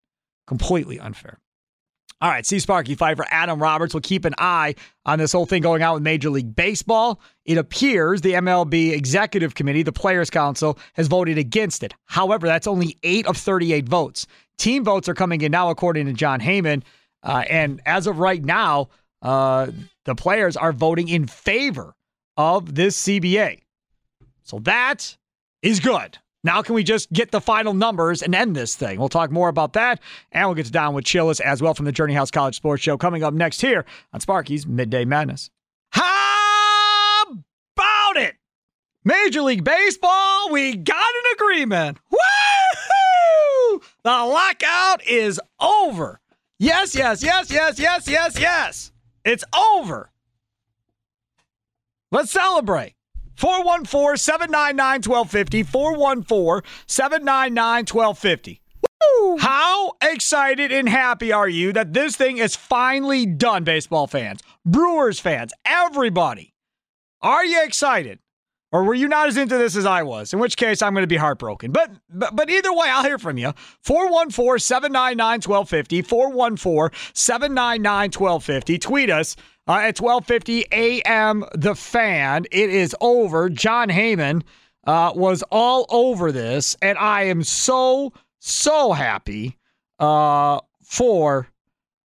Completely 0.47 0.99
unfair. 0.99 1.39
All 2.23 2.29
right, 2.29 2.45
see 2.45 2.59
Sparky 2.59 2.95
Fifer, 2.95 3.25
Adam 3.29 3.61
Roberts 3.61 3.93
We'll 3.93 3.99
keep 3.99 4.23
an 4.23 4.33
eye 4.37 4.75
on 5.05 5.19
this 5.19 5.33
whole 5.33 5.45
thing 5.45 5.61
going 5.61 5.83
on 5.83 5.95
with 5.95 6.03
Major 6.03 6.29
League 6.29 6.55
Baseball. 6.55 7.19
It 7.43 7.57
appears 7.57 8.21
the 8.21 8.31
MLB 8.33 8.93
Executive 8.93 9.55
Committee, 9.55 9.83
the 9.83 9.91
Players 9.91 10.29
Council, 10.29 10.79
has 10.93 11.07
voted 11.07 11.37
against 11.37 11.83
it. 11.83 11.93
However, 12.05 12.47
that's 12.47 12.65
only 12.65 12.97
eight 13.03 13.27
of 13.27 13.35
38 13.35 13.89
votes. 13.89 14.25
Team 14.57 14.85
votes 14.85 15.09
are 15.09 15.13
coming 15.13 15.41
in 15.41 15.51
now, 15.51 15.69
according 15.69 16.05
to 16.05 16.13
Jon 16.13 16.39
Heyman. 16.39 16.83
Uh, 17.23 17.43
and 17.49 17.81
as 17.85 18.07
of 18.07 18.19
right 18.19 18.41
now, 18.41 18.87
uh, 19.21 19.67
the 20.05 20.15
players 20.15 20.55
are 20.55 20.71
voting 20.71 21.09
in 21.09 21.27
favor 21.27 21.93
of 22.37 22.75
this 22.75 23.01
CBA. 23.01 23.61
So 24.43 24.59
that 24.59 25.17
is 25.61 25.79
good. 25.79 26.17
Now, 26.45 26.61
can 26.61 26.75
we 26.75 26.83
just 26.83 27.11
get 27.13 27.31
the 27.31 27.39
final 27.39 27.73
numbers 27.73 28.21
and 28.21 28.35
end 28.35 28.53
this 28.55 28.75
thing? 28.75 28.99
We'll 28.99 29.07
talk 29.07 29.31
more 29.31 29.47
about 29.47 29.73
that, 29.73 30.01
and 30.33 30.45
we'll 30.47 30.55
get 30.55 30.65
to 30.65 30.71
Don 30.73 30.93
with 30.93 31.05
Chillis 31.05 31.39
as 31.39 31.61
well 31.61 31.73
from 31.73 31.85
the 31.85 31.93
Journey 31.93 32.13
House 32.13 32.31
College 32.31 32.55
Sports 32.55 32.83
Show 32.83 32.97
coming 32.97 33.23
up 33.23 33.33
next 33.33 33.61
here 33.61 33.85
on 34.11 34.19
Sparky's 34.19 34.67
Midday 34.67 35.05
Madness. 35.05 35.49
How 35.91 37.23
about 37.31 38.17
it? 38.17 38.35
Major 39.05 39.41
League 39.41 39.63
Baseball, 39.63 40.49
we 40.51 40.75
got 40.75 40.97
an 40.97 41.31
agreement. 41.33 41.97
Woo! 42.11 43.79
The 44.03 44.09
lockout 44.09 45.05
is 45.07 45.39
over. 45.61 46.19
Yes, 46.59 46.93
yes, 46.93 47.23
yes, 47.23 47.49
yes, 47.51 47.79
yes, 47.79 48.07
yes, 48.07 48.39
yes. 48.39 48.91
It's 49.23 49.43
over. 49.55 50.11
Let's 52.13 52.31
celebrate. 52.31 52.93
414 53.37 54.17
799 54.17 55.01
1250. 55.01 55.63
414 55.63 56.71
799 56.85 57.85
1250. 57.91 58.61
How 59.39 59.93
excited 59.99 60.71
and 60.71 60.87
happy 60.87 61.31
are 61.31 61.49
you 61.49 61.73
that 61.73 61.93
this 61.93 62.15
thing 62.15 62.37
is 62.37 62.55
finally 62.55 63.25
done, 63.25 63.63
baseball 63.63 64.05
fans, 64.05 64.41
Brewers 64.63 65.19
fans, 65.19 65.53
everybody? 65.65 66.53
Are 67.23 67.43
you 67.43 67.63
excited? 67.63 68.19
Or 68.71 68.83
were 68.83 68.93
you 68.93 69.07
not 69.07 69.27
as 69.27 69.37
into 69.37 69.57
this 69.57 69.75
as 69.75 69.85
I 69.85 70.03
was? 70.03 70.33
In 70.33 70.39
which 70.39 70.57
case, 70.57 70.81
I'm 70.81 70.93
going 70.93 71.03
to 71.03 71.07
be 71.07 71.17
heartbroken. 71.17 71.71
But, 71.71 71.91
but, 72.09 72.35
but 72.35 72.49
either 72.49 72.73
way, 72.73 72.89
I'll 72.89 73.03
hear 73.03 73.19
from 73.19 73.37
you. 73.37 73.53
414 73.81 74.59
799 74.59 75.41
1250. 75.41 76.01
414 76.03 76.99
799 77.13 78.11
1250. 78.11 78.77
Tweet 78.79 79.09
us 79.09 79.35
uh, 79.67 79.73
at 79.73 79.95
12:50 79.95 80.65
a.m. 80.71 81.45
The 81.53 81.75
Fan. 81.75 82.45
It 82.51 82.69
is 82.69 82.95
over. 83.01 83.49
Jon 83.49 83.89
Heyman 83.89 84.43
uh, 84.85 85.13
was 85.15 85.43
all 85.51 85.85
over 85.89 86.31
this, 86.31 86.75
and 86.81 86.97
I 86.97 87.23
am 87.23 87.43
so 87.43 88.13
so 88.39 88.91
happy 88.91 89.57
uh, 89.99 90.59
for 90.83 91.47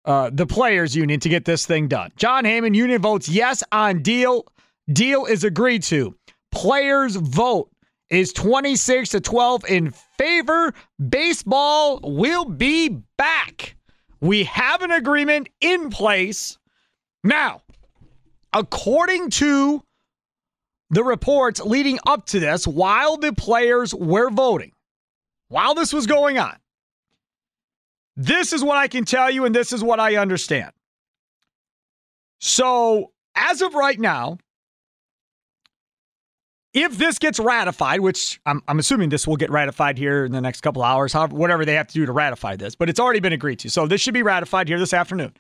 uh, 0.06 0.30
the 0.32 0.46
players 0.46 0.96
union 0.96 1.20
to 1.20 1.30
get 1.30 1.46
this 1.46 1.66
thing 1.66 1.88
done. 1.88 2.12
Jon 2.16 2.44
Heyman 2.44 2.76
union 2.76 3.02
votes 3.02 3.28
yes 3.28 3.64
on 3.72 4.02
deal. 4.02 4.46
Deal 4.92 5.26
is 5.26 5.44
agreed 5.44 5.84
to. 5.84 6.16
Players 6.52 7.18
vote 7.18 7.70
is 8.10 8.32
26 8.34 9.10
to 9.10 9.20
12 9.20 9.66
in 9.70 9.92
favor. 10.18 10.74
Baseball 11.10 12.00
will 12.04 12.46
be 12.46 13.02
back. 13.18 13.76
We 14.22 14.46
have 14.46 14.82
an 14.82 14.92
agreement 14.92 15.50
in 15.60 15.90
place. 15.90 16.57
Now, 17.28 17.62
according 18.54 19.32
to 19.32 19.84
the 20.90 21.04
reports 21.04 21.60
leading 21.60 22.00
up 22.08 22.26
to 22.28 22.40
this, 22.40 22.66
while 22.66 23.18
the 23.18 23.34
players 23.34 23.94
were 23.94 24.30
voting, 24.30 24.72
while 25.50 25.76
this 25.76 25.92
was 25.92 26.08
going 26.08 26.38
on, 26.38 26.56
this 28.16 28.54
is 28.54 28.64
what 28.64 28.78
I 28.78 28.88
can 28.88 29.04
tell 29.04 29.30
you, 29.30 29.44
and 29.44 29.54
this 29.54 29.74
is 29.74 29.84
what 29.84 30.00
I 30.00 30.16
understand. 30.16 30.72
So, 32.40 33.12
as 33.36 33.62
of 33.62 33.74
right 33.74 34.00
now, 34.00 34.38
if 36.74 36.98
this 36.98 37.18
gets 37.18 37.40
ratified, 37.40 38.02
which 38.02 38.40
I'm, 38.46 38.62
I'm, 38.68 38.80
assuming 38.80 39.10
this 39.10 39.26
will 39.26 39.36
get 39.36 39.50
ratified 39.50 39.98
here 39.98 40.26
in 40.26 40.32
the 40.32 40.42
next 40.42 40.62
couple 40.62 40.84
hours, 40.84 41.14
however, 41.14 41.36
whatever 41.36 41.66
they 41.66 41.76
have 41.76 41.88
to 41.88 41.94
do 41.94 42.06
to 42.06 42.12
ratify 42.12 42.56
this, 42.56 42.76
but 42.76 42.90
it's 42.90 43.00
already 43.00 43.20
been 43.20 43.34
agreed 43.34 43.60
to. 43.60 43.70
So 43.70 43.88
this 43.88 44.02
should 44.02 44.14
be 44.14 44.24
ratified 44.24 44.68
here 44.68 44.80
this 44.80 44.94
afternoon. 44.94 45.34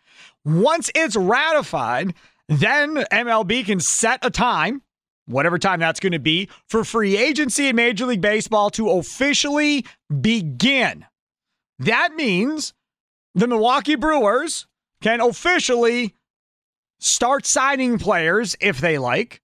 Once 0.45 0.89
it's 0.95 1.15
ratified, 1.15 2.13
then 2.47 2.95
MLB 3.11 3.65
can 3.65 3.79
set 3.79 4.25
a 4.25 4.29
time, 4.29 4.81
whatever 5.25 5.59
time 5.59 5.79
that's 5.79 5.99
going 5.99 6.13
to 6.13 6.19
be, 6.19 6.49
for 6.67 6.83
free 6.83 7.17
agency 7.17 7.67
in 7.67 7.75
Major 7.75 8.05
League 8.05 8.21
Baseball 8.21 8.69
to 8.71 8.89
officially 8.91 9.85
begin. 10.21 11.05
That 11.79 12.13
means 12.15 12.73
the 13.35 13.47
Milwaukee 13.47 13.95
Brewers 13.95 14.65
can 15.01 15.21
officially 15.21 16.15
start 16.99 17.45
signing 17.45 17.99
players 17.99 18.55
if 18.59 18.79
they 18.79 18.97
like 18.97 19.41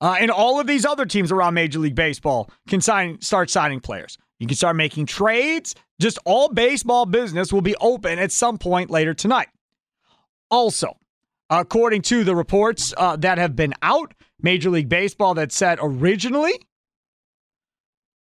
uh, 0.00 0.16
and 0.18 0.30
all 0.30 0.60
of 0.60 0.66
these 0.66 0.84
other 0.84 1.06
teams 1.06 1.32
around 1.32 1.54
Major 1.54 1.78
League 1.78 1.94
Baseball 1.94 2.50
can 2.68 2.80
sign, 2.80 3.20
start 3.20 3.50
signing 3.50 3.80
players. 3.80 4.18
You 4.38 4.46
can 4.46 4.56
start 4.56 4.76
making 4.76 5.06
trades. 5.06 5.74
Just 6.00 6.18
all 6.24 6.48
baseball 6.48 7.06
business 7.06 7.52
will 7.52 7.62
be 7.62 7.76
open 7.80 8.18
at 8.18 8.32
some 8.32 8.58
point 8.58 8.90
later 8.90 9.14
tonight. 9.14 9.48
Also, 10.50 10.96
according 11.48 12.02
to 12.02 12.24
the 12.24 12.34
reports 12.34 12.92
uh, 12.96 13.16
that 13.16 13.38
have 13.38 13.54
been 13.56 13.74
out, 13.82 14.12
Major 14.42 14.70
League 14.70 14.88
Baseball 14.88 15.34
that 15.34 15.52
said 15.52 15.78
originally 15.80 16.52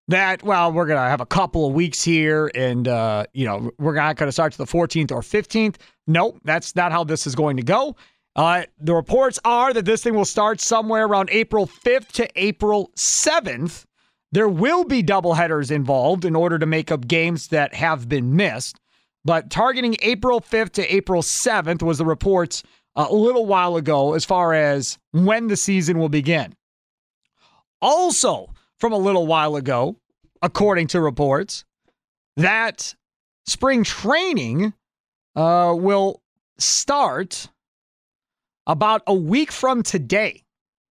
that 0.08 0.41
well 0.41 0.72
we're 0.72 0.88
gonna 0.88 1.08
have 1.08 1.22
a 1.22 1.26
couple 1.26 1.67
of 1.67 1.74
weeks 1.74 2.04
here 2.04 2.50
and 2.56 2.88
uh, 2.88 3.26
you 3.32 3.45
know 3.45 3.69
we're 3.78 3.93
not 3.93 4.15
gonna 4.15 4.32
start 4.32 4.52
to 4.52 4.58
the 4.58 4.65
14th 4.65 5.12
or 5.12 5.22
15th. 5.22 5.76
Nope, 6.08 6.39
that's 6.43 6.76
not 6.76 6.91
how 6.91 7.04
this 7.04 7.28
is 7.28 7.36
going 7.36 7.58
to 7.58 7.63
go. 7.63 7.95
Uh, 8.39 8.63
the 8.80 8.95
reports 8.95 9.38
are 9.43 9.73
that 9.73 9.84
this 9.84 10.02
thing 10.02 10.15
will 10.15 10.23
start 10.23 10.62
somewhere 10.62 11.06
around 11.06 11.28
April 11.30 11.67
5th 11.67 12.13
to 12.13 12.25
April 12.38 12.89
7th. 12.95 13.84
There 14.32 14.47
will 14.47 14.86
be 14.86 15.04
doubleheaders 15.04 15.71
involved 15.71 16.23
in 16.23 16.38
order 16.38 16.58
to 16.58 16.65
make 16.65 16.89
up 16.89 17.06
games 17.06 17.49
that 17.49 17.73
have 17.73 18.08
been 18.08 18.38
missed. 18.38 18.80
But 19.25 19.49
targeting 19.49 19.97
April 20.02 20.39
5th 20.39 20.71
to 20.75 20.95
April 20.95 21.21
7th 21.21 21.84
was 21.84 21.97
the 21.97 22.06
reports 22.06 22.63
a 22.95 23.13
little 23.13 23.45
while 23.45 23.75
ago 23.75 24.13
as 24.13 24.23
far 24.23 24.54
as 24.54 24.97
when 25.12 25.47
the 25.49 25.58
season 25.58 25.99
will 25.99 26.08
begin. 26.08 26.56
Also, 27.82 28.54
from 28.78 28.93
a 28.93 28.97
little 28.97 29.28
while 29.28 29.58
ago, 29.58 29.97
according 30.41 30.88
to 30.88 31.02
reports, 31.02 31.65
that 32.38 32.95
spring 33.45 33.84
training 33.84 34.71
uh, 35.36 35.75
will 35.78 36.21
start 36.58 37.49
about 38.69 39.01
a 39.08 39.13
week 39.13 39.51
from 39.51 39.82
today. 39.82 40.43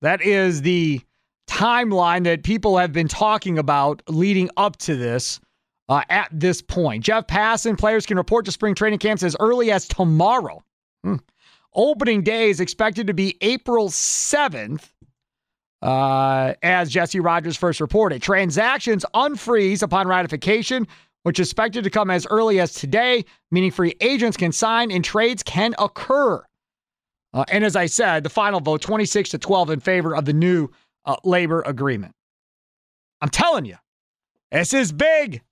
That 0.00 0.22
is 0.22 0.62
the 0.62 1.00
timeline 1.48 2.24
that 2.24 2.44
people 2.44 2.78
have 2.78 2.92
been 2.92 3.08
talking 3.08 3.58
about 3.58 4.00
leading 4.08 4.48
up 4.56 4.76
to 4.76 4.94
this 4.94 5.40
uh, 5.88 6.02
at 6.08 6.28
this 6.32 6.62
point. 6.62 7.02
Jeff 7.02 7.26
Passan, 7.26 7.76
players 7.76 8.06
can 8.06 8.16
report 8.16 8.44
to 8.44 8.52
spring 8.52 8.76
training 8.76 9.00
camps 9.00 9.24
as 9.24 9.36
early 9.40 9.72
as 9.72 9.88
tomorrow. 9.88 10.62
Hmm. 11.02 11.16
Opening 11.74 12.22
day 12.22 12.48
is 12.48 12.60
expected 12.60 13.08
to 13.08 13.14
be 13.14 13.36
April 13.40 13.88
7th. 13.88 14.90
Uh, 15.82 16.54
as 16.62 16.90
Jesse 16.90 17.20
Rogers 17.20 17.56
first 17.56 17.80
reported, 17.80 18.22
transactions 18.22 19.04
unfreeze 19.14 19.82
upon 19.82 20.06
ratification, 20.06 20.86
which 21.24 21.40
is 21.40 21.48
expected 21.48 21.84
to 21.84 21.90
come 21.90 22.08
as 22.08 22.24
early 22.30 22.60
as 22.60 22.72
today, 22.72 23.24
meaning 23.50 23.72
free 23.72 23.94
agents 24.00 24.36
can 24.36 24.52
sign 24.52 24.92
and 24.92 25.04
trades 25.04 25.42
can 25.42 25.74
occur. 25.78 26.42
Uh, 27.34 27.44
and 27.48 27.64
as 27.64 27.74
I 27.74 27.86
said, 27.86 28.22
the 28.22 28.30
final 28.30 28.60
vote 28.60 28.80
26 28.80 29.30
to 29.30 29.38
12 29.38 29.70
in 29.70 29.80
favor 29.80 30.14
of 30.14 30.24
the 30.24 30.32
new 30.32 30.68
uh, 31.04 31.16
labor 31.24 31.62
agreement. 31.66 32.14
I'm 33.20 33.28
telling 33.28 33.64
you, 33.64 33.76
this 34.52 34.72
is 34.72 34.92
big. 34.92 35.42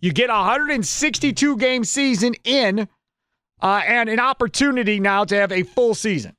You 0.00 0.12
get 0.12 0.30
a 0.30 0.34
162 0.34 1.56
game 1.56 1.84
season 1.84 2.34
in 2.44 2.88
uh, 3.60 3.82
and 3.86 4.08
an 4.08 4.20
opportunity 4.20 5.00
now 5.00 5.24
to 5.24 5.36
have 5.36 5.50
a 5.50 5.64
full 5.64 5.94
season. 5.94 6.36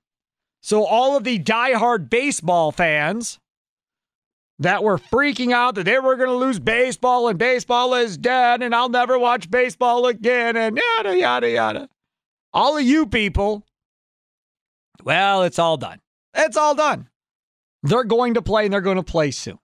So, 0.62 0.86
all 0.86 1.18
of 1.18 1.26
the 1.26 1.39
diehard 1.39 2.10
baseball 2.10 2.72
fans 2.72 3.39
that 4.60 4.84
were 4.84 4.98
freaking 4.98 5.52
out 5.52 5.76
that 5.76 5.84
they 5.84 6.00
were 6.00 6.16
going 6.16 6.30
to 6.30 6.36
lose 6.36 6.60
baseball 6.60 7.28
and 7.28 7.38
baseball 7.38 7.94
is 7.96 8.18
dead 8.18 8.62
and 8.62 8.74
I'll 8.74 8.88
never 8.88 9.20
watch 9.20 9.52
baseball 9.52 10.06
again 10.06 10.56
and 10.56 10.80
yada, 10.96 11.18
yada, 11.18 11.50
yada. 11.50 11.89
All 12.54 12.78
of 12.78 12.84
you 12.84 13.06
people, 13.08 13.66
well, 15.04 15.44
it's 15.44 15.60
all 15.60 15.78
done. 15.78 16.00
It's 16.34 16.58
all 16.58 16.76
done. 16.76 17.10
They're 17.84 18.04
going 18.04 18.36
to 18.36 18.42
play 18.42 18.66
and 18.66 18.74
they're 18.74 18.82
going 18.82 18.98
to 18.98 19.04
play 19.04 19.32
soon. 19.32 19.60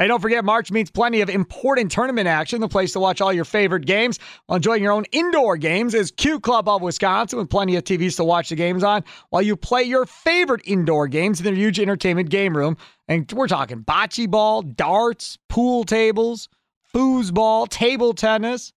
And 0.00 0.08
don't 0.08 0.20
forget, 0.20 0.44
March 0.44 0.70
means 0.70 0.92
plenty 0.92 1.22
of 1.22 1.28
important 1.28 1.90
tournament 1.90 2.28
action. 2.28 2.60
The 2.60 2.68
place 2.68 2.92
to 2.92 3.00
watch 3.00 3.20
all 3.20 3.32
your 3.32 3.44
favorite 3.44 3.84
games 3.84 4.20
while 4.46 4.56
enjoying 4.56 4.80
your 4.80 4.92
own 4.92 5.04
indoor 5.10 5.56
games 5.56 5.92
is 5.92 6.12
Q 6.12 6.38
Club 6.38 6.68
of 6.68 6.82
Wisconsin 6.82 7.40
with 7.40 7.50
plenty 7.50 7.74
of 7.74 7.82
TVs 7.82 8.14
to 8.16 8.24
watch 8.24 8.48
the 8.48 8.54
games 8.54 8.84
on 8.84 9.02
while 9.30 9.42
you 9.42 9.56
play 9.56 9.82
your 9.82 10.06
favorite 10.06 10.60
indoor 10.64 11.08
games 11.08 11.40
in 11.40 11.44
their 11.44 11.54
huge 11.54 11.80
entertainment 11.80 12.30
game 12.30 12.56
room. 12.56 12.76
And 13.08 13.30
we're 13.32 13.48
talking 13.48 13.82
bocce 13.82 14.30
ball, 14.30 14.62
darts, 14.62 15.36
pool 15.48 15.82
tables, 15.82 16.48
foosball, 16.94 17.68
table 17.68 18.14
tennis, 18.14 18.72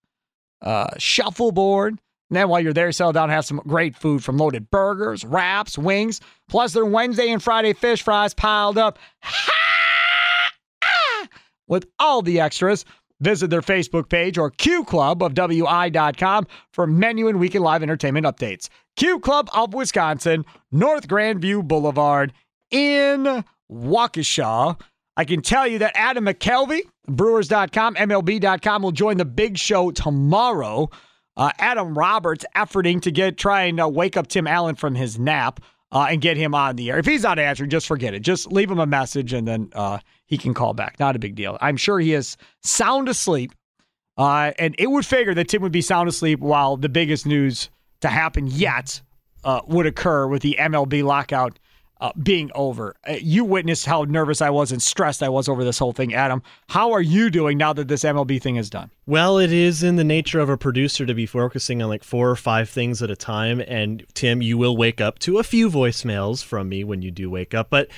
uh, 0.60 0.88
shuffleboard. 0.98 2.00
And 2.32 2.36
then 2.38 2.48
while 2.48 2.60
you're 2.60 2.72
there, 2.72 2.90
settle 2.92 3.12
down 3.12 3.24
and 3.24 3.32
have 3.32 3.44
some 3.44 3.60
great 3.68 3.94
food 3.94 4.24
from 4.24 4.38
loaded 4.38 4.70
burgers, 4.70 5.22
wraps, 5.22 5.76
wings, 5.76 6.18
plus 6.48 6.72
their 6.72 6.86
Wednesday 6.86 7.30
and 7.30 7.42
Friday 7.42 7.74
fish 7.74 8.00
fries 8.00 8.32
piled 8.32 8.78
up. 8.78 8.98
With 11.68 11.84
all 11.98 12.22
the 12.22 12.40
extras. 12.40 12.86
Visit 13.20 13.50
their 13.50 13.60
Facebook 13.60 14.08
page 14.08 14.38
or 14.38 14.48
Q 14.48 14.82
Club 14.84 15.22
of 15.22 15.34
WI.com 15.34 16.46
for 16.72 16.86
menu 16.86 17.28
and 17.28 17.38
weekend 17.38 17.64
live 17.64 17.82
entertainment 17.82 18.24
updates. 18.24 18.70
Q 18.96 19.20
Club 19.20 19.50
of 19.54 19.74
Wisconsin, 19.74 20.46
North 20.70 21.08
Grandview 21.08 21.68
Boulevard 21.68 22.32
in 22.70 23.44
Waukesha. 23.70 24.80
I 25.18 25.24
can 25.26 25.42
tell 25.42 25.68
you 25.68 25.80
that 25.80 25.92
Adam 25.94 26.24
McCalvy, 26.24 26.80
Brewers.com, 27.06 27.96
MLB.com, 27.96 28.82
will 28.82 28.92
join 28.92 29.18
the 29.18 29.26
big 29.26 29.58
show 29.58 29.90
tomorrow. 29.90 30.88
Uh, 31.36 31.50
Adam 31.58 31.96
Roberts 31.96 32.44
efforting 32.54 33.00
to 33.02 33.10
get 33.10 33.38
try 33.38 33.64
and 33.64 33.80
uh, 33.80 33.88
wake 33.88 34.16
up 34.16 34.26
Tim 34.26 34.46
Allen 34.46 34.74
from 34.74 34.94
his 34.94 35.18
nap 35.18 35.60
uh, 35.90 36.06
and 36.10 36.20
get 36.20 36.36
him 36.36 36.54
on 36.54 36.76
the 36.76 36.90
air. 36.90 36.98
If 36.98 37.06
he's 37.06 37.22
not 37.22 37.38
answering, 37.38 37.70
just 37.70 37.86
forget 37.86 38.14
it. 38.14 38.20
Just 38.20 38.52
leave 38.52 38.70
him 38.70 38.78
a 38.78 38.86
message 38.86 39.32
and 39.32 39.46
then 39.46 39.70
uh, 39.74 39.98
he 40.26 40.38
can 40.38 40.54
call 40.54 40.74
back. 40.74 40.98
Not 40.98 41.16
a 41.16 41.18
big 41.18 41.34
deal. 41.34 41.58
I'm 41.60 41.76
sure 41.76 42.00
he 42.00 42.14
is 42.14 42.36
sound 42.62 43.08
asleep. 43.08 43.52
Uh, 44.18 44.52
and 44.58 44.74
it 44.78 44.90
would 44.90 45.06
figure 45.06 45.32
that 45.34 45.48
Tim 45.48 45.62
would 45.62 45.72
be 45.72 45.80
sound 45.80 46.08
asleep 46.08 46.40
while 46.40 46.76
the 46.76 46.88
biggest 46.88 47.24
news 47.24 47.70
to 48.02 48.08
happen 48.08 48.46
yet 48.46 49.00
uh, 49.44 49.60
would 49.66 49.86
occur 49.86 50.26
with 50.26 50.42
the 50.42 50.56
MLB 50.58 51.02
lockout 51.02 51.58
uh, 52.02 52.12
being 52.20 52.50
over. 52.54 52.96
Uh, 53.08 53.12
you 53.12 53.44
witnessed 53.44 53.86
how 53.86 54.02
nervous 54.02 54.42
I 54.42 54.50
was 54.50 54.72
and 54.72 54.82
stressed 54.82 55.22
I 55.22 55.28
was 55.28 55.48
over 55.48 55.62
this 55.62 55.78
whole 55.78 55.92
thing, 55.92 56.12
Adam. 56.12 56.42
How 56.68 56.92
are 56.92 57.00
you 57.00 57.30
doing 57.30 57.56
now 57.56 57.72
that 57.72 57.86
this 57.86 58.02
MLB 58.02 58.42
thing 58.42 58.56
is 58.56 58.68
done? 58.68 58.90
Well, 59.06 59.38
it 59.38 59.52
is 59.52 59.84
in 59.84 59.96
the 59.96 60.04
nature 60.04 60.40
of 60.40 60.48
a 60.48 60.58
producer 60.58 61.06
to 61.06 61.14
be 61.14 61.26
focusing 61.26 61.80
on 61.80 61.88
like 61.88 62.02
four 62.02 62.28
or 62.28 62.36
five 62.36 62.68
things 62.68 63.02
at 63.02 63.10
a 63.10 63.16
time. 63.16 63.62
And 63.68 64.04
Tim, 64.14 64.42
you 64.42 64.58
will 64.58 64.76
wake 64.76 65.00
up 65.00 65.20
to 65.20 65.38
a 65.38 65.44
few 65.44 65.70
voicemails 65.70 66.42
from 66.42 66.68
me 66.68 66.82
when 66.82 67.02
you 67.02 67.12
do 67.12 67.30
wake 67.30 67.54
up. 67.54 67.70
But 67.70 67.88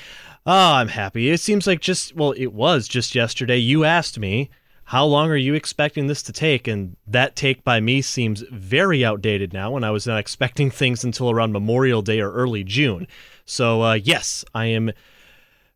Oh, 0.46 0.74
I'm 0.74 0.88
happy. 0.88 1.30
It 1.30 1.40
seems 1.40 1.66
like 1.66 1.80
just, 1.80 2.14
well, 2.14 2.32
it 2.32 2.52
was 2.52 2.86
just 2.86 3.14
yesterday. 3.14 3.56
You 3.56 3.84
asked 3.84 4.18
me, 4.18 4.50
how 4.84 5.06
long 5.06 5.30
are 5.30 5.36
you 5.36 5.54
expecting 5.54 6.06
this 6.06 6.22
to 6.24 6.32
take? 6.32 6.68
And 6.68 6.96
that 7.06 7.34
take 7.34 7.64
by 7.64 7.80
me 7.80 8.02
seems 8.02 8.44
very 8.52 9.02
outdated 9.02 9.54
now 9.54 9.70
when 9.70 9.84
I 9.84 9.90
was 9.90 10.06
not 10.06 10.18
expecting 10.18 10.70
things 10.70 11.02
until 11.02 11.30
around 11.30 11.52
Memorial 11.52 12.02
Day 12.02 12.20
or 12.20 12.30
early 12.30 12.62
June. 12.62 13.06
So, 13.44 13.82
uh, 13.82 13.94
yes, 13.94 14.44
I 14.54 14.66
am 14.66 14.92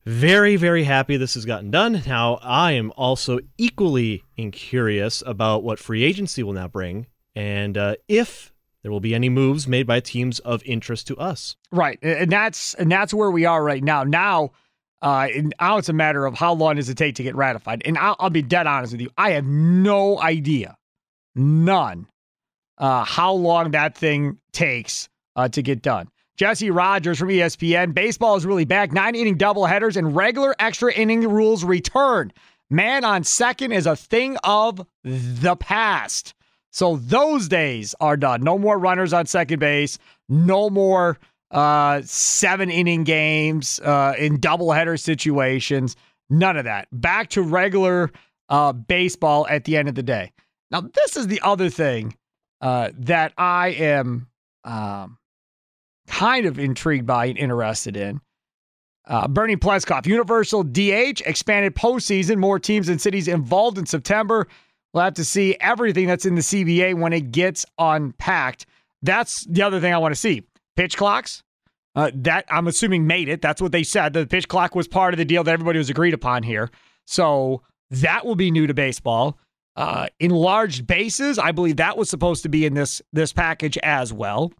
very, 0.04 0.56
very 0.56 0.84
happy 0.84 1.16
this 1.16 1.34
has 1.34 1.44
gotten 1.44 1.70
done. 1.70 2.02
Now, 2.06 2.38
I 2.42 2.72
am 2.72 2.92
also 2.96 3.40
equally 3.58 4.24
curious 4.52 5.22
about 5.26 5.62
what 5.62 5.78
free 5.78 6.04
agency 6.04 6.42
will 6.42 6.54
now 6.54 6.68
bring 6.68 7.06
and 7.38 7.78
uh, 7.78 7.94
if 8.08 8.52
there 8.82 8.90
will 8.90 9.00
be 9.00 9.14
any 9.14 9.28
moves 9.28 9.68
made 9.68 9.86
by 9.86 10.00
teams 10.00 10.40
of 10.40 10.62
interest 10.64 11.06
to 11.06 11.16
us. 11.18 11.56
Right, 11.70 11.98
and 12.02 12.30
that's 12.30 12.74
and 12.74 12.90
that's 12.90 13.14
where 13.14 13.30
we 13.30 13.44
are 13.44 13.62
right 13.62 13.82
now. 13.82 14.02
Now, 14.02 14.50
uh, 15.02 15.28
now 15.60 15.78
it's 15.78 15.88
a 15.88 15.92
matter 15.92 16.26
of 16.26 16.34
how 16.34 16.52
long 16.52 16.76
does 16.76 16.88
it 16.88 16.96
take 16.96 17.14
to 17.16 17.22
get 17.22 17.36
ratified. 17.36 17.82
And 17.84 17.96
I'll, 17.96 18.16
I'll 18.18 18.30
be 18.30 18.42
dead 18.42 18.66
honest 18.66 18.92
with 18.92 19.00
you, 19.00 19.10
I 19.16 19.30
have 19.32 19.44
no 19.44 20.20
idea, 20.20 20.76
none, 21.34 22.08
uh, 22.78 23.04
how 23.04 23.32
long 23.32 23.70
that 23.72 23.96
thing 23.96 24.38
takes 24.52 25.08
uh, 25.36 25.48
to 25.48 25.62
get 25.62 25.82
done. 25.82 26.08
Jesse 26.38 26.70
Rogers 26.70 27.18
from 27.18 27.30
ESPN. 27.30 27.92
Baseball 27.92 28.36
is 28.36 28.46
really 28.46 28.64
back. 28.64 28.92
Nine 28.92 29.16
inning 29.16 29.36
doubleheaders 29.36 29.96
and 29.96 30.14
regular 30.14 30.54
extra 30.60 30.92
inning 30.92 31.28
rules 31.28 31.64
return. 31.64 32.32
Man 32.70 33.04
on 33.04 33.24
second 33.24 33.72
is 33.72 33.86
a 33.86 33.96
thing 33.96 34.36
of 34.44 34.86
the 35.02 35.56
past. 35.56 36.34
So 36.70 36.96
those 36.96 37.48
days 37.48 37.92
are 37.98 38.16
done. 38.16 38.42
No 38.42 38.56
more 38.56 38.78
runners 38.78 39.12
on 39.12 39.26
second 39.26 39.58
base. 39.58 39.98
No 40.28 40.70
more 40.70 41.18
uh, 41.50 42.02
seven 42.04 42.70
inning 42.70 43.02
games 43.02 43.80
uh, 43.80 44.14
in 44.16 44.38
doubleheader 44.38 45.00
situations. 45.00 45.96
None 46.30 46.56
of 46.56 46.66
that. 46.66 46.86
Back 46.92 47.30
to 47.30 47.42
regular 47.42 48.12
uh, 48.48 48.74
baseball 48.74 49.44
at 49.48 49.64
the 49.64 49.76
end 49.76 49.88
of 49.88 49.96
the 49.96 50.04
day. 50.04 50.30
Now, 50.70 50.82
this 50.82 51.16
is 51.16 51.26
the 51.26 51.40
other 51.40 51.68
thing 51.68 52.16
uh, 52.60 52.90
that 52.94 53.32
I 53.36 53.70
am 53.70 54.28
um, 54.62 55.17
kind 56.08 56.46
of 56.46 56.58
intrigued 56.58 57.06
by 57.06 57.26
and 57.26 57.38
interested 57.38 57.96
in. 57.96 58.20
Uh, 59.06 59.26
Bernie 59.26 59.56
Pleskoff, 59.56 60.06
Universal 60.06 60.64
DH, 60.64 61.22
expanded 61.24 61.74
postseason, 61.74 62.36
more 62.36 62.58
teams 62.58 62.88
and 62.88 63.00
cities 63.00 63.26
involved 63.26 63.78
in 63.78 63.86
September. 63.86 64.46
We'll 64.92 65.04
have 65.04 65.14
to 65.14 65.24
see 65.24 65.56
everything 65.60 66.06
that's 66.06 66.26
in 66.26 66.34
the 66.34 66.42
CBA 66.42 66.94
when 66.94 67.12
it 67.12 67.32
gets 67.32 67.64
unpacked. 67.78 68.66
That's 69.02 69.44
the 69.46 69.62
other 69.62 69.80
thing 69.80 69.94
I 69.94 69.98
want 69.98 70.12
to 70.12 70.20
see. 70.20 70.42
Pitch 70.76 70.96
clocks. 70.96 71.42
Uh, 71.94 72.10
that 72.14 72.44
I'm 72.50 72.68
assuming 72.68 73.06
made 73.06 73.28
it. 73.28 73.42
That's 73.42 73.60
what 73.60 73.72
they 73.72 73.82
said. 73.82 74.12
The 74.12 74.26
pitch 74.26 74.46
clock 74.46 74.74
was 74.74 74.86
part 74.86 75.14
of 75.14 75.18
the 75.18 75.24
deal 75.24 75.42
that 75.42 75.50
everybody 75.50 75.78
was 75.78 75.90
agreed 75.90 76.14
upon 76.14 76.42
here. 76.42 76.70
So 77.06 77.62
that 77.90 78.24
will 78.24 78.36
be 78.36 78.50
new 78.50 78.66
to 78.66 78.74
baseball. 78.74 79.38
Uh, 79.74 80.08
enlarged 80.20 80.86
bases, 80.86 81.38
I 81.38 81.52
believe 81.52 81.76
that 81.76 81.96
was 81.96 82.10
supposed 82.10 82.42
to 82.42 82.48
be 82.48 82.66
in 82.66 82.74
this 82.74 83.00
this 83.12 83.32
package 83.32 83.78
as 83.78 84.12
well. 84.12 84.52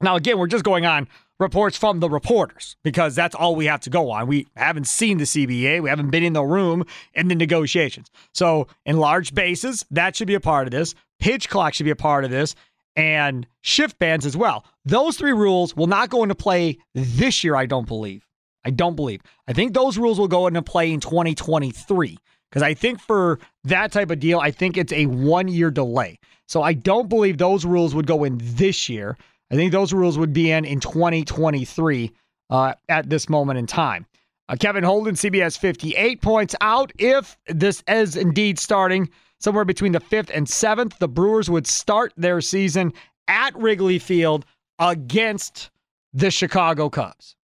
Now, 0.00 0.16
again, 0.16 0.38
we're 0.38 0.46
just 0.46 0.64
going 0.64 0.86
on 0.86 1.08
reports 1.38 1.76
from 1.76 2.00
the 2.00 2.08
reporters 2.08 2.76
because 2.82 3.14
that's 3.14 3.34
all 3.34 3.54
we 3.56 3.66
have 3.66 3.80
to 3.80 3.90
go 3.90 4.10
on. 4.10 4.26
We 4.26 4.46
haven't 4.56 4.86
seen 4.86 5.18
the 5.18 5.24
CBA, 5.24 5.82
we 5.82 5.88
haven't 5.88 6.10
been 6.10 6.22
in 6.22 6.32
the 6.32 6.42
room 6.42 6.84
in 7.14 7.28
the 7.28 7.34
negotiations. 7.34 8.10
So, 8.34 8.66
enlarged 8.86 9.34
bases, 9.34 9.84
that 9.90 10.16
should 10.16 10.28
be 10.28 10.34
a 10.34 10.40
part 10.40 10.66
of 10.66 10.70
this. 10.70 10.94
Pitch 11.18 11.48
clock 11.48 11.74
should 11.74 11.84
be 11.84 11.90
a 11.90 11.96
part 11.96 12.24
of 12.24 12.30
this, 12.30 12.54
and 12.96 13.46
shift 13.60 13.98
bands 13.98 14.24
as 14.24 14.36
well. 14.36 14.64
Those 14.84 15.16
three 15.16 15.32
rules 15.32 15.76
will 15.76 15.86
not 15.86 16.10
go 16.10 16.22
into 16.22 16.34
play 16.34 16.78
this 16.94 17.44
year, 17.44 17.54
I 17.54 17.66
don't 17.66 17.86
believe. 17.86 18.26
I 18.64 18.70
don't 18.70 18.96
believe. 18.96 19.22
I 19.48 19.52
think 19.52 19.74
those 19.74 19.98
rules 19.98 20.18
will 20.18 20.28
go 20.28 20.46
into 20.46 20.62
play 20.62 20.92
in 20.92 21.00
2023 21.00 22.18
because 22.50 22.62
I 22.62 22.74
think 22.74 23.00
for 23.00 23.38
that 23.64 23.92
type 23.92 24.10
of 24.10 24.20
deal, 24.20 24.38
I 24.38 24.50
think 24.50 24.76
it's 24.76 24.92
a 24.92 25.06
one 25.06 25.48
year 25.48 25.70
delay. 25.70 26.18
So 26.46 26.62
I 26.62 26.72
don't 26.72 27.08
believe 27.08 27.38
those 27.38 27.64
rules 27.64 27.94
would 27.94 28.06
go 28.06 28.24
in 28.24 28.38
this 28.42 28.88
year. 28.88 29.16
I 29.50 29.56
think 29.56 29.72
those 29.72 29.92
rules 29.92 30.18
would 30.18 30.32
be 30.32 30.50
in 30.50 30.64
in 30.64 30.80
2023 30.80 32.12
uh, 32.50 32.74
at 32.88 33.10
this 33.10 33.28
moment 33.28 33.58
in 33.58 33.66
time. 33.66 34.06
Uh, 34.48 34.56
Kevin 34.58 34.82
Holden, 34.82 35.14
CBS 35.14 35.58
58, 35.58 36.20
points 36.22 36.54
out 36.60 36.92
if 36.98 37.36
this 37.46 37.82
is 37.86 38.16
indeed 38.16 38.58
starting 38.58 39.08
somewhere 39.38 39.64
between 39.64 39.92
the 39.92 40.00
5th 40.00 40.30
and 40.34 40.46
7th, 40.46 40.98
the 40.98 41.08
Brewers 41.08 41.48
would 41.48 41.66
start 41.66 42.12
their 42.16 42.40
season 42.40 42.92
at 43.28 43.56
Wrigley 43.56 43.98
Field 43.98 44.44
against 44.78 45.70
the 46.12 46.30
Chicago 46.30 46.90
Cubs. 46.90 47.36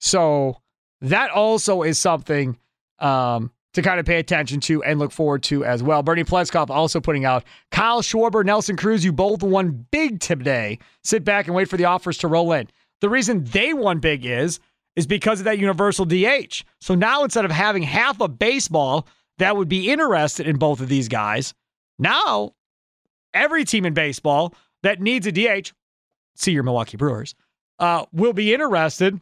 So 0.00 0.56
that 1.00 1.30
also 1.30 1.82
is 1.82 1.98
something 1.98 2.58
um, 2.98 3.51
to 3.74 3.82
kind 3.82 3.98
of 3.98 4.06
pay 4.06 4.18
attention 4.18 4.60
to 4.60 4.82
and 4.82 4.98
look 4.98 5.12
forward 5.12 5.42
to 5.44 5.64
as 5.64 5.82
well. 5.82 6.02
Bernie 6.02 6.24
Pleskoff 6.24 6.70
also 6.70 7.00
putting 7.00 7.24
out 7.24 7.44
Kyle 7.70 8.02
Schwarber, 8.02 8.44
Nelson 8.44 8.76
Cruz, 8.76 9.04
you 9.04 9.12
both 9.12 9.42
won 9.42 9.86
big 9.90 10.20
today. 10.20 10.78
Sit 11.02 11.24
back 11.24 11.46
and 11.46 11.54
wait 11.54 11.68
for 11.68 11.76
the 11.76 11.86
offers 11.86 12.18
to 12.18 12.28
roll 12.28 12.52
in. 12.52 12.68
The 13.00 13.08
reason 13.08 13.44
they 13.44 13.72
won 13.74 13.98
big 13.98 14.24
is 14.24 14.60
is 14.94 15.06
because 15.06 15.40
of 15.40 15.44
that 15.44 15.58
universal 15.58 16.04
DH. 16.04 16.62
So 16.80 16.94
now 16.94 17.24
instead 17.24 17.44
of 17.44 17.50
having 17.50 17.82
half 17.82 18.20
of 18.20 18.38
baseball 18.38 19.06
that 19.38 19.56
would 19.56 19.68
be 19.68 19.90
interested 19.90 20.46
in 20.46 20.58
both 20.58 20.80
of 20.80 20.88
these 20.88 21.08
guys, 21.08 21.54
now 21.98 22.52
every 23.32 23.64
team 23.64 23.86
in 23.86 23.94
baseball 23.94 24.54
that 24.82 25.00
needs 25.00 25.26
a 25.26 25.32
DH, 25.32 25.72
see 26.36 26.52
your 26.52 26.62
Milwaukee 26.62 26.98
Brewers, 26.98 27.34
uh, 27.78 28.04
will 28.12 28.34
be 28.34 28.52
interested 28.52 29.18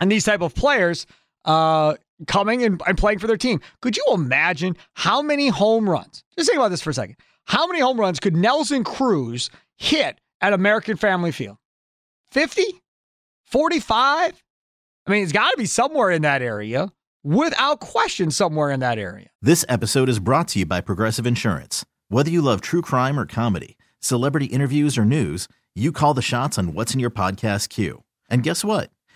in 0.00 0.08
these 0.08 0.24
type 0.24 0.42
of 0.42 0.54
players 0.54 1.06
uh, 1.44 1.94
coming 2.26 2.62
and, 2.62 2.80
and 2.86 2.98
playing 2.98 3.18
for 3.18 3.26
their 3.26 3.36
team. 3.36 3.60
Could 3.80 3.96
you 3.96 4.04
imagine 4.12 4.76
how 4.94 5.22
many 5.22 5.48
home 5.48 5.88
runs? 5.88 6.24
Just 6.36 6.48
think 6.48 6.58
about 6.58 6.70
this 6.70 6.82
for 6.82 6.90
a 6.90 6.94
second. 6.94 7.16
How 7.46 7.66
many 7.66 7.80
home 7.80 8.00
runs 8.00 8.20
could 8.20 8.36
Nelson 8.36 8.84
Cruz 8.84 9.50
hit 9.76 10.20
at 10.40 10.52
American 10.52 10.96
Family 10.96 11.32
Field? 11.32 11.56
50? 12.30 12.62
45? 13.44 14.42
I 15.06 15.10
mean, 15.10 15.22
it's 15.22 15.32
got 15.32 15.50
to 15.50 15.56
be 15.56 15.66
somewhere 15.66 16.10
in 16.10 16.22
that 16.22 16.40
area, 16.40 16.90
without 17.22 17.80
question, 17.80 18.30
somewhere 18.30 18.70
in 18.70 18.80
that 18.80 18.98
area. 18.98 19.28
This 19.42 19.64
episode 19.68 20.08
is 20.08 20.18
brought 20.18 20.48
to 20.48 20.60
you 20.60 20.66
by 20.66 20.80
Progressive 20.80 21.26
Insurance. 21.26 21.84
Whether 22.08 22.30
you 22.30 22.40
love 22.40 22.60
true 22.62 22.82
crime 22.82 23.18
or 23.20 23.26
comedy, 23.26 23.76
celebrity 24.00 24.46
interviews 24.46 24.96
or 24.96 25.04
news, 25.04 25.46
you 25.74 25.92
call 25.92 26.14
the 26.14 26.22
shots 26.22 26.58
on 26.58 26.72
what's 26.72 26.94
in 26.94 27.00
your 27.00 27.10
podcast 27.10 27.68
queue. 27.68 28.04
And 28.30 28.42
guess 28.42 28.64
what? 28.64 28.90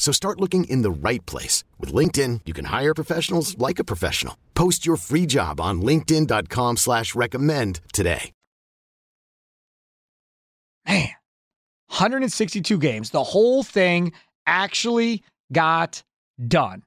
So 0.00 0.12
start 0.12 0.40
looking 0.40 0.64
in 0.64 0.82
the 0.82 0.90
right 0.90 1.24
place. 1.26 1.62
With 1.78 1.92
LinkedIn, 1.92 2.40
you 2.46 2.52
can 2.52 2.64
hire 2.64 2.94
professionals 2.94 3.56
like 3.58 3.78
a 3.78 3.84
professional. 3.84 4.36
Post 4.54 4.84
your 4.84 4.96
free 4.96 5.26
job 5.26 5.60
on 5.60 5.82
linkedin.com 5.82 6.78
slash 6.78 7.14
recommend 7.14 7.80
today. 7.92 8.32
Man, 10.88 11.10
162 11.88 12.78
games. 12.78 13.10
The 13.10 13.22
whole 13.22 13.62
thing 13.62 14.12
actually 14.46 15.22
got 15.52 16.02
done. 16.48 16.82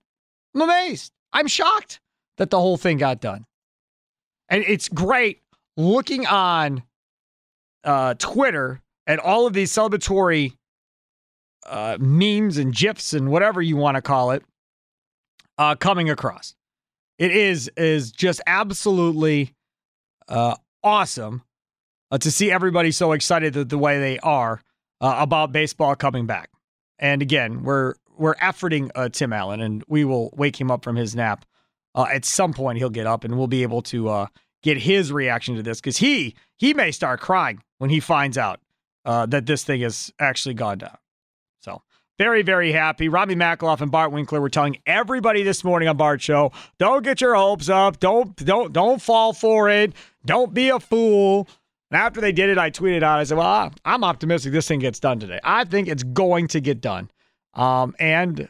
I'm 0.55 0.61
amazed. 0.61 1.11
I'm 1.31 1.47
shocked 1.47 1.99
that 2.37 2.49
the 2.49 2.59
whole 2.59 2.77
thing 2.77 2.97
got 2.97 3.21
done. 3.21 3.45
And 4.49 4.63
it's 4.67 4.89
great 4.89 5.41
looking 5.77 6.25
on 6.25 6.83
uh, 7.83 8.15
Twitter 8.15 8.81
at 9.05 9.19
all 9.19 9.45
of 9.45 9.53
these 9.53 9.71
celebratory 9.71 10.53
uh, 11.65 11.97
memes 11.99 12.57
and 12.57 12.75
gifs 12.75 13.13
and 13.13 13.29
whatever 13.29 13.61
you 13.61 13.75
want 13.77 13.95
to 13.95 14.01
call 14.01 14.31
it 14.31 14.43
uh, 15.57 15.75
coming 15.75 16.09
across. 16.09 16.55
It 17.17 17.31
is 17.31 17.69
is 17.77 18.11
just 18.11 18.41
absolutely 18.47 19.53
uh, 20.27 20.55
awesome 20.83 21.43
uh, 22.11 22.17
to 22.17 22.31
see 22.31 22.51
everybody 22.51 22.91
so 22.91 23.11
excited 23.11 23.53
the, 23.53 23.77
way 23.77 23.99
they 23.99 24.19
are 24.19 24.61
uh, 24.99 25.15
about 25.19 25.51
baseball 25.51 25.95
coming 25.95 26.25
back. 26.25 26.49
And 26.99 27.21
again, 27.21 27.63
we're 27.63 27.93
we're 28.17 28.35
efforting 28.35 28.89
uh, 28.95 29.09
Tim 29.09 29.33
Allen, 29.33 29.61
and 29.61 29.83
we 29.87 30.05
will 30.05 30.31
wake 30.35 30.59
him 30.59 30.71
up 30.71 30.83
from 30.83 30.95
his 30.95 31.15
nap. 31.15 31.45
At 31.95 32.25
some 32.25 32.53
point, 32.53 32.79
he'll 32.79 32.89
get 32.89 33.05
up, 33.05 33.23
and 33.23 33.37
we'll 33.37 33.47
be 33.47 33.61
able 33.61 33.83
to 33.83 34.27
get 34.63 34.77
his 34.77 35.11
reaction 35.11 35.55
to 35.55 35.63
this 35.63 35.79
because 35.79 35.97
he 35.97 36.35
he 36.57 36.73
may 36.73 36.91
start 36.91 37.19
crying 37.19 37.61
when 37.77 37.91
he 37.91 37.99
finds 37.99 38.37
out 38.37 38.59
that 39.05 39.45
this 39.45 39.63
thing 39.63 39.81
has 39.81 40.11
actually 40.19 40.55
gone 40.55 40.79
down. 40.79 40.97
Very 42.19 42.43
very 42.43 42.71
happy. 42.71 43.09
Robbie 43.09 43.35
Makloff 43.35 43.81
and 43.81 43.91
Bart 43.91 44.11
Winkler 44.11 44.39
were 44.39 44.49
telling 44.49 44.77
everybody 44.85 45.41
this 45.41 45.63
morning 45.63 45.89
on 45.89 45.97
Bart 45.97 46.21
Show, 46.21 46.51
don't 46.77 47.03
get 47.03 47.21
your 47.21 47.35
hopes 47.35 47.69
up, 47.69 47.99
don't 47.99 48.35
don't 48.35 48.71
don't 48.71 49.01
fall 49.01 49.33
for 49.33 49.69
it, 49.69 49.93
don't 50.25 50.53
be 50.53 50.69
a 50.69 50.79
fool. 50.79 51.47
And 51.89 51.99
after 51.99 52.21
they 52.21 52.31
did 52.31 52.49
it, 52.49 52.57
I 52.57 52.69
tweeted 52.69 53.01
out. 53.03 53.19
I 53.19 53.23
said, 53.23 53.37
"Well, 53.37 53.71
I'm 53.83 54.03
optimistic 54.03 54.51
this 54.51 54.67
thing 54.67 54.79
gets 54.79 54.99
done 54.99 55.19
today. 55.19 55.39
I 55.43 55.63
think 55.63 55.87
it's 55.87 56.03
going 56.03 56.47
to 56.49 56.59
get 56.59 56.81
done." 56.81 57.09
Um, 57.55 57.95
and 57.99 58.47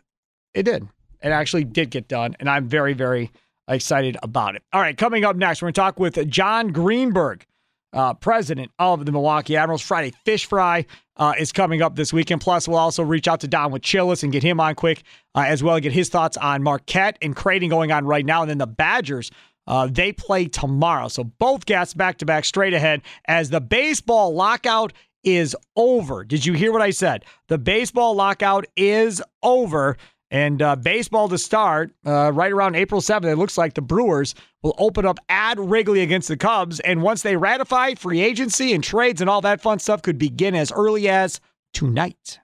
it 0.54 0.63
did. 0.63 0.88
It 1.21 1.30
actually 1.30 1.63
did 1.63 1.89
get 1.89 2.10
done, 2.10 2.36
and 2.39 2.49
I'm 2.49 2.67
very, 2.67 2.93
very 2.93 3.32
excited 3.67 4.17
about 4.21 4.56
it. 4.56 4.63
All 4.73 4.82
right, 4.82 4.97
coming 4.97 5.23
up 5.23 5.38
next, 5.38 5.62
we're 5.62 5.69
to 5.69 5.73
talk 5.73 5.99
with 5.99 6.30
Jon 6.30 6.69
Greenberg, 6.69 7.45
uh, 7.93 8.13
president 8.15 8.71
of 8.79 9.06
the 9.06 9.12
Milwaukee 9.12 9.56
Admirals. 9.56 9.82
Friday 9.82 10.13
Fish 10.25 10.45
Fry 10.45 10.86
uh, 11.17 11.34
is 11.38 11.51
coming 11.51 11.82
up 11.82 11.95
this 11.95 12.12
weekend. 12.12 12.41
Plus, 12.41 12.67
we'll 12.67 12.77
also 12.77 13.03
reach 13.03 13.27
out 13.27 13.39
to 13.41 13.47
Don 13.47 13.71
with 13.71 13.82
Chillis 13.82 14.23
and 14.23 14.32
get 14.32 14.43
him 14.43 14.60
on 14.60 14.75
quick 14.75 15.03
uh, 15.36 15.45
as 15.47 15.63
well, 15.63 15.79
get 15.79 15.91
his 15.91 16.10
thoughts 16.10 16.38
on 16.38 16.63
Marquette 16.63 17.17
and 17.21 17.36
Creighton 17.36 17.69
going 17.69 17.91
on 17.91 18.06
right 18.06 18.25
now. 18.25 18.41
And 18.41 18.49
then 18.49 18.58
the 18.58 18.67
Badgers, 18.67 19.32
uh, 19.67 19.88
they 19.89 20.12
play 20.12 20.47
tomorrow. 20.47 21.08
So 21.08 21.23
both 21.23 21.65
guests 21.65 21.93
back 21.93 22.17
to 22.17 22.25
back 22.25 22.45
straight 22.45 22.73
ahead 22.73 23.01
as 23.25 23.49
the 23.49 23.62
baseball 23.62 24.34
lockout 24.34 24.93
is 25.23 25.56
over. 25.75 26.23
Did 26.25 26.45
you 26.45 26.53
hear 26.53 26.71
what 26.71 26.82
I 26.82 26.89
said? 26.89 27.23
The 27.47 27.58
baseball 27.58 28.15
lockout 28.15 28.65
is 28.75 29.21
over. 29.41 29.97
And 30.34 30.63
uh, 30.63 30.76
baseball 30.76 31.30
to 31.30 31.38
start 31.38 31.91
uh, 32.08 32.32
right 32.34 32.52
around 32.52 32.76
April 32.76 33.02
7th. 33.02 33.32
It 33.32 33.36
looks 33.36 33.56
like 33.56 33.76
the 33.76 33.84
Brewers 33.84 34.34
will 34.63 34.74
open 34.80 35.06
up 35.06 35.19
at 35.30 35.60
Wrigley 35.60 36.02
against 36.02 36.28
the 36.28 36.36
Cubs. 36.36 36.80
And 36.80 37.04
once 37.04 37.22
they 37.22 37.38
ratify 37.38 37.93
free 37.93 38.19
agency 38.19 38.74
and 38.74 38.84
trades 38.84 39.22
and 39.22 39.30
all 39.30 39.41
that 39.41 39.62
fun 39.62 39.78
stuff, 39.78 40.02
could 40.02 40.17
begin 40.17 40.56
as 40.56 40.72
early 40.72 41.08
as 41.08 41.39
tonight. 41.72 42.39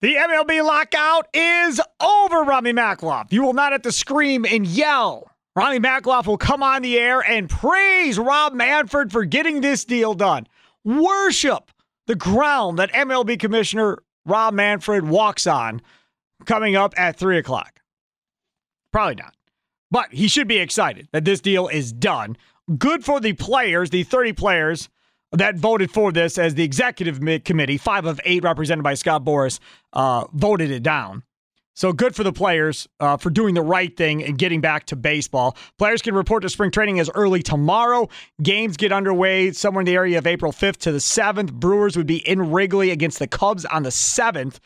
The 0.00 0.14
MLB 0.14 0.64
lockout 0.64 1.28
is 1.34 1.78
over, 2.00 2.42
Rami 2.42 2.72
Makloff. 2.72 3.30
You 3.32 3.42
will 3.42 3.52
not 3.52 3.72
have 3.72 3.82
to 3.82 3.92
scream 3.92 4.46
and 4.46 4.66
yell. 4.66 5.30
Rami 5.54 5.78
Makloff 5.78 6.26
will 6.26 6.38
come 6.38 6.62
on 6.62 6.80
the 6.80 6.98
air 6.98 7.20
and 7.20 7.50
praise 7.50 8.18
Rob 8.18 8.54
Manfred 8.54 9.12
for 9.12 9.26
getting 9.26 9.60
this 9.60 9.84
deal 9.84 10.14
done 10.14 10.46
worship 10.84 11.70
the 12.06 12.14
ground 12.14 12.78
that 12.78 12.92
MLB 12.92 13.38
Commissioner 13.38 13.98
Rob 14.24 14.54
Manfred 14.54 15.06
walks 15.06 15.46
on 15.46 15.82
coming 16.44 16.76
up 16.76 16.94
at 16.96 17.16
3 17.16 17.38
o'clock. 17.38 17.80
Probably 18.92 19.16
not. 19.16 19.34
But 19.90 20.12
he 20.12 20.28
should 20.28 20.48
be 20.48 20.58
excited 20.58 21.08
that 21.12 21.24
this 21.24 21.40
deal 21.40 21.68
is 21.68 21.92
done. 21.92 22.36
Good 22.78 23.04
for 23.04 23.20
the 23.20 23.32
players, 23.34 23.90
the 23.90 24.02
30 24.02 24.32
players 24.32 24.88
that 25.32 25.56
voted 25.56 25.90
for 25.90 26.12
this 26.12 26.38
as 26.38 26.54
the 26.54 26.64
executive 26.64 27.20
committee, 27.44 27.78
five 27.78 28.06
of 28.06 28.20
eight 28.24 28.42
represented 28.42 28.82
by 28.82 28.94
Scott 28.94 29.24
Boras, 29.24 29.58
uh, 29.92 30.24
voted 30.32 30.70
it 30.70 30.82
down. 30.82 31.22
So 31.74 31.92
good 31.92 32.16
for 32.16 32.24
the 32.24 32.32
players 32.32 32.88
uh, 33.00 33.18
for 33.18 33.28
doing 33.28 33.54
the 33.54 33.62
right 33.62 33.94
thing 33.94 34.24
and 34.24 34.38
getting 34.38 34.62
back 34.62 34.86
to 34.86 34.96
baseball. 34.96 35.58
Players 35.76 36.00
can 36.00 36.14
report 36.14 36.42
to 36.42 36.48
spring 36.48 36.70
training 36.70 36.98
as 37.00 37.10
early 37.14 37.42
tomorrow. 37.42 38.08
Games 38.42 38.78
get 38.78 38.92
underway 38.92 39.52
somewhere 39.52 39.82
in 39.82 39.84
the 39.84 39.94
area 39.94 40.16
of 40.16 40.26
April 40.26 40.52
5th 40.52 40.78
to 40.78 40.92
the 40.92 40.98
7th. 40.98 41.52
Brewers 41.52 41.94
would 41.94 42.06
be 42.06 42.26
in 42.26 42.50
Wrigley 42.50 42.90
against 42.90 43.18
the 43.18 43.26
Cubs 43.26 43.66
on 43.66 43.82
the 43.82 43.90
7th. 43.90 44.58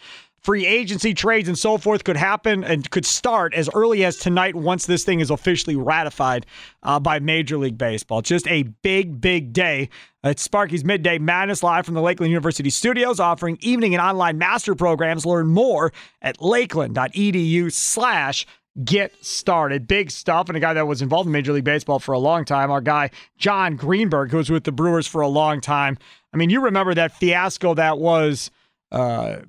Free 0.42 0.64
agency 0.64 1.12
trades 1.12 1.48
and 1.48 1.58
so 1.58 1.76
forth 1.76 2.04
could 2.04 2.16
happen 2.16 2.64
and 2.64 2.90
could 2.90 3.04
start 3.04 3.52
as 3.52 3.68
early 3.74 4.04
as 4.06 4.16
tonight 4.16 4.54
once 4.54 4.86
this 4.86 5.04
thing 5.04 5.20
is 5.20 5.30
officially 5.30 5.76
ratified 5.76 6.46
uh, 6.82 6.98
by 6.98 7.18
Major 7.18 7.58
League 7.58 7.76
Baseball. 7.76 8.22
Just 8.22 8.48
a 8.48 8.62
big, 8.62 9.20
big 9.20 9.52
day. 9.52 9.90
It's 10.24 10.42
Sparky's 10.42 10.82
Midday 10.82 11.18
Madness 11.18 11.62
live 11.62 11.84
from 11.84 11.94
the 11.94 12.00
Lakeland 12.00 12.30
University 12.30 12.70
studios, 12.70 13.20
offering 13.20 13.58
evening 13.60 13.94
and 13.94 14.00
online 14.00 14.38
master 14.38 14.74
programs. 14.74 15.26
Learn 15.26 15.48
more 15.48 15.92
at 16.22 16.40
lakeland.edu 16.40 17.70
slash 17.70 18.46
get 18.84 19.12
started. 19.22 19.86
Big 19.86 20.10
stuff. 20.10 20.48
And 20.48 20.56
a 20.56 20.60
guy 20.60 20.72
that 20.72 20.86
was 20.86 21.02
involved 21.02 21.26
in 21.26 21.32
Major 21.32 21.52
League 21.52 21.64
Baseball 21.64 21.98
for 21.98 22.12
a 22.12 22.18
long 22.18 22.46
time, 22.46 22.70
our 22.70 22.80
guy, 22.80 23.10
Jon 23.36 23.76
Greenberg, 23.76 24.30
who 24.30 24.38
was 24.38 24.48
with 24.50 24.64
the 24.64 24.72
Brewers 24.72 25.06
for 25.06 25.20
a 25.20 25.28
long 25.28 25.60
time. 25.60 25.98
I 26.32 26.36
mean, 26.36 26.50
you 26.50 26.62
remember 26.62 26.94
that 26.94 27.12
fiasco 27.12 27.74
that 27.74 27.98
was 27.98 28.50
uh, 28.92 29.40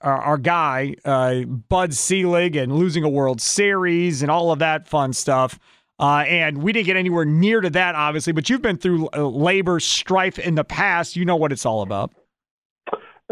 our, 0.00 0.18
our, 0.18 0.38
guy, 0.38 0.94
uh, 1.04 1.42
Bud 1.42 1.94
Selig, 1.94 2.56
and 2.56 2.72
losing 2.72 3.04
a 3.04 3.08
World 3.08 3.40
Series 3.40 4.22
and 4.22 4.30
all 4.30 4.50
of 4.50 4.58
that 4.60 4.88
fun 4.88 5.12
stuff. 5.12 5.58
Uh, 6.00 6.24
and 6.28 6.62
we 6.62 6.72
didn't 6.72 6.86
get 6.86 6.96
anywhere 6.96 7.24
near 7.24 7.60
to 7.60 7.70
that, 7.70 7.94
obviously, 7.94 8.32
but 8.32 8.48
you've 8.48 8.62
been 8.62 8.76
through 8.76 9.08
uh, 9.16 9.26
labor 9.26 9.80
strife 9.80 10.38
in 10.38 10.54
the 10.54 10.64
past. 10.64 11.16
You 11.16 11.24
know 11.24 11.36
what 11.36 11.52
it's 11.52 11.66
all 11.66 11.82
about. 11.82 12.12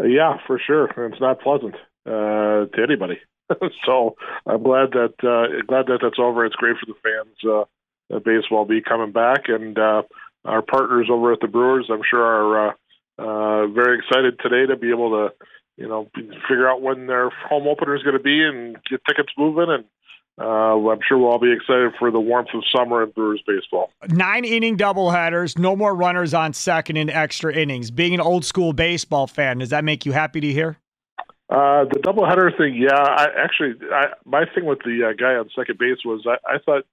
Yeah, 0.03 0.37
for 0.45 0.59
sure. 0.59 0.85
It's 1.05 1.21
not 1.21 1.41
pleasant 1.41 1.75
uh, 2.05 2.65
to 2.65 2.83
anybody. 2.83 3.19
so 3.85 4.15
I'm 4.45 4.61
glad 4.61 4.91
that 4.91 5.13
uh, 5.23 5.63
glad 5.65 5.87
that 5.87 5.99
that's 6.01 6.19
over. 6.19 6.45
It's 6.45 6.55
great 6.55 6.75
for 6.77 6.85
the 6.85 6.95
fans. 7.01 8.23
Baseball 8.23 8.65
be 8.65 8.81
coming 8.81 9.11
back, 9.11 9.45
and 9.47 9.77
our 9.77 10.61
partners 10.61 11.07
over 11.11 11.33
at 11.33 11.39
the 11.41 11.47
Brewers, 11.47 11.87
I'm 11.89 12.01
sure, 12.09 12.21
are 12.21 12.75
uh, 13.19 13.67
very 13.67 13.99
excited 13.99 14.39
today 14.39 14.71
to 14.71 14.77
be 14.77 14.89
able 14.89 15.11
to, 15.11 15.33
you 15.77 15.87
know, 15.87 16.09
figure 16.15 16.67
out 16.67 16.81
when 16.81 17.07
their 17.07 17.29
home 17.29 17.67
opener 17.67 17.95
is 17.95 18.03
going 18.03 18.17
to 18.17 18.23
be 18.23 18.43
and 18.43 18.77
get 18.89 19.01
tickets 19.07 19.29
moving. 19.37 19.67
And 19.69 19.85
uh, 20.39 20.89
I'm 20.89 20.99
sure 21.07 21.17
we'll 21.17 21.31
all 21.31 21.39
be 21.39 21.53
excited 21.53 21.93
for 21.97 22.11
the 22.11 22.19
warmth 22.19 22.49
of 22.53 22.63
summer 22.75 23.03
in 23.03 23.11
Brewers 23.11 23.41
baseball. 23.47 23.91
Nine 24.09 24.43
inning 24.43 24.77
doubleheaders, 24.77 25.57
no 25.57 25.75
more 25.75 25.95
runners 25.95 26.33
on 26.33 26.53
second 26.53 26.97
in 26.97 27.09
extra 27.09 27.53
innings. 27.53 27.91
Being 27.91 28.13
an 28.13 28.21
old 28.21 28.43
school 28.43 28.73
baseball 28.73 29.27
fan, 29.27 29.59
does 29.59 29.69
that 29.69 29.83
make 29.83 30.05
you 30.05 30.11
happy 30.11 30.41
to 30.41 30.51
hear? 30.51 30.77
Uh, 31.49 31.85
the 31.85 31.99
doubleheader 32.03 32.55
thing, 32.57 32.75
yeah. 32.75 32.93
I 32.93 33.27
actually, 33.37 33.75
I, 33.89 34.07
my 34.25 34.43
thing 34.53 34.65
with 34.65 34.79
the 34.79 35.09
uh, 35.09 35.13
guy 35.13 35.35
on 35.35 35.49
second 35.55 35.77
base 35.79 35.99
was 36.03 36.25
I, 36.27 36.55
I 36.55 36.57
thought 36.57 36.83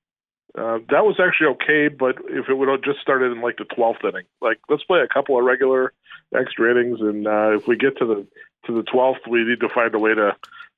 uh, 0.57 0.79
that 0.91 1.05
was 1.05 1.19
actually 1.19 1.49
okay, 1.49 1.89
but 1.89 2.17
if 2.29 2.49
it 2.49 2.55
would 2.55 2.69
have 2.69 2.83
just 2.83 3.01
started 3.01 3.33
in 3.33 3.41
like 3.41 3.57
the 3.57 3.65
twelfth 3.65 4.05
inning, 4.05 4.25
like 4.41 4.59
let's 4.69 4.85
play 4.85 5.01
a 5.01 5.09
couple 5.09 5.39
of 5.39 5.45
regular 5.45 5.93
extra 6.35 6.71
innings, 6.71 7.01
and 7.01 7.27
uh, 7.27 7.57
if 7.57 7.67
we 7.67 7.77
get 7.77 7.99
to 7.99 8.07
the 8.07 8.27
to 8.67 8.75
the 8.75 8.85
twelfth, 8.85 9.21
we 9.29 9.45
need 9.45 9.61
to 9.61 9.69
find 9.69 9.95
a 9.95 9.99
way 9.99 10.15
to 10.15 10.37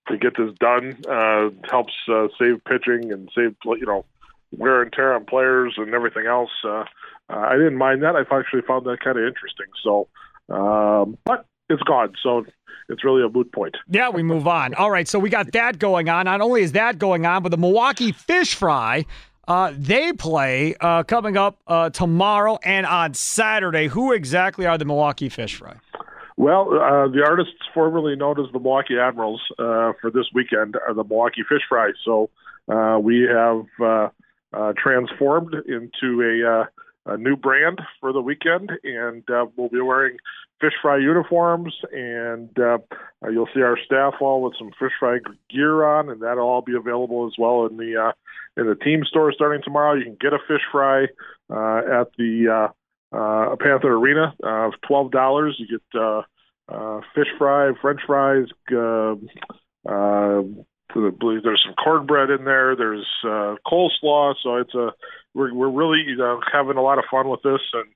to 0.08 0.16
get 0.16 0.36
this 0.36 0.52
done. 0.58 0.96
Uh, 1.08 1.50
helps 1.70 1.92
uh, 2.08 2.28
save 2.38 2.64
pitching 2.64 3.12
and 3.12 3.30
save 3.34 3.54
you 3.64 3.86
know 3.86 4.06
wear 4.56 4.80
and 4.80 4.92
tear 4.92 5.14
on 5.14 5.26
players 5.26 5.74
and 5.76 5.92
everything 5.92 6.26
else. 6.26 6.50
Uh, 6.64 6.84
uh, 7.28 7.36
I 7.36 7.56
didn't 7.56 7.76
mind 7.76 8.02
that. 8.02 8.16
I 8.16 8.20
actually 8.20 8.62
found 8.62 8.86
that 8.86 9.00
kind 9.00 9.18
of 9.18 9.24
interesting. 9.24 9.66
So, 9.82 10.08
um, 10.48 11.18
but 11.24 11.44
it's 11.68 11.82
gone. 11.82 12.14
So 12.22 12.46
it's 12.88 13.04
really 13.04 13.24
a 13.24 13.28
moot 13.28 13.52
point. 13.52 13.76
Yeah, 13.88 14.08
we 14.10 14.22
move 14.22 14.46
on. 14.46 14.74
All 14.74 14.90
right, 14.90 15.08
so 15.08 15.18
we 15.18 15.28
got 15.28 15.52
that 15.52 15.78
going 15.78 16.08
on. 16.08 16.26
Not 16.26 16.40
only 16.40 16.62
is 16.62 16.72
that 16.72 16.98
going 16.98 17.26
on, 17.26 17.42
but 17.42 17.50
the 17.50 17.58
Milwaukee 17.58 18.12
Fish 18.12 18.54
Fry. 18.54 19.04
Uh, 19.48 19.72
they 19.76 20.12
play 20.12 20.74
uh, 20.80 21.02
coming 21.04 21.36
up 21.36 21.58
uh, 21.66 21.90
tomorrow 21.90 22.58
and 22.64 22.84
on 22.84 23.14
Saturday. 23.14 23.86
Who 23.86 24.12
exactly 24.12 24.66
are 24.66 24.76
the 24.76 24.84
Milwaukee 24.84 25.28
Fish 25.28 25.54
Fry? 25.56 25.76
Well, 26.36 26.68
uh, 26.74 27.08
the 27.08 27.24
artists 27.26 27.54
formerly 27.72 28.16
known 28.16 28.40
as 28.40 28.46
the 28.52 28.58
Milwaukee 28.58 28.98
Admirals 28.98 29.40
uh, 29.58 29.92
for 30.00 30.10
this 30.12 30.26
weekend 30.34 30.76
are 30.76 30.94
the 30.94 31.04
Milwaukee 31.04 31.44
Fish 31.48 31.62
Fry. 31.68 31.92
So 32.04 32.28
uh, 32.68 32.98
we 33.00 33.22
have 33.22 33.66
transformed 34.76 35.54
into 35.66 36.22
a 36.22 36.68
a 37.08 37.16
new 37.16 37.36
brand 37.36 37.80
for 38.00 38.12
the 38.12 38.20
weekend, 38.20 38.72
and 38.82 39.22
we'll 39.56 39.68
be 39.68 39.80
wearing 39.80 40.16
fish 40.60 40.72
fry 40.80 40.98
uniforms, 40.98 41.74
and 41.92 42.50
uh, 42.58 42.78
uh, 43.24 43.28
you'll 43.28 43.48
see 43.54 43.62
our 43.62 43.78
staff 43.84 44.14
all 44.20 44.42
with 44.42 44.54
some 44.58 44.70
fish 44.78 44.92
fry 44.98 45.18
gear 45.50 45.84
on, 45.84 46.08
and 46.08 46.22
that'll 46.22 46.48
all 46.48 46.62
be 46.62 46.74
available 46.74 47.26
as 47.26 47.34
well 47.38 47.66
in 47.66 47.76
the 47.76 47.96
uh, 47.96 48.12
in 48.60 48.66
the 48.66 48.74
team 48.74 49.04
store 49.04 49.32
starting 49.32 49.62
tomorrow. 49.62 49.94
You 49.94 50.04
can 50.04 50.16
get 50.20 50.32
a 50.32 50.38
fish 50.48 50.62
fry 50.72 51.04
uh, 51.50 52.00
at 52.00 52.08
the 52.16 52.70
uh, 53.12 53.16
uh, 53.16 53.56
Panther 53.56 53.94
Arena 53.94 54.34
of 54.42 54.72
uh, 54.72 54.76
twelve 54.86 55.10
dollars. 55.10 55.56
You 55.58 55.78
get 55.78 56.00
uh, 56.00 56.22
uh, 56.68 57.00
fish 57.14 57.28
fry, 57.38 57.72
French 57.80 58.00
fries. 58.06 58.46
Uh, 58.72 59.16
uh, 59.88 60.42
there's 60.94 61.62
some 61.62 61.74
cornbread 61.74 62.30
in 62.30 62.44
there. 62.44 62.74
There's 62.74 63.06
uh, 63.22 63.56
coleslaw, 63.66 64.34
so 64.42 64.56
it's 64.56 64.74
a 64.74 64.92
we're 65.34 65.52
we're 65.52 65.70
really 65.70 66.04
know, 66.16 66.40
having 66.50 66.76
a 66.76 66.82
lot 66.82 66.98
of 66.98 67.04
fun 67.10 67.28
with 67.28 67.42
this 67.42 67.60
and 67.74 67.86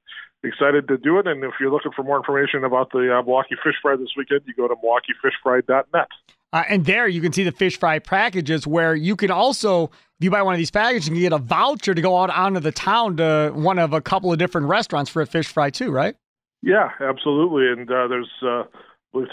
excited 0.42 0.88
to 0.88 0.96
do 0.96 1.18
it. 1.18 1.26
And 1.26 1.44
if 1.44 1.53
you're 1.61 1.70
looking 1.70 1.92
for 1.94 2.03
more 2.03 2.16
information 2.16 2.64
about 2.64 2.90
the 2.92 3.14
uh, 3.14 3.22
Milwaukee 3.22 3.57
Fish 3.62 3.74
Fry 3.83 3.96
this 3.96 4.11
weekend, 4.16 4.42
you 4.46 4.55
go 4.55 4.68
to 4.68 4.74
MilwaukeeFishFry.net. 4.76 6.09
Uh, 6.53 6.64
and 6.68 6.85
there 6.85 7.07
you 7.07 7.20
can 7.20 7.33
see 7.33 7.44
the 7.44 7.53
fish 7.53 7.79
fry 7.79 7.98
packages 7.98 8.66
where 8.66 8.94
you 8.94 9.14
can 9.14 9.31
also, 9.31 9.85
if 9.85 9.90
you 10.18 10.31
buy 10.31 10.42
one 10.42 10.53
of 10.53 10.59
these 10.59 10.70
packages, 10.70 11.07
you 11.07 11.14
can 11.14 11.22
get 11.22 11.33
a 11.33 11.38
voucher 11.38 11.94
to 11.94 12.03
go 12.03 12.16
out 12.16 12.31
onto 12.31 12.59
the 12.59 12.72
town 12.72 13.16
to 13.16 13.53
one 13.55 13.79
of 13.79 13.92
a 13.92 14.00
couple 14.00 14.33
of 14.33 14.38
different 14.38 14.66
restaurants 14.66 15.09
for 15.09 15.22
a 15.22 15.26
fish 15.26 15.46
fry 15.46 15.70
too, 15.70 15.92
right? 15.92 16.16
Yeah, 16.62 16.90
absolutely. 17.00 17.68
And 17.68 17.88
uh, 17.90 18.09
there's 18.09 18.31
uh, 18.42 18.64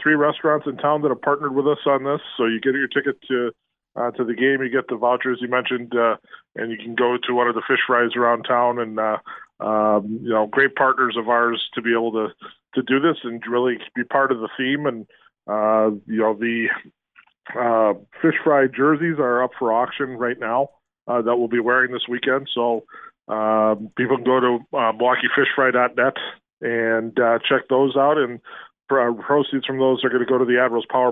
three 0.01 0.13
restaurants 0.13 0.67
in 0.67 0.77
town 0.77 1.01
that 1.01 1.09
have 1.09 1.21
partnered 1.21 1.55
with 1.55 1.67
us 1.67 1.79
on 1.87 2.03
this. 2.03 2.21
So 2.37 2.45
you 2.45 2.61
get 2.61 2.73
your 2.73 2.87
ticket 2.87 3.19
to 3.29 3.51
uh, 3.95 4.11
to 4.11 4.23
the 4.23 4.35
game. 4.35 4.61
You 4.61 4.69
get 4.69 4.87
the 4.87 4.95
vouchers 4.95 5.39
you 5.41 5.47
mentioned, 5.47 5.93
uh, 5.95 6.17
and 6.55 6.71
you 6.71 6.77
can 6.77 6.93
go 6.93 7.17
to 7.17 7.33
one 7.33 7.47
of 7.47 7.55
the 7.55 7.63
fish 7.67 7.79
fries 7.87 8.11
around 8.15 8.43
town. 8.43 8.79
And 8.79 8.99
uh, 8.99 9.17
um, 9.59 10.19
you 10.23 10.29
know, 10.29 10.47
great 10.47 10.75
partners 10.75 11.15
of 11.17 11.29
ours 11.29 11.61
to 11.75 11.81
be 11.81 11.91
able 11.91 12.11
to 12.11 12.27
to 12.75 12.81
do 12.83 12.99
this 12.99 13.17
and 13.23 13.41
really 13.49 13.77
be 13.95 14.03
part 14.03 14.31
of 14.31 14.39
the 14.39 14.49
theme. 14.57 14.85
And 14.85 15.07
uh, 15.47 15.95
you 16.05 16.19
know, 16.21 16.33
the 16.33 16.67
uh, 17.57 17.93
fish 18.21 18.35
fry 18.43 18.67
jerseys 18.67 19.19
are 19.19 19.43
up 19.43 19.51
for 19.57 19.73
auction 19.73 20.17
right 20.17 20.39
now 20.39 20.69
uh, 21.07 21.21
that 21.21 21.35
we'll 21.37 21.47
be 21.47 21.59
wearing 21.59 21.91
this 21.91 22.07
weekend. 22.09 22.47
So 22.53 22.83
um, 23.27 23.89
people 23.97 24.17
can 24.17 24.25
go 24.25 24.39
to 24.39 24.59
uh, 24.73 24.91
MilwaukeeFishFry.net 24.93 26.13
and 26.61 27.19
uh, 27.19 27.39
check 27.47 27.67
those 27.69 27.95
out. 27.95 28.17
And 28.17 28.39
proceeds 28.87 29.65
from 29.65 29.79
those 29.79 30.03
are 30.03 30.09
going 30.09 30.25
to 30.25 30.29
go 30.29 30.37
to 30.37 30.45
the 30.45 30.59
Admirals 30.63 30.85
Power, 30.89 31.11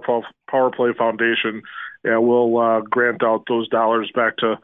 Power 0.50 0.72
Play 0.72 0.92
Foundation, 0.98 1.62
and 2.04 2.28
we'll 2.28 2.58
uh, 2.58 2.82
grant 2.82 3.24
out 3.24 3.44
those 3.48 3.68
dollars 3.70 4.12
back 4.14 4.38
to 4.38 4.56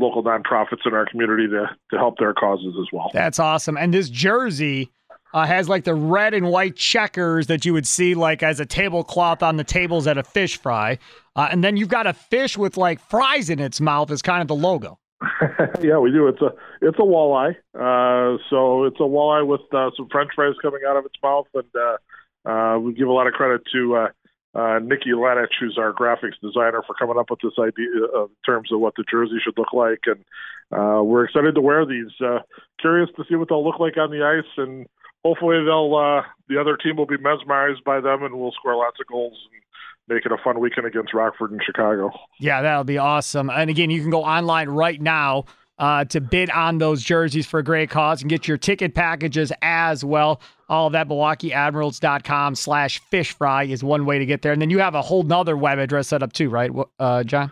local 0.00 0.22
nonprofits 0.22 0.86
in 0.86 0.94
our 0.94 1.06
community 1.06 1.46
to 1.48 1.70
to 1.90 1.96
help 1.96 2.18
their 2.18 2.34
causes 2.34 2.74
as 2.80 2.86
well. 2.92 3.10
That's 3.12 3.38
awesome. 3.38 3.76
And 3.76 3.94
this 3.94 4.08
jersey 4.08 4.90
uh, 5.32 5.46
has 5.46 5.68
like 5.68 5.84
the 5.84 5.94
red 5.94 6.34
and 6.34 6.48
white 6.48 6.76
checkers 6.76 7.46
that 7.46 7.64
you 7.64 7.72
would 7.72 7.86
see 7.86 8.14
like 8.14 8.42
as 8.42 8.60
a 8.60 8.66
tablecloth 8.66 9.42
on 9.42 9.56
the 9.56 9.64
tables 9.64 10.06
at 10.06 10.18
a 10.18 10.24
fish 10.24 10.58
fry, 10.58 10.98
uh, 11.36 11.48
and 11.50 11.62
then 11.62 11.76
you've 11.76 11.88
got 11.88 12.06
a 12.06 12.12
fish 12.12 12.58
with 12.58 12.76
like 12.76 13.00
fries 13.00 13.50
in 13.50 13.60
its 13.60 13.80
mouth 13.80 14.10
as 14.10 14.22
kind 14.22 14.42
of 14.42 14.48
the 14.48 14.54
logo. 14.54 14.98
yeah, 15.82 15.98
we 15.98 16.10
do. 16.10 16.26
It's 16.28 16.40
a 16.40 16.50
it's 16.80 16.98
a 16.98 17.02
walleye. 17.02 17.54
Uh, 17.74 18.38
so 18.48 18.84
it's 18.84 18.98
a 18.98 19.04
walleye 19.04 19.46
with 19.46 19.60
uh, 19.72 19.90
some 19.96 20.08
French 20.10 20.30
fries 20.34 20.54
coming 20.62 20.80
out 20.88 20.96
of 20.96 21.04
its 21.04 21.16
mouth, 21.22 21.46
and 21.54 21.64
uh, 21.76 22.50
uh, 22.50 22.78
we 22.78 22.94
give 22.94 23.08
a 23.08 23.12
lot 23.12 23.26
of 23.26 23.34
credit 23.34 23.62
to 23.72 24.08
uh, 24.54 24.78
Nikki 24.82 25.10
Lenich, 25.10 25.54
who's 25.60 25.78
our 25.78 25.92
graphics 25.92 26.40
designer, 26.42 26.82
for 26.86 26.94
coming 26.98 27.18
up 27.18 27.30
with 27.30 27.40
this 27.40 27.58
idea 27.58 27.86
uh, 28.14 28.24
in 28.24 28.30
terms 28.44 28.72
of 28.72 28.80
what 28.80 28.94
the 28.96 29.04
jersey 29.10 29.38
should 29.42 29.56
look 29.56 29.72
like. 29.72 30.00
And 30.06 30.24
uh, 30.72 31.02
we're 31.02 31.24
excited 31.24 31.54
to 31.54 31.60
wear 31.60 31.86
these. 31.86 32.10
Uh, 32.20 32.40
curious 32.80 33.10
to 33.16 33.24
see 33.28 33.36
what 33.36 33.48
they'll 33.48 33.64
look 33.64 33.78
like 33.80 33.96
on 33.96 34.10
the 34.10 34.24
ice, 34.24 34.50
and 34.56 34.86
hopefully 35.24 35.64
they'll 35.64 35.94
uh, 35.94 36.22
the 36.48 36.60
other 36.60 36.76
team 36.76 36.96
will 36.96 37.06
be 37.06 37.18
mesmerized 37.18 37.84
by 37.84 38.00
them, 38.00 38.22
and 38.22 38.34
we'll 38.38 38.52
score 38.52 38.76
lots 38.76 38.98
of 39.00 39.06
goals 39.06 39.38
and 39.52 39.62
make 40.08 40.26
it 40.26 40.32
a 40.32 40.36
fun 40.42 40.58
weekend 40.60 40.86
against 40.86 41.14
Rockford 41.14 41.52
and 41.52 41.60
Chicago. 41.64 42.10
Yeah, 42.40 42.62
that'll 42.62 42.84
be 42.84 42.98
awesome. 42.98 43.50
And 43.50 43.70
again, 43.70 43.90
you 43.90 44.00
can 44.00 44.10
go 44.10 44.24
online 44.24 44.68
right 44.68 45.00
now 45.00 45.44
uh, 45.78 46.04
to 46.06 46.20
bid 46.20 46.50
on 46.50 46.78
those 46.78 47.02
jerseys 47.02 47.46
for 47.46 47.58
a 47.60 47.64
great 47.64 47.88
cause 47.88 48.20
and 48.20 48.28
get 48.28 48.46
your 48.46 48.58
ticket 48.58 48.94
packages 48.94 49.52
as 49.62 50.04
well. 50.04 50.40
All 50.70 50.86
of 50.86 50.92
that, 50.92 51.08
MilwaukeeAdmirals.com 51.08 52.54
slash 52.54 53.00
fish 53.10 53.32
fry 53.32 53.64
is 53.64 53.82
one 53.82 54.06
way 54.06 54.20
to 54.20 54.24
get 54.24 54.42
there. 54.42 54.52
And 54.52 54.62
then 54.62 54.70
you 54.70 54.78
have 54.78 54.94
a 54.94 55.02
whole 55.02 55.24
nother 55.24 55.56
web 55.56 55.80
address 55.80 56.08
set 56.08 56.22
up 56.22 56.32
too, 56.32 56.48
right, 56.48 56.70
uh, 57.00 57.24
Jon? 57.24 57.50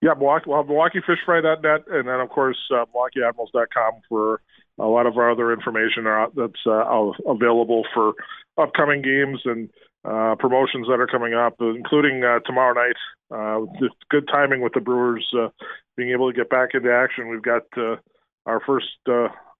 Yeah, 0.00 0.14
Milwaukee, 0.14 0.48
well, 0.48 0.62
MilwaukeeFishFry.net, 0.62 1.84
and 1.90 2.06
then, 2.06 2.20
of 2.20 2.28
course, 2.28 2.56
uh, 2.72 2.84
MilwaukeeAdmirals.com 2.94 4.02
for 4.08 4.40
a 4.78 4.86
lot 4.86 5.06
of 5.06 5.16
our 5.18 5.30
other 5.30 5.52
information 5.52 6.04
that's 6.36 6.66
uh, 6.66 7.10
available 7.26 7.82
for 7.92 8.12
upcoming 8.58 9.02
games 9.02 9.40
and 9.44 9.68
uh, 10.04 10.36
promotions 10.38 10.86
that 10.86 11.00
are 11.00 11.08
coming 11.08 11.34
up, 11.34 11.56
including 11.58 12.22
uh, 12.22 12.38
tomorrow 12.46 12.74
night. 12.74 12.96
Uh, 13.28 13.88
good 14.08 14.28
timing 14.28 14.60
with 14.60 14.72
the 14.72 14.80
Brewers 14.80 15.26
uh, 15.36 15.48
being 15.96 16.10
able 16.10 16.30
to 16.30 16.36
get 16.36 16.48
back 16.48 16.70
into 16.74 16.92
action. 16.92 17.28
We've 17.28 17.42
got 17.42 17.62
uh, 17.76 17.96
our 18.44 18.60
first, 18.64 18.86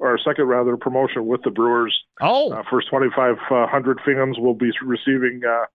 uh, 0.00 0.04
our 0.04 0.18
second 0.18 0.44
rather, 0.44 0.76
promotion 0.76 1.26
with 1.26 1.42
the 1.42 1.50
Brewers. 1.50 1.96
Oh, 2.20 2.52
uh, 2.52 2.62
first 2.70 2.88
2,500 2.90 4.00
fans 4.04 4.38
will 4.38 4.54
be 4.54 4.70
receiving 4.82 5.42
uh, 5.46 5.66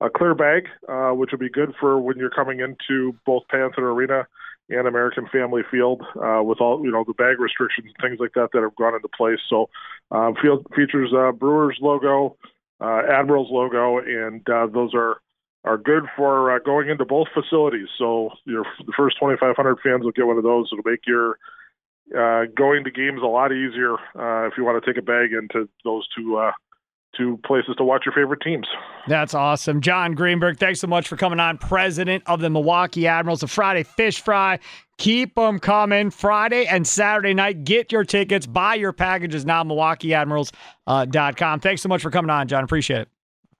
a 0.00 0.10
clear 0.10 0.34
bag, 0.34 0.68
uh, 0.88 1.10
which 1.10 1.30
will 1.32 1.38
be 1.38 1.50
good 1.50 1.74
for 1.78 2.00
when 2.00 2.16
you're 2.16 2.30
coming 2.30 2.60
into 2.60 3.14
both 3.26 3.42
Panther 3.50 3.90
Arena 3.90 4.26
and 4.70 4.86
American 4.86 5.26
Family 5.32 5.62
Field 5.70 6.02
uh, 6.16 6.42
with 6.42 6.60
all 6.60 6.84
you 6.84 6.90
know 6.90 7.04
the 7.06 7.14
bag 7.14 7.38
restrictions 7.38 7.88
and 7.88 8.10
things 8.10 8.20
like 8.20 8.32
that 8.34 8.50
that 8.52 8.62
have 8.62 8.76
gone 8.76 8.94
into 8.94 9.08
place. 9.08 9.40
So, 9.48 9.68
um, 10.10 10.34
field 10.40 10.66
features 10.74 11.12
uh, 11.16 11.32
Brewers 11.32 11.78
logo, 11.80 12.36
uh, 12.80 13.02
Admirals 13.10 13.48
logo, 13.50 13.98
and 13.98 14.48
uh, 14.48 14.66
those 14.66 14.94
are 14.94 15.20
are 15.64 15.76
good 15.76 16.04
for 16.16 16.54
uh, 16.54 16.58
going 16.60 16.88
into 16.88 17.04
both 17.04 17.28
facilities. 17.34 17.88
So, 17.98 18.30
your 18.46 18.64
the 18.86 18.92
first 18.96 19.18
2,500 19.20 19.78
fans 19.82 20.04
will 20.04 20.12
get 20.12 20.26
one 20.26 20.38
of 20.38 20.44
those. 20.44 20.70
It'll 20.72 20.88
make 20.88 21.06
your 21.06 21.38
uh, 22.16 22.44
going 22.56 22.84
to 22.84 22.90
games 22.90 23.20
a 23.22 23.26
lot 23.26 23.52
easier 23.52 23.94
uh, 23.94 24.46
if 24.46 24.54
you 24.56 24.64
want 24.64 24.82
to 24.82 24.90
take 24.90 24.98
a 24.98 25.04
bag 25.04 25.32
into 25.32 25.68
those 25.84 26.06
two 26.16 26.38
uh, 26.38 26.52
two 27.16 27.38
places 27.44 27.74
to 27.76 27.84
watch 27.84 28.04
your 28.06 28.14
favorite 28.14 28.40
teams. 28.40 28.66
That's 29.08 29.34
awesome. 29.34 29.80
Jon 29.80 30.14
Greenberg, 30.14 30.58
thanks 30.58 30.80
so 30.80 30.86
much 30.86 31.08
for 31.08 31.16
coming 31.16 31.40
on. 31.40 31.58
President 31.58 32.22
of 32.26 32.40
the 32.40 32.50
Milwaukee 32.50 33.06
Admirals, 33.06 33.40
the 33.40 33.48
Friday 33.48 33.82
Fish 33.82 34.20
Fry. 34.20 34.58
Keep 34.98 35.34
them 35.34 35.58
coming 35.58 36.10
Friday 36.10 36.66
and 36.66 36.86
Saturday 36.86 37.34
night. 37.34 37.64
Get 37.64 37.90
your 37.90 38.04
tickets, 38.04 38.46
buy 38.46 38.74
your 38.74 38.92
packages 38.92 39.44
now, 39.44 39.64
MilwaukeeAdmirals.com. 39.64 41.58
Uh, 41.58 41.58
Thanks 41.58 41.82
so 41.82 41.88
much 41.88 42.02
for 42.02 42.10
coming 42.10 42.30
on, 42.30 42.46
Jon. 42.48 42.64
Appreciate 42.64 43.02
it. 43.02 43.08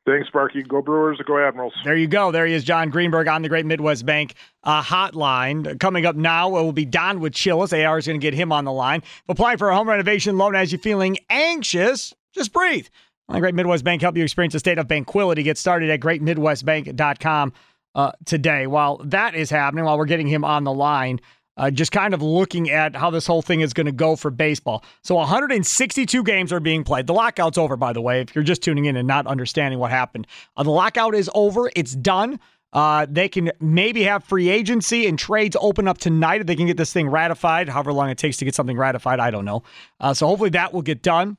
Thanks, 0.07 0.29
Sparky. 0.29 0.63
Go 0.63 0.81
Brewers, 0.81 1.21
go 1.27 1.39
Admirals. 1.39 1.75
There 1.85 1.97
you 1.97 2.09
go. 2.09 2.33
There 2.33 2.47
he 2.47 2.55
is, 2.55 2.65
Jon 2.65 2.89
Greenberg 2.89 3.29
on 3.29 3.43
the 3.43 3.49
Great 3.49 3.67
Midwest 3.67 4.07
Bank 4.07 4.35
uh, 4.65 4.83
hotline. 4.83 5.79
Coming 5.79 6.07
up 6.07 6.17
now 6.17 6.49
it 6.57 6.63
will 6.63 6.73
be 6.73 6.87
Don 6.87 7.21
with 7.21 7.35
Chillis. 7.35 7.73
AR 7.73 7.99
is 7.99 8.07
going 8.07 8.19
to 8.19 8.25
get 8.25 8.35
him 8.35 8.51
on 8.51 8.65
the 8.65 8.73
line. 8.73 9.03
Applying 9.29 9.59
for 9.59 9.69
a 9.69 9.77
home 9.77 9.89
renovation 9.89 10.39
loan 10.39 10.57
as 10.57 10.73
you're 10.73 10.81
feeling 10.81 11.19
anxious. 11.29 12.15
Just 12.35 12.53
breathe. 12.53 12.87
The 13.29 13.41
Great 13.41 13.55
Midwest 13.55 13.85
Bank 13.85 14.03
help 14.03 14.17
you 14.17 14.25
experience 14.25 14.55
a 14.55 14.59
state 14.59 14.79
of 14.79 14.89
tranquility. 14.89 15.43
Get 15.43 15.59
started 15.59 15.91
at 15.91 16.01
greatmidwestbank.com 16.01 17.53
uh, 17.95 18.13
today. 18.25 18.67
While 18.67 18.99
that 19.05 19.35
is 19.35 19.51
happening, 19.51 19.85
while 19.85 19.99
we're 19.99 20.07
getting 20.07 20.27
him 20.27 20.45
on 20.45 20.65
the 20.65 20.73
line, 20.73 21.21
uh, 21.57 21.71
just 21.71 21.93
kind 21.93 22.15
of 22.15 22.23
looking 22.23 22.71
at 22.71 22.97
how 22.97 23.11
this 23.11 23.27
whole 23.27 23.43
thing 23.43 23.61
is 23.61 23.73
going 23.73 23.87
to 23.87 23.93
go 23.93 24.17
for 24.17 24.31
baseball. 24.31 24.85
So 25.03 25.15
162 25.17 26.23
games 26.25 26.53
are 26.53 26.61
being 26.61 26.85
played. 26.85 27.07
The 27.07 27.15
lockout's 27.15 27.59
over, 27.59 27.77
by 27.77 27.93
the 27.93 28.01
way, 28.01 28.21
if 28.21 28.35
you're 28.35 28.45
just 28.45 28.63
tuning 28.63 28.87
in 28.87 28.97
and 28.97 29.07
not 29.07 29.27
understanding 29.27 29.79
what 29.79 29.91
happened. 29.91 30.27
Uh, 30.57 30.63
the 30.63 30.71
lockout 30.71 31.15
is 31.15 31.31
over. 31.35 31.71
It's 31.77 31.95
done. 31.95 32.41
Uh, 32.73 33.05
they 33.11 33.29
can 33.29 33.51
maybe 33.61 34.05
have 34.05 34.23
free 34.23 34.49
agency 34.49 35.07
and 35.07 35.19
trades 35.19 35.57
open 35.61 35.89
up 35.89 35.99
tonight 35.99 36.41
if 36.41 36.47
they 36.47 36.55
can 36.55 36.67
get 36.67 36.77
this 36.77 36.93
thing 36.93 37.09
ratified, 37.09 37.69
however 37.69 37.93
long 37.93 38.09
it 38.11 38.19
takes 38.19 38.37
to 38.37 38.45
get 38.45 38.55
something 38.55 38.77
ratified. 38.77 39.19
I 39.19 39.31
don't 39.31 39.45
know. 39.45 39.65
Uh, 39.99 40.15
so 40.15 40.27
hopefully 40.27 40.51
that 40.51 40.73
will 40.73 40.83
get 40.83 41.03
done 41.03 41.37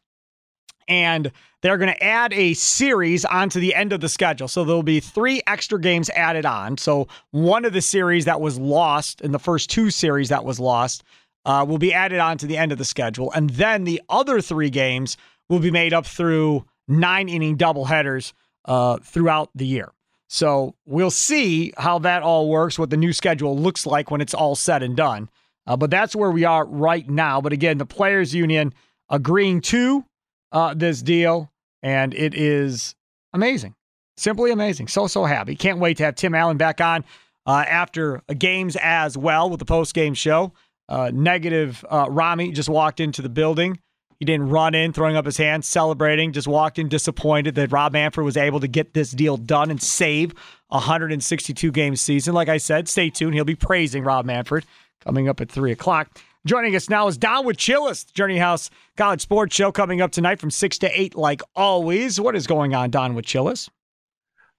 and 0.87 1.31
they're 1.61 1.77
going 1.77 1.93
to 1.93 2.03
add 2.03 2.33
a 2.33 2.53
series 2.53 3.23
onto 3.25 3.59
the 3.59 3.75
end 3.75 3.93
of 3.93 4.01
the 4.01 4.09
schedule. 4.09 4.47
So 4.47 4.63
there'll 4.63 4.83
be 4.83 4.99
three 4.99 5.41
extra 5.47 5.79
games 5.79 6.09
added 6.11 6.45
on. 6.45 6.77
So 6.77 7.07
one 7.31 7.65
of 7.65 7.73
the 7.73 7.81
series 7.81 8.25
that 8.25 8.41
was 8.41 8.57
lost 8.57 9.21
in 9.21 9.31
the 9.31 9.39
first 9.39 9.69
two 9.69 9.91
series 9.91 10.29
that 10.29 10.43
was 10.43 10.59
lost 10.59 11.03
uh, 11.45 11.65
will 11.67 11.77
be 11.77 11.93
added 11.93 12.19
on 12.19 12.37
to 12.39 12.47
the 12.47 12.57
end 12.57 12.71
of 12.71 12.77
the 12.77 12.85
schedule. 12.85 13.31
And 13.31 13.49
then 13.51 13.83
the 13.83 14.01
other 14.09 14.41
three 14.41 14.69
games 14.69 15.17
will 15.49 15.59
be 15.59 15.71
made 15.71 15.93
up 15.93 16.05
through 16.05 16.65
nine 16.87 17.29
inning 17.29 17.57
doubleheaders 17.57 18.33
uh, 18.65 18.97
throughout 18.97 19.49
the 19.55 19.65
year. 19.65 19.91
So 20.27 20.75
we'll 20.85 21.11
see 21.11 21.73
how 21.77 21.99
that 21.99 22.23
all 22.23 22.47
works, 22.49 22.79
what 22.79 22.89
the 22.89 22.97
new 22.97 23.11
schedule 23.11 23.57
looks 23.57 23.85
like 23.85 24.09
when 24.09 24.21
it's 24.21 24.33
all 24.33 24.55
said 24.55 24.81
and 24.81 24.95
done. 24.95 25.29
Uh, 25.67 25.75
but 25.75 25.91
that's 25.91 26.15
where 26.15 26.31
we 26.31 26.45
are 26.45 26.65
right 26.65 27.07
now. 27.09 27.41
But 27.41 27.53
again, 27.53 27.77
the 27.77 27.85
Players 27.85 28.33
Union 28.33 28.73
agreeing 29.09 29.61
to 29.61 30.05
uh, 30.51 30.73
this 30.73 31.01
deal, 31.01 31.51
and 31.83 32.13
it 32.13 32.33
is 32.33 32.95
amazing. 33.33 33.75
Simply 34.17 34.51
amazing. 34.51 34.87
So, 34.87 35.07
so 35.07 35.25
happy. 35.25 35.55
Can't 35.55 35.79
wait 35.79 35.97
to 35.97 36.03
have 36.03 36.15
Tim 36.15 36.35
Allen 36.35 36.57
back 36.57 36.81
on 36.81 37.03
uh, 37.45 37.65
after 37.67 38.21
games 38.37 38.77
as 38.81 39.17
well 39.17 39.49
with 39.49 39.59
the 39.59 39.65
post 39.65 39.93
game 39.93 40.13
show. 40.13 40.53
Uh, 40.89 41.09
negative 41.13 41.83
uh, 41.89 42.07
Rami 42.09 42.51
just 42.51 42.69
walked 42.69 42.99
into 42.99 43.21
the 43.21 43.29
building. 43.29 43.79
He 44.19 44.25
didn't 44.25 44.49
run 44.49 44.75
in, 44.75 44.93
throwing 44.93 45.15
up 45.15 45.25
his 45.25 45.37
hands, 45.37 45.67
celebrating, 45.67 46.31
just 46.31 46.47
walked 46.47 46.77
in 46.77 46.89
disappointed 46.89 47.55
that 47.55 47.71
Rob 47.71 47.93
Manfred 47.93 48.23
was 48.23 48.37
able 48.37 48.59
to 48.59 48.67
get 48.67 48.93
this 48.93 49.09
deal 49.09 49.35
done 49.35 49.71
and 49.71 49.81
save 49.81 50.33
a 50.69 50.75
162 50.75 51.71
game 51.71 51.95
season. 51.95 52.35
Like 52.35 52.47
I 52.47 52.57
said, 52.57 52.87
stay 52.87 53.09
tuned. 53.09 53.33
He'll 53.33 53.45
be 53.45 53.55
praising 53.55 54.03
Rob 54.03 54.25
Manfred 54.25 54.65
coming 55.03 55.27
up 55.27 55.41
at 55.41 55.49
3 55.49 55.71
o'clock. 55.71 56.19
Joining 56.43 56.75
us 56.75 56.89
now 56.89 57.07
is 57.07 57.19
Don 57.19 57.45
Wachillis, 57.45 58.11
Journey 58.13 58.39
House 58.39 58.71
College 58.97 59.21
Sports 59.21 59.55
Show 59.55 59.71
coming 59.71 60.01
up 60.01 60.11
tonight 60.11 60.39
from 60.39 60.49
6 60.49 60.79
to 60.79 60.99
8, 60.99 61.15
like 61.15 61.43
always. 61.55 62.19
What 62.19 62.35
is 62.35 62.47
going 62.47 62.73
on, 62.73 62.89
Don 62.89 63.13
Wachillis? 63.13 63.69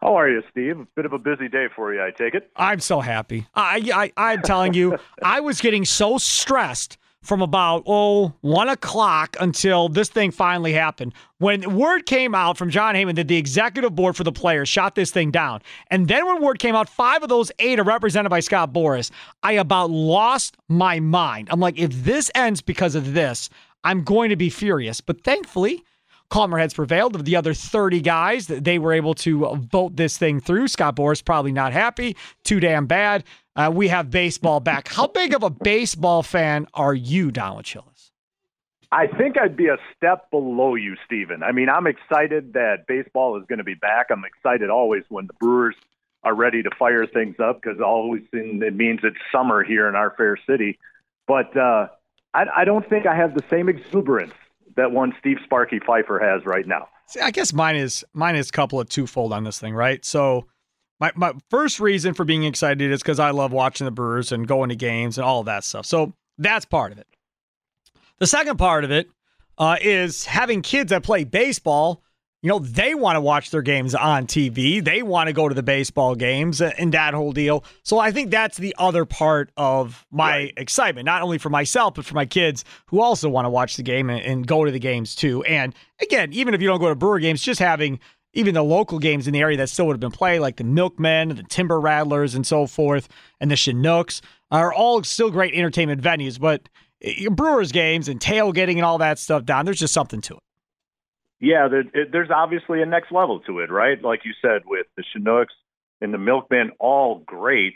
How 0.00 0.14
are 0.14 0.28
you, 0.28 0.44
Steve? 0.48 0.78
A 0.78 0.86
bit 0.94 1.06
of 1.06 1.12
a 1.12 1.18
busy 1.18 1.48
day 1.48 1.66
for 1.74 1.92
you, 1.92 2.00
I 2.00 2.12
take 2.12 2.34
it. 2.34 2.52
I'm 2.54 2.78
so 2.78 3.00
happy. 3.00 3.48
I, 3.56 4.12
I, 4.16 4.32
I'm 4.32 4.42
telling 4.42 4.74
you, 4.74 4.96
I 5.24 5.40
was 5.40 5.60
getting 5.60 5.84
so 5.84 6.18
stressed 6.18 6.98
from 7.22 7.40
about 7.40 7.84
oh 7.86 8.34
one 8.40 8.68
o'clock 8.68 9.36
until 9.40 9.88
this 9.88 10.08
thing 10.08 10.30
finally 10.30 10.72
happened. 10.72 11.14
When 11.38 11.76
word 11.76 12.06
came 12.06 12.34
out 12.34 12.58
from 12.58 12.70
Jon 12.70 12.94
Heyman 12.94 13.16
that 13.16 13.28
the 13.28 13.36
executive 13.36 13.94
board 13.94 14.16
for 14.16 14.24
the 14.24 14.32
players 14.32 14.68
shot 14.68 14.94
this 14.94 15.10
thing 15.10 15.30
down, 15.30 15.62
and 15.90 16.08
then 16.08 16.26
when 16.26 16.42
word 16.42 16.58
came 16.58 16.74
out, 16.74 16.88
five 16.88 17.22
of 17.22 17.28
those 17.28 17.50
eight 17.58 17.80
are 17.80 17.84
represented 17.84 18.30
by 18.30 18.40
Scott 18.40 18.72
Boras. 18.72 19.10
I 19.42 19.52
about 19.52 19.90
lost 19.90 20.56
my 20.68 21.00
mind. 21.00 21.48
I'm 21.50 21.60
like, 21.60 21.78
if 21.78 21.92
this 22.04 22.30
ends 22.34 22.60
because 22.60 22.94
of 22.94 23.14
this, 23.14 23.48
I'm 23.84 24.04
going 24.04 24.30
to 24.30 24.36
be 24.36 24.50
furious. 24.50 25.00
But 25.00 25.24
thankfully, 25.24 25.84
calmer 26.32 26.58
heads 26.58 26.74
prevailed. 26.74 27.14
Of 27.14 27.24
the 27.24 27.36
other 27.36 27.54
30 27.54 28.00
guys, 28.00 28.46
that 28.46 28.64
they 28.64 28.78
were 28.78 28.92
able 28.92 29.14
to 29.16 29.56
vote 29.70 29.96
this 29.96 30.16
thing 30.16 30.40
through. 30.40 30.68
Scott 30.68 30.96
Boras 30.96 31.24
probably 31.24 31.52
not 31.52 31.72
happy. 31.72 32.16
Too 32.42 32.58
damn 32.58 32.86
bad. 32.86 33.24
Uh, 33.54 33.70
we 33.72 33.88
have 33.88 34.10
baseball 34.10 34.60
back. 34.60 34.88
How 34.88 35.06
big 35.06 35.34
of 35.34 35.42
a 35.42 35.50
baseball 35.50 36.22
fan 36.22 36.66
are 36.74 36.94
you, 36.94 37.30
Donald 37.30 37.64
Chillis? 37.64 38.10
I 38.90 39.06
think 39.06 39.38
I'd 39.38 39.56
be 39.56 39.68
a 39.68 39.78
step 39.96 40.30
below 40.30 40.74
you, 40.74 40.96
Steven. 41.06 41.42
I 41.42 41.52
mean, 41.52 41.68
I'm 41.68 41.86
excited 41.86 42.52
that 42.52 42.86
baseball 42.86 43.38
is 43.38 43.44
going 43.48 43.58
to 43.58 43.64
be 43.64 43.74
back. 43.74 44.08
I'm 44.10 44.24
excited 44.24 44.68
always 44.68 45.04
when 45.08 45.26
the 45.26 45.32
Brewers 45.34 45.74
are 46.24 46.34
ready 46.34 46.62
to 46.62 46.70
fire 46.78 47.06
things 47.06 47.36
up 47.42 47.60
because 47.62 47.80
always 47.80 48.22
it 48.32 48.74
means 48.74 49.00
it's 49.02 49.16
summer 49.32 49.64
here 49.64 49.88
in 49.88 49.94
our 49.94 50.14
fair 50.16 50.36
city. 50.46 50.78
But 51.26 51.56
uh, 51.56 51.88
I, 52.34 52.44
I 52.58 52.64
don't 52.64 52.88
think 52.88 53.06
I 53.06 53.16
have 53.16 53.34
the 53.34 53.42
same 53.50 53.68
exuberance 53.68 54.34
that 54.76 54.92
one 54.92 55.14
Steve 55.18 55.38
Sparky 55.44 55.78
Fifer 55.78 56.18
has 56.18 56.44
right 56.46 56.66
now. 56.66 56.88
See, 57.06 57.20
I 57.20 57.30
guess 57.30 57.52
mine 57.52 57.76
is 57.76 58.04
mine 58.12 58.36
is 58.36 58.50
a 58.50 58.52
couple 58.52 58.78
of 58.78 58.88
twofold 58.88 59.32
on 59.32 59.44
this 59.44 59.58
thing, 59.58 59.74
right? 59.74 60.04
So 60.04 60.46
my, 61.02 61.10
my 61.16 61.32
first 61.50 61.80
reason 61.80 62.14
for 62.14 62.24
being 62.24 62.44
excited 62.44 62.92
is 62.92 63.02
because 63.02 63.18
I 63.18 63.32
love 63.32 63.50
watching 63.50 63.86
the 63.86 63.90
Brewers 63.90 64.30
and 64.30 64.46
going 64.46 64.68
to 64.68 64.76
games 64.76 65.18
and 65.18 65.24
all 65.24 65.40
of 65.40 65.46
that 65.46 65.64
stuff. 65.64 65.84
So 65.84 66.12
that's 66.38 66.64
part 66.64 66.92
of 66.92 66.98
it. 66.98 67.08
The 68.20 68.26
second 68.28 68.56
part 68.56 68.84
of 68.84 68.92
it 68.92 69.10
uh, 69.58 69.78
is 69.80 70.24
having 70.26 70.62
kids 70.62 70.90
that 70.90 71.02
play 71.02 71.24
baseball. 71.24 72.04
You 72.40 72.50
know, 72.50 72.60
they 72.60 72.94
want 72.94 73.16
to 73.16 73.20
watch 73.20 73.50
their 73.50 73.62
games 73.62 73.96
on 73.96 74.28
TV. 74.28 74.82
They 74.84 75.02
want 75.02 75.26
to 75.26 75.32
go 75.32 75.48
to 75.48 75.54
the 75.56 75.62
baseball 75.62 76.14
games 76.14 76.60
and 76.60 76.94
that 76.94 77.14
whole 77.14 77.32
deal. 77.32 77.64
So 77.82 77.98
I 77.98 78.12
think 78.12 78.30
that's 78.30 78.56
the 78.56 78.74
other 78.78 79.04
part 79.04 79.50
of 79.56 80.06
my 80.12 80.30
right. 80.30 80.54
excitement, 80.56 81.06
not 81.06 81.22
only 81.22 81.38
for 81.38 81.50
myself, 81.50 81.94
but 81.94 82.04
for 82.04 82.14
my 82.14 82.26
kids 82.26 82.64
who 82.86 83.00
also 83.00 83.28
want 83.28 83.46
to 83.46 83.50
watch 83.50 83.74
the 83.74 83.82
game 83.82 84.08
and, 84.08 84.24
and 84.24 84.46
go 84.46 84.64
to 84.64 84.70
the 84.70 84.78
games 84.78 85.16
too. 85.16 85.42
And 85.44 85.74
again, 86.00 86.32
even 86.32 86.54
if 86.54 86.62
you 86.62 86.68
don't 86.68 86.80
go 86.80 86.88
to 86.88 86.94
Brewer 86.94 87.18
games, 87.18 87.42
just 87.42 87.58
having 87.58 87.98
even 88.34 88.54
the 88.54 88.62
local 88.62 88.98
games 88.98 89.26
in 89.26 89.32
the 89.32 89.40
area 89.40 89.56
that 89.58 89.68
still 89.68 89.86
would 89.86 89.94
have 89.94 90.00
been 90.00 90.10
played, 90.10 90.40
like 90.40 90.56
the 90.56 90.64
Milkmen, 90.64 91.28
the 91.30 91.42
Timber 91.42 91.80
Rattlers, 91.80 92.34
and 92.34 92.46
so 92.46 92.66
forth, 92.66 93.08
and 93.40 93.50
the 93.50 93.56
Chinooks, 93.56 94.22
are 94.50 94.72
all 94.72 95.02
still 95.02 95.30
great 95.30 95.54
entertainment 95.54 96.00
venues. 96.00 96.40
But 96.40 96.68
Brewers 97.30 97.72
games 97.72 98.08
and 98.08 98.20
tailgating 98.20 98.76
and 98.76 98.84
all 98.84 98.98
that 98.98 99.18
stuff 99.18 99.44
down, 99.44 99.64
there's 99.64 99.80
just 99.80 99.94
something 99.94 100.20
to 100.22 100.34
it. 100.34 100.40
Yeah, 101.40 101.68
there, 101.68 102.06
there's 102.10 102.30
obviously 102.30 102.82
a 102.82 102.86
next 102.86 103.10
level 103.10 103.40
to 103.40 103.58
it, 103.58 103.70
right? 103.70 104.00
Like 104.00 104.20
you 104.24 104.32
said, 104.40 104.62
with 104.64 104.86
the 104.96 105.02
Chinooks 105.12 105.54
and 106.00 106.14
the 106.14 106.18
Milkmen, 106.18 106.70
all 106.78 107.18
great, 107.26 107.74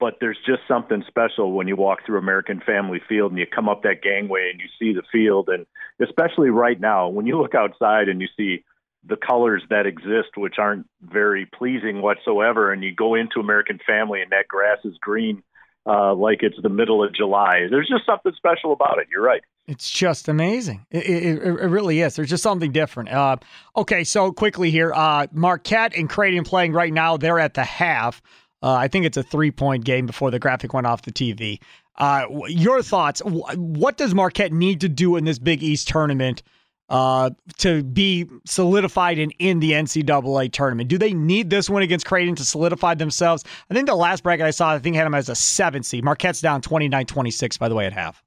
but 0.00 0.14
there's 0.20 0.38
just 0.44 0.62
something 0.66 1.04
special 1.06 1.52
when 1.52 1.68
you 1.68 1.76
walk 1.76 2.00
through 2.04 2.18
American 2.18 2.60
Family 2.60 3.00
Field 3.08 3.30
and 3.30 3.38
you 3.38 3.46
come 3.46 3.68
up 3.68 3.84
that 3.84 4.02
gangway 4.02 4.50
and 4.50 4.60
you 4.60 4.66
see 4.78 4.92
the 4.92 5.06
field, 5.12 5.48
and 5.48 5.64
especially 6.02 6.50
right 6.50 6.80
now 6.80 7.08
when 7.08 7.24
you 7.24 7.40
look 7.40 7.54
outside 7.54 8.08
and 8.08 8.20
you 8.20 8.26
see 8.36 8.64
the 9.06 9.16
colors 9.16 9.62
that 9.70 9.86
exist, 9.86 10.36
which 10.36 10.54
aren't 10.58 10.86
very 11.02 11.46
pleasing 11.46 12.00
whatsoever. 12.00 12.72
And 12.72 12.82
you 12.82 12.94
go 12.94 13.14
into 13.14 13.40
American 13.40 13.78
Family 13.86 14.22
and 14.22 14.32
that 14.32 14.48
grass 14.48 14.78
is 14.84 14.96
green 15.00 15.42
uh, 15.86 16.14
like 16.14 16.42
it's 16.42 16.56
the 16.62 16.68
middle 16.68 17.04
of 17.04 17.12
July. 17.14 17.66
There's 17.70 17.88
just 17.88 18.06
something 18.06 18.32
special 18.36 18.72
about 18.72 18.98
it. 18.98 19.08
You're 19.10 19.22
right. 19.22 19.42
It's 19.66 19.90
just 19.90 20.28
amazing. 20.28 20.84
It, 20.90 21.06
it, 21.06 21.42
it 21.42 21.68
really 21.68 22.00
is. 22.00 22.16
There's 22.16 22.30
just 22.30 22.42
something 22.42 22.72
different. 22.72 23.10
Uh, 23.10 23.36
okay, 23.76 24.04
so 24.04 24.32
quickly 24.32 24.70
here 24.70 24.92
uh, 24.94 25.26
Marquette 25.32 25.94
and 25.96 26.08
Creighton 26.08 26.44
playing 26.44 26.72
right 26.72 26.92
now. 26.92 27.16
They're 27.16 27.38
at 27.38 27.54
the 27.54 27.64
half. 27.64 28.22
Uh, 28.62 28.72
I 28.72 28.88
think 28.88 29.04
it's 29.04 29.16
a 29.16 29.22
three 29.22 29.50
point 29.50 29.84
game 29.84 30.06
before 30.06 30.30
the 30.30 30.38
graphic 30.38 30.72
went 30.72 30.86
off 30.86 31.02
the 31.02 31.12
TV. 31.12 31.60
Uh, 31.96 32.26
your 32.48 32.82
thoughts? 32.82 33.20
What 33.24 33.96
does 33.96 34.14
Marquette 34.14 34.52
need 34.52 34.80
to 34.80 34.88
do 34.88 35.16
in 35.16 35.24
this 35.24 35.38
Big 35.38 35.62
East 35.62 35.88
tournament 35.88 36.42
uh, 36.88 37.30
to 37.58 37.82
be 37.82 38.26
solidified 38.44 39.18
and 39.18 39.34
in 39.38 39.60
the 39.60 39.72
NCAA 39.72 40.52
tournament. 40.52 40.88
Do 40.88 40.98
they 40.98 41.12
need 41.12 41.50
this 41.50 41.70
one 41.70 41.82
against 41.82 42.06
Creighton 42.06 42.34
to 42.36 42.44
solidify 42.44 42.94
themselves? 42.94 43.44
I 43.70 43.74
think 43.74 43.86
the 43.86 43.94
last 43.94 44.22
bracket 44.22 44.46
I 44.46 44.50
saw, 44.50 44.72
I 44.72 44.78
think 44.78 44.96
had 44.96 45.06
them 45.06 45.14
as 45.14 45.28
a 45.28 45.34
seven 45.34 45.82
seed. 45.82 46.04
Marquette's 46.04 46.40
down 46.40 46.60
29 46.60 47.06
26, 47.06 47.56
by 47.56 47.68
the 47.68 47.74
way, 47.74 47.86
at 47.86 47.92
half. 47.92 48.22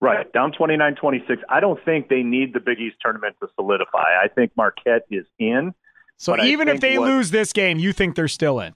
Right, 0.00 0.30
down 0.32 0.52
29 0.52 0.96
26. 0.96 1.42
I 1.48 1.60
don't 1.60 1.82
think 1.84 2.08
they 2.08 2.22
need 2.22 2.52
the 2.52 2.60
Big 2.60 2.78
East 2.78 2.96
tournament 3.00 3.36
to 3.40 3.48
solidify. 3.54 4.22
I 4.22 4.28
think 4.28 4.52
Marquette 4.56 5.06
is 5.10 5.24
in. 5.38 5.74
So 6.18 6.42
even 6.42 6.68
if 6.68 6.80
they 6.80 6.98
what, 6.98 7.08
lose 7.08 7.30
this 7.30 7.52
game, 7.52 7.78
you 7.78 7.92
think 7.92 8.14
they're 8.14 8.28
still 8.28 8.60
in? 8.60 8.74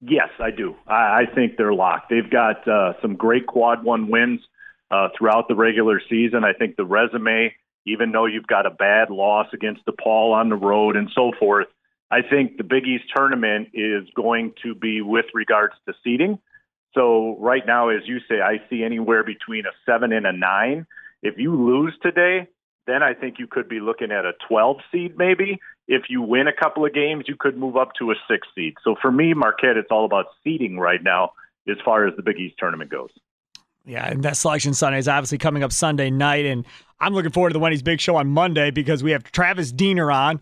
Yes, 0.00 0.28
I 0.38 0.50
do. 0.50 0.76
I, 0.86 1.22
I 1.22 1.34
think 1.34 1.56
they're 1.56 1.74
locked. 1.74 2.10
They've 2.10 2.30
got 2.30 2.66
uh, 2.68 2.94
some 3.00 3.16
great 3.16 3.46
quad 3.46 3.82
one 3.82 4.08
wins 4.08 4.40
uh, 4.90 5.08
throughout 5.16 5.48
the 5.48 5.54
regular 5.54 6.00
season. 6.08 6.44
I 6.44 6.52
think 6.52 6.76
the 6.76 6.84
resume 6.84 7.54
even 7.86 8.12
though 8.12 8.26
you've 8.26 8.46
got 8.46 8.66
a 8.66 8.70
bad 8.70 9.10
loss 9.10 9.46
against 9.52 9.86
DePaul 9.86 10.32
on 10.32 10.48
the 10.48 10.56
road 10.56 10.96
and 10.96 11.10
so 11.14 11.32
forth. 11.38 11.68
I 12.10 12.22
think 12.22 12.56
the 12.56 12.64
Big 12.64 12.84
East 12.86 13.04
tournament 13.14 13.68
is 13.74 14.08
going 14.14 14.52
to 14.62 14.74
be 14.74 15.00
with 15.00 15.26
regards 15.34 15.74
to 15.86 15.94
seeding. 16.04 16.38
So 16.94 17.36
right 17.40 17.66
now, 17.66 17.88
as 17.88 18.02
you 18.06 18.18
say, 18.28 18.40
I 18.40 18.60
see 18.70 18.82
anywhere 18.82 19.24
between 19.24 19.64
a 19.66 19.74
seven 19.84 20.12
and 20.12 20.26
a 20.26 20.32
nine. 20.32 20.86
If 21.22 21.34
you 21.36 21.54
lose 21.54 21.94
today, 22.02 22.48
then 22.86 23.02
I 23.02 23.14
think 23.14 23.38
you 23.38 23.46
could 23.46 23.68
be 23.68 23.80
looking 23.80 24.12
at 24.12 24.24
a 24.24 24.32
12 24.48 24.76
seed 24.92 25.18
maybe. 25.18 25.58
If 25.88 26.04
you 26.08 26.22
win 26.22 26.48
a 26.48 26.52
couple 26.52 26.84
of 26.84 26.94
games, 26.94 27.24
you 27.28 27.36
could 27.38 27.56
move 27.56 27.76
up 27.76 27.90
to 27.98 28.10
a 28.10 28.14
six 28.28 28.48
seed. 28.54 28.74
So 28.82 28.96
for 29.00 29.10
me, 29.10 29.34
Marquette, 29.34 29.76
it's 29.76 29.90
all 29.90 30.04
about 30.04 30.26
seeding 30.42 30.78
right 30.78 31.02
now 31.02 31.32
as 31.68 31.76
far 31.84 32.06
as 32.06 32.14
the 32.16 32.22
Big 32.22 32.38
East 32.38 32.56
tournament 32.58 32.90
goes. 32.90 33.10
Yeah, 33.84 34.08
and 34.08 34.22
that 34.24 34.36
selection 34.36 34.74
Sunday 34.74 34.98
is 34.98 35.06
obviously 35.06 35.38
coming 35.38 35.62
up 35.62 35.72
Sunday 35.72 36.10
night, 36.10 36.44
and 36.44 36.66
I'm 37.00 37.14
looking 37.14 37.32
forward 37.32 37.50
to 37.50 37.54
the 37.54 37.58
Wendy's 37.58 37.82
Big 37.82 38.00
Show 38.00 38.16
on 38.16 38.28
Monday 38.28 38.70
because 38.70 39.02
we 39.02 39.10
have 39.10 39.22
Travis 39.24 39.72
Diener 39.72 40.10
on 40.10 40.40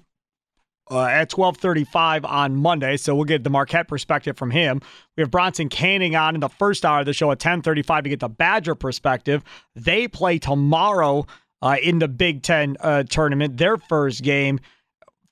uh, 0.90 1.04
at 1.04 1.30
12:35 1.30 2.24
on 2.24 2.56
Monday, 2.56 2.96
so 2.96 3.14
we'll 3.14 3.24
get 3.24 3.44
the 3.44 3.50
Marquette 3.50 3.88
perspective 3.88 4.36
from 4.36 4.50
him. 4.50 4.80
We 5.16 5.22
have 5.22 5.30
Bronson 5.30 5.68
Koenig 5.68 6.14
on 6.14 6.34
in 6.34 6.40
the 6.40 6.48
first 6.48 6.84
hour 6.84 7.00
of 7.00 7.06
the 7.06 7.12
show 7.12 7.30
at 7.30 7.38
10:35 7.38 8.04
to 8.04 8.08
get 8.10 8.20
the 8.20 8.28
Badger 8.28 8.74
perspective. 8.74 9.42
They 9.74 10.06
play 10.08 10.38
tomorrow 10.38 11.26
uh, 11.62 11.76
in 11.82 11.98
the 11.98 12.08
Big 12.08 12.42
Ten 12.42 12.76
uh, 12.80 13.04
tournament, 13.04 13.56
their 13.56 13.76
first 13.76 14.22
game. 14.22 14.60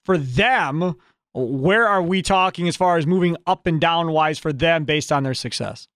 For 0.04 0.18
them, 0.18 0.96
where 1.32 1.86
are 1.86 2.02
we 2.02 2.22
talking 2.22 2.66
as 2.66 2.76
far 2.76 2.96
as 2.96 3.06
moving 3.06 3.36
up 3.46 3.66
and 3.66 3.80
down 3.80 4.10
wise 4.10 4.38
for 4.38 4.52
them 4.52 4.84
based 4.84 5.12
on 5.12 5.22
their 5.22 5.34
success? 5.34 5.86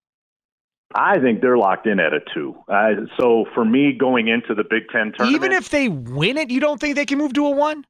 I 0.95 1.19
think 1.19 1.41
they're 1.41 1.59
locked 1.59 1.87
in 1.87 1.99
at 1.99 2.13
a 2.13 2.21
two. 2.33 2.55
Uh, 2.69 3.07
so 3.19 3.45
for 3.55 3.65
me, 3.65 3.93
going 3.93 4.29
into 4.29 4.55
the 4.55 4.63
Big 4.63 4.89
Ten 4.91 5.13
tournament, 5.13 5.35
even 5.35 5.53
if 5.53 5.71
they 5.71 5.89
win 5.89 6.37
it, 6.37 6.51
you 6.51 6.61
don't 6.61 6.81
think 6.81 6.95
they 6.95 7.07
can 7.07 7.19
move 7.19 7.33
to 7.35 7.47
a 7.47 7.51
one? 7.51 7.85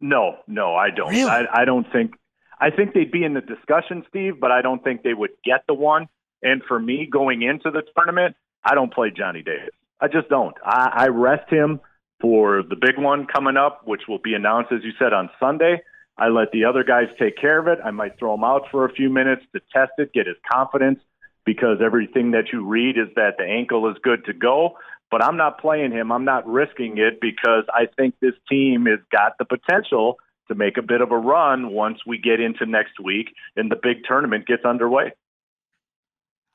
No, 0.00 0.38
no, 0.46 0.74
I 0.74 0.90
don't. 0.90 1.10
Really? 1.10 1.30
I, 1.30 1.44
I 1.52 1.64
don't 1.64 1.90
think. 1.92 2.14
I 2.58 2.70
think 2.70 2.92
they'd 2.92 3.10
be 3.10 3.24
in 3.24 3.34
the 3.34 3.40
discussion, 3.40 4.04
Steve, 4.08 4.40
but 4.40 4.50
I 4.50 4.60
don't 4.60 4.82
think 4.84 5.02
they 5.02 5.14
would 5.14 5.30
get 5.44 5.64
the 5.66 5.74
one. 5.74 6.08
And 6.42 6.62
for 6.66 6.78
me, 6.78 7.08
going 7.10 7.42
into 7.42 7.70
the 7.70 7.82
tournament, 7.96 8.36
I 8.64 8.74
don't 8.74 8.92
play 8.92 9.10
Johnny 9.16 9.42
Davis. 9.42 9.70
I 10.00 10.08
just 10.08 10.28
don't. 10.28 10.54
I, 10.64 10.90
I 10.94 11.06
rest 11.08 11.50
him 11.50 11.80
for 12.20 12.62
the 12.62 12.76
big 12.76 12.98
one 12.98 13.26
coming 13.26 13.56
up, 13.56 13.82
which 13.86 14.02
will 14.08 14.18
be 14.18 14.34
announced, 14.34 14.72
as 14.72 14.80
you 14.82 14.92
said, 14.98 15.12
on 15.12 15.30
Sunday. 15.38 15.82
I 16.18 16.28
let 16.28 16.52
the 16.52 16.64
other 16.64 16.84
guys 16.84 17.08
take 17.18 17.38
care 17.38 17.58
of 17.58 17.66
it. 17.66 17.78
I 17.82 17.92
might 17.92 18.18
throw 18.18 18.34
him 18.34 18.44
out 18.44 18.64
for 18.70 18.84
a 18.84 18.92
few 18.92 19.08
minutes 19.08 19.42
to 19.54 19.60
test 19.72 19.92
it, 19.96 20.12
get 20.12 20.26
his 20.26 20.36
confidence 20.50 21.00
because 21.44 21.78
everything 21.84 22.32
that 22.32 22.52
you 22.52 22.66
read 22.66 22.96
is 22.98 23.08
that 23.16 23.36
the 23.38 23.44
ankle 23.44 23.90
is 23.90 23.96
good 24.02 24.24
to 24.26 24.32
go. 24.32 24.76
But 25.10 25.24
I'm 25.24 25.36
not 25.36 25.60
playing 25.60 25.90
him. 25.90 26.12
I'm 26.12 26.24
not 26.24 26.46
risking 26.46 26.98
it 26.98 27.20
because 27.20 27.64
I 27.72 27.86
think 27.96 28.14
this 28.20 28.34
team 28.48 28.86
has 28.86 29.00
got 29.10 29.32
the 29.38 29.44
potential 29.44 30.18
to 30.48 30.54
make 30.54 30.76
a 30.76 30.82
bit 30.82 31.00
of 31.00 31.10
a 31.10 31.16
run 31.16 31.72
once 31.72 32.00
we 32.06 32.18
get 32.18 32.40
into 32.40 32.66
next 32.66 33.00
week 33.02 33.34
and 33.56 33.70
the 33.70 33.76
big 33.80 34.04
tournament 34.06 34.46
gets 34.46 34.64
underway. 34.64 35.12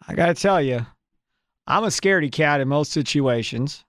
I 0.07 0.13
got 0.13 0.27
to 0.27 0.33
tell 0.33 0.61
you, 0.61 0.85
I'm 1.67 1.83
a 1.83 1.87
scaredy 1.87 2.31
cat 2.31 2.61
in 2.61 2.67
most 2.67 2.91
situations. 2.91 3.83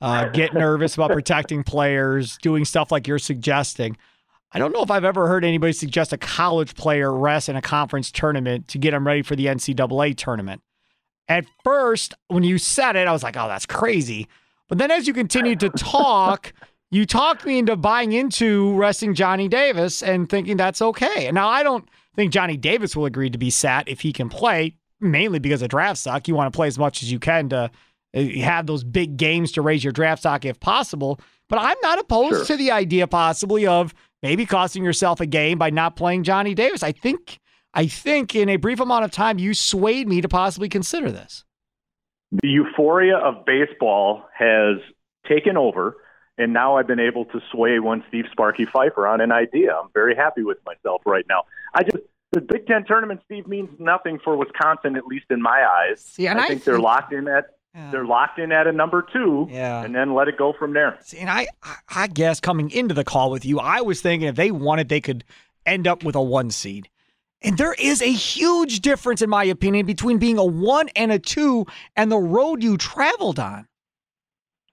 Uh, 0.00 0.28
get 0.28 0.52
nervous 0.52 0.94
about 0.94 1.10
protecting 1.10 1.62
players, 1.62 2.36
doing 2.42 2.64
stuff 2.66 2.92
like 2.92 3.08
you're 3.08 3.18
suggesting. 3.18 3.96
I 4.52 4.58
don't 4.58 4.72
know 4.72 4.82
if 4.82 4.90
I've 4.90 5.04
ever 5.04 5.26
heard 5.26 5.44
anybody 5.44 5.72
suggest 5.72 6.12
a 6.12 6.18
college 6.18 6.74
player 6.74 7.12
rest 7.12 7.48
in 7.48 7.56
a 7.56 7.62
conference 7.62 8.10
tournament 8.10 8.68
to 8.68 8.78
get 8.78 8.92
them 8.92 9.06
ready 9.06 9.22
for 9.22 9.36
the 9.36 9.46
NCAA 9.46 10.16
tournament. 10.16 10.62
At 11.28 11.44
first, 11.64 12.14
when 12.28 12.44
you 12.44 12.58
said 12.58 12.96
it, 12.96 13.08
I 13.08 13.12
was 13.12 13.22
like, 13.22 13.36
oh, 13.36 13.48
that's 13.48 13.66
crazy. 13.66 14.28
But 14.68 14.78
then 14.78 14.90
as 14.90 15.06
you 15.06 15.12
continued 15.12 15.60
to 15.60 15.70
talk, 15.70 16.52
you 16.90 17.04
talked 17.06 17.44
me 17.44 17.58
into 17.58 17.76
buying 17.76 18.12
into 18.12 18.74
resting 18.76 19.14
Johnny 19.14 19.48
Davis 19.48 20.02
and 20.02 20.28
thinking 20.28 20.56
that's 20.56 20.80
okay. 20.80 21.26
And 21.26 21.34
now 21.34 21.48
I 21.48 21.62
don't 21.62 21.88
think 22.14 22.32
Johnny 22.32 22.56
Davis 22.56 22.96
will 22.96 23.06
agree 23.06 23.30
to 23.30 23.38
be 23.38 23.50
sat 23.50 23.88
if 23.88 24.00
he 24.00 24.12
can 24.12 24.28
play, 24.28 24.76
mainly 25.00 25.40
because 25.40 25.62
of 25.62 25.68
draft 25.68 25.98
stock. 25.98 26.28
You 26.28 26.34
want 26.34 26.52
to 26.52 26.56
play 26.56 26.68
as 26.68 26.78
much 26.78 27.02
as 27.02 27.10
you 27.10 27.18
can 27.18 27.48
to 27.48 27.70
uh, 28.14 28.22
have 28.40 28.66
those 28.66 28.84
big 28.84 29.16
games 29.16 29.52
to 29.52 29.62
raise 29.62 29.82
your 29.82 29.92
draft 29.92 30.22
stock 30.22 30.44
if 30.44 30.60
possible. 30.60 31.20
But 31.48 31.58
I'm 31.60 31.76
not 31.82 31.98
opposed 31.98 32.36
sure. 32.36 32.44
to 32.46 32.56
the 32.56 32.70
idea 32.70 33.06
possibly 33.06 33.66
of 33.66 33.94
maybe 34.26 34.44
costing 34.44 34.82
yourself 34.82 35.20
a 35.20 35.26
game 35.26 35.56
by 35.56 35.70
not 35.70 35.94
playing 35.94 36.24
Johnny 36.24 36.52
Davis. 36.52 36.82
I 36.82 36.90
think 36.90 37.38
I 37.72 37.86
think 37.86 38.34
in 38.34 38.48
a 38.48 38.56
brief 38.56 38.80
amount 38.80 39.04
of 39.04 39.12
time 39.12 39.38
you 39.38 39.54
swayed 39.54 40.08
me 40.08 40.20
to 40.20 40.28
possibly 40.28 40.68
consider 40.68 41.12
this. 41.12 41.44
The 42.32 42.48
euphoria 42.48 43.18
of 43.18 43.44
baseball 43.46 44.24
has 44.36 44.78
taken 45.28 45.56
over, 45.56 45.96
and 46.38 46.52
now 46.52 46.76
I've 46.76 46.88
been 46.88 46.98
able 46.98 47.26
to 47.26 47.40
sway 47.52 47.78
one 47.78 48.02
Steve 48.08 48.24
Sparky 48.32 48.64
Fifer 48.64 49.06
on 49.06 49.20
an 49.20 49.30
idea. 49.30 49.76
I'm 49.76 49.90
very 49.94 50.16
happy 50.16 50.42
with 50.42 50.58
myself 50.66 51.02
right 51.06 51.24
now. 51.28 51.44
I 51.72 51.84
just 51.84 52.02
the 52.32 52.40
Big 52.40 52.66
Ten 52.66 52.84
tournament, 52.84 53.20
Steve, 53.26 53.46
means 53.46 53.70
nothing 53.78 54.18
for 54.22 54.36
Wisconsin, 54.36 54.96
at 54.96 55.06
least 55.06 55.26
in 55.30 55.40
my 55.40 55.64
eyes. 55.64 56.00
See, 56.00 56.26
I, 56.26 56.32
I 56.32 56.34
think, 56.34 56.48
think 56.48 56.64
they're 56.64 56.80
locked 56.80 57.12
in 57.12 57.28
at 57.28 57.55
yeah. 57.76 57.90
They're 57.90 58.06
locked 58.06 58.38
in 58.38 58.52
at 58.52 58.66
a 58.66 58.72
number 58.72 59.04
two, 59.12 59.48
yeah. 59.50 59.84
and 59.84 59.94
then 59.94 60.14
let 60.14 60.28
it 60.28 60.38
go 60.38 60.54
from 60.58 60.72
there. 60.72 60.98
See, 61.02 61.18
and 61.18 61.28
I, 61.28 61.46
I 61.94 62.06
guess 62.06 62.40
coming 62.40 62.70
into 62.70 62.94
the 62.94 63.04
call 63.04 63.30
with 63.30 63.44
you, 63.44 63.60
I 63.60 63.82
was 63.82 64.00
thinking 64.00 64.28
if 64.28 64.34
they 64.34 64.50
wanted, 64.50 64.88
they 64.88 65.02
could 65.02 65.24
end 65.66 65.86
up 65.86 66.02
with 66.02 66.14
a 66.14 66.22
one 66.22 66.50
seed. 66.50 66.88
And 67.42 67.58
there 67.58 67.74
is 67.74 68.00
a 68.00 68.10
huge 68.10 68.80
difference, 68.80 69.20
in 69.20 69.28
my 69.28 69.44
opinion, 69.44 69.84
between 69.84 70.16
being 70.16 70.38
a 70.38 70.44
one 70.44 70.88
and 70.96 71.12
a 71.12 71.18
two 71.18 71.66
and 71.94 72.10
the 72.10 72.16
road 72.16 72.62
you 72.62 72.78
traveled 72.78 73.38
on. 73.38 73.68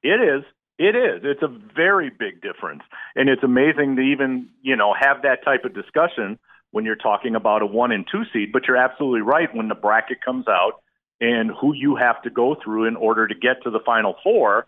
It 0.02 0.22
is. 0.22 0.44
It 0.80 0.96
is. 0.96 1.22
It's 1.24 1.44
a 1.44 1.60
very 1.76 2.10
big 2.10 2.42
difference. 2.42 2.84
And 3.18 3.28
it's 3.28 3.44
amazing 3.44 3.98
to 3.98 4.02
even, 4.02 4.48
you 4.62 4.78
know, 4.78 4.94
have 4.98 5.24
that 5.24 5.44
type 5.44 5.66
of 5.66 5.74
discussion 5.74 6.40
when 6.72 6.86
you're 6.86 6.96
talking 6.96 7.36
about 7.36 7.62
a 7.62 7.66
one 7.66 7.92
and 7.92 8.08
two 8.10 8.24
seed. 8.32 8.54
But 8.54 8.64
you're 8.66 8.78
absolutely 8.78 9.22
right. 9.22 9.54
When 9.54 9.68
the 9.68 9.76
bracket 9.76 10.22
comes 10.24 10.48
out, 10.48 10.82
and 11.22 11.52
who 11.60 11.74
you 11.74 11.96
have 11.96 12.22
to 12.24 12.30
go 12.30 12.56
through 12.64 12.86
in 12.86 12.96
order 12.96 13.28
to 13.28 13.36
get 13.36 13.64
to 13.64 13.70
the 13.70 13.80
Final 13.86 14.16
Four. 14.24 14.68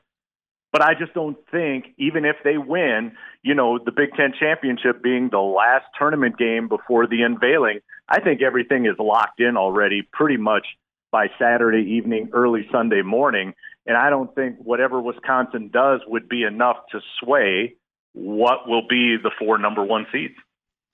But 0.71 0.81
I 0.81 0.93
just 0.93 1.13
don't 1.13 1.37
think, 1.51 1.85
even 1.97 2.25
if 2.25 2.35
they 2.43 2.57
win, 2.57 3.13
you 3.43 3.53
know, 3.53 3.79
the 3.83 3.91
Big 3.91 4.09
Ten 4.17 4.33
championship 4.37 5.01
being 5.01 5.29
the 5.29 5.39
last 5.39 5.85
tournament 5.97 6.37
game 6.37 6.67
before 6.67 7.07
the 7.07 7.21
unveiling, 7.21 7.79
I 8.09 8.19
think 8.19 8.41
everything 8.41 8.85
is 8.85 8.95
locked 8.99 9.39
in 9.39 9.55
already 9.55 10.01
pretty 10.11 10.37
much 10.37 10.65
by 11.11 11.27
Saturday 11.39 11.93
evening, 11.93 12.29
early 12.33 12.67
Sunday 12.73 13.03
morning. 13.03 13.53
And 13.85 13.95
I 13.95 14.09
don't 14.09 14.33
think 14.35 14.57
whatever 14.57 14.99
Wisconsin 14.99 15.69
does 15.71 16.01
would 16.07 16.27
be 16.27 16.43
enough 16.43 16.77
to 16.91 16.99
sway 17.21 17.75
what 18.11 18.67
will 18.67 18.87
be 18.87 19.17
the 19.21 19.31
four 19.39 19.57
number 19.57 19.83
one 19.83 20.07
seeds. 20.11 20.35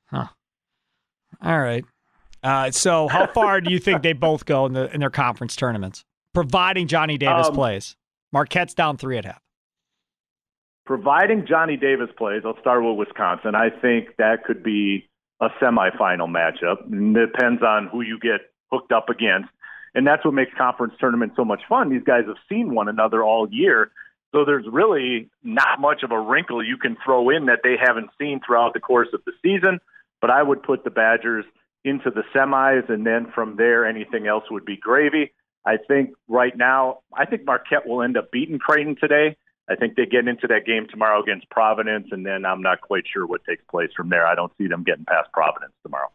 Huh. 0.07 0.27
All 1.41 1.59
right. 1.59 1.85
Uh, 2.43 2.71
so, 2.71 3.07
how 3.07 3.27
far 3.27 3.61
do 3.61 3.71
you 3.71 3.79
think 3.79 4.01
they 4.01 4.13
both 4.27 4.45
go 4.45 4.65
in 4.65 4.73
the 4.73 4.93
in 4.93 4.99
their 4.99 5.09
conference 5.09 5.55
tournaments, 5.55 6.03
providing 6.33 6.87
Johnny 6.87 7.17
Davis 7.17 7.47
um, 7.47 7.53
plays? 7.53 7.95
Marquette's 8.31 8.73
down 8.73 8.97
three 8.97 9.17
at 9.17 9.25
half. 9.25 9.41
Providing 10.85 11.45
Johnny 11.47 11.77
Davis 11.77 12.09
plays, 12.17 12.41
I'll 12.45 12.59
start 12.59 12.83
with 12.83 12.97
Wisconsin. 12.97 13.53
I 13.55 13.69
think 13.69 14.15
that 14.17 14.43
could 14.43 14.63
be 14.63 15.07
a 15.39 15.49
semifinal 15.61 16.27
matchup. 16.27 16.81
It 16.91 17.31
depends 17.31 17.61
on 17.61 17.87
who 17.87 18.01
you 18.01 18.19
get 18.19 18.41
hooked 18.71 18.91
up 18.91 19.09
against, 19.09 19.49
and 19.93 20.07
that's 20.07 20.25
what 20.25 20.33
makes 20.33 20.51
conference 20.57 20.93
tournaments 20.99 21.35
so 21.35 21.45
much 21.45 21.61
fun. 21.69 21.89
These 21.89 22.03
guys 22.03 22.23
have 22.27 22.37
seen 22.49 22.73
one 22.73 22.87
another 22.87 23.23
all 23.23 23.47
year. 23.51 23.91
So 24.31 24.45
there's 24.45 24.65
really 24.71 25.29
not 25.43 25.81
much 25.81 26.03
of 26.03 26.11
a 26.11 26.19
wrinkle 26.19 26.65
you 26.65 26.77
can 26.77 26.95
throw 27.03 27.29
in 27.29 27.47
that 27.47 27.59
they 27.63 27.75
haven't 27.79 28.11
seen 28.17 28.39
throughout 28.45 28.73
the 28.73 28.79
course 28.79 29.09
of 29.13 29.21
the 29.25 29.33
season. 29.41 29.79
But 30.21 30.29
I 30.29 30.41
would 30.41 30.63
put 30.63 30.83
the 30.83 30.89
Badgers 30.89 31.45
into 31.83 32.11
the 32.11 32.23
semis, 32.33 32.89
and 32.89 33.05
then 33.05 33.31
from 33.33 33.55
there, 33.57 33.85
anything 33.85 34.27
else 34.27 34.43
would 34.51 34.65
be 34.65 34.77
gravy. 34.77 35.33
I 35.65 35.77
think 35.77 36.11
right 36.27 36.55
now, 36.55 36.99
I 37.13 37.25
think 37.25 37.45
Marquette 37.45 37.87
will 37.87 38.01
end 38.01 38.17
up 38.17 38.31
beating 38.31 38.59
Creighton 38.59 38.95
today. 38.99 39.37
I 39.69 39.75
think 39.75 39.95
they 39.95 40.05
get 40.05 40.27
into 40.27 40.47
that 40.47 40.65
game 40.65 40.87
tomorrow 40.89 41.21
against 41.21 41.49
Providence, 41.49 42.07
and 42.11 42.25
then 42.25 42.45
I'm 42.45 42.61
not 42.61 42.81
quite 42.81 43.03
sure 43.11 43.25
what 43.25 43.43
takes 43.45 43.63
place 43.69 43.89
from 43.95 44.09
there. 44.09 44.25
I 44.25 44.35
don't 44.35 44.51
see 44.57 44.67
them 44.67 44.83
getting 44.83 45.05
past 45.05 45.31
Providence 45.31 45.73
tomorrow. 45.83 46.09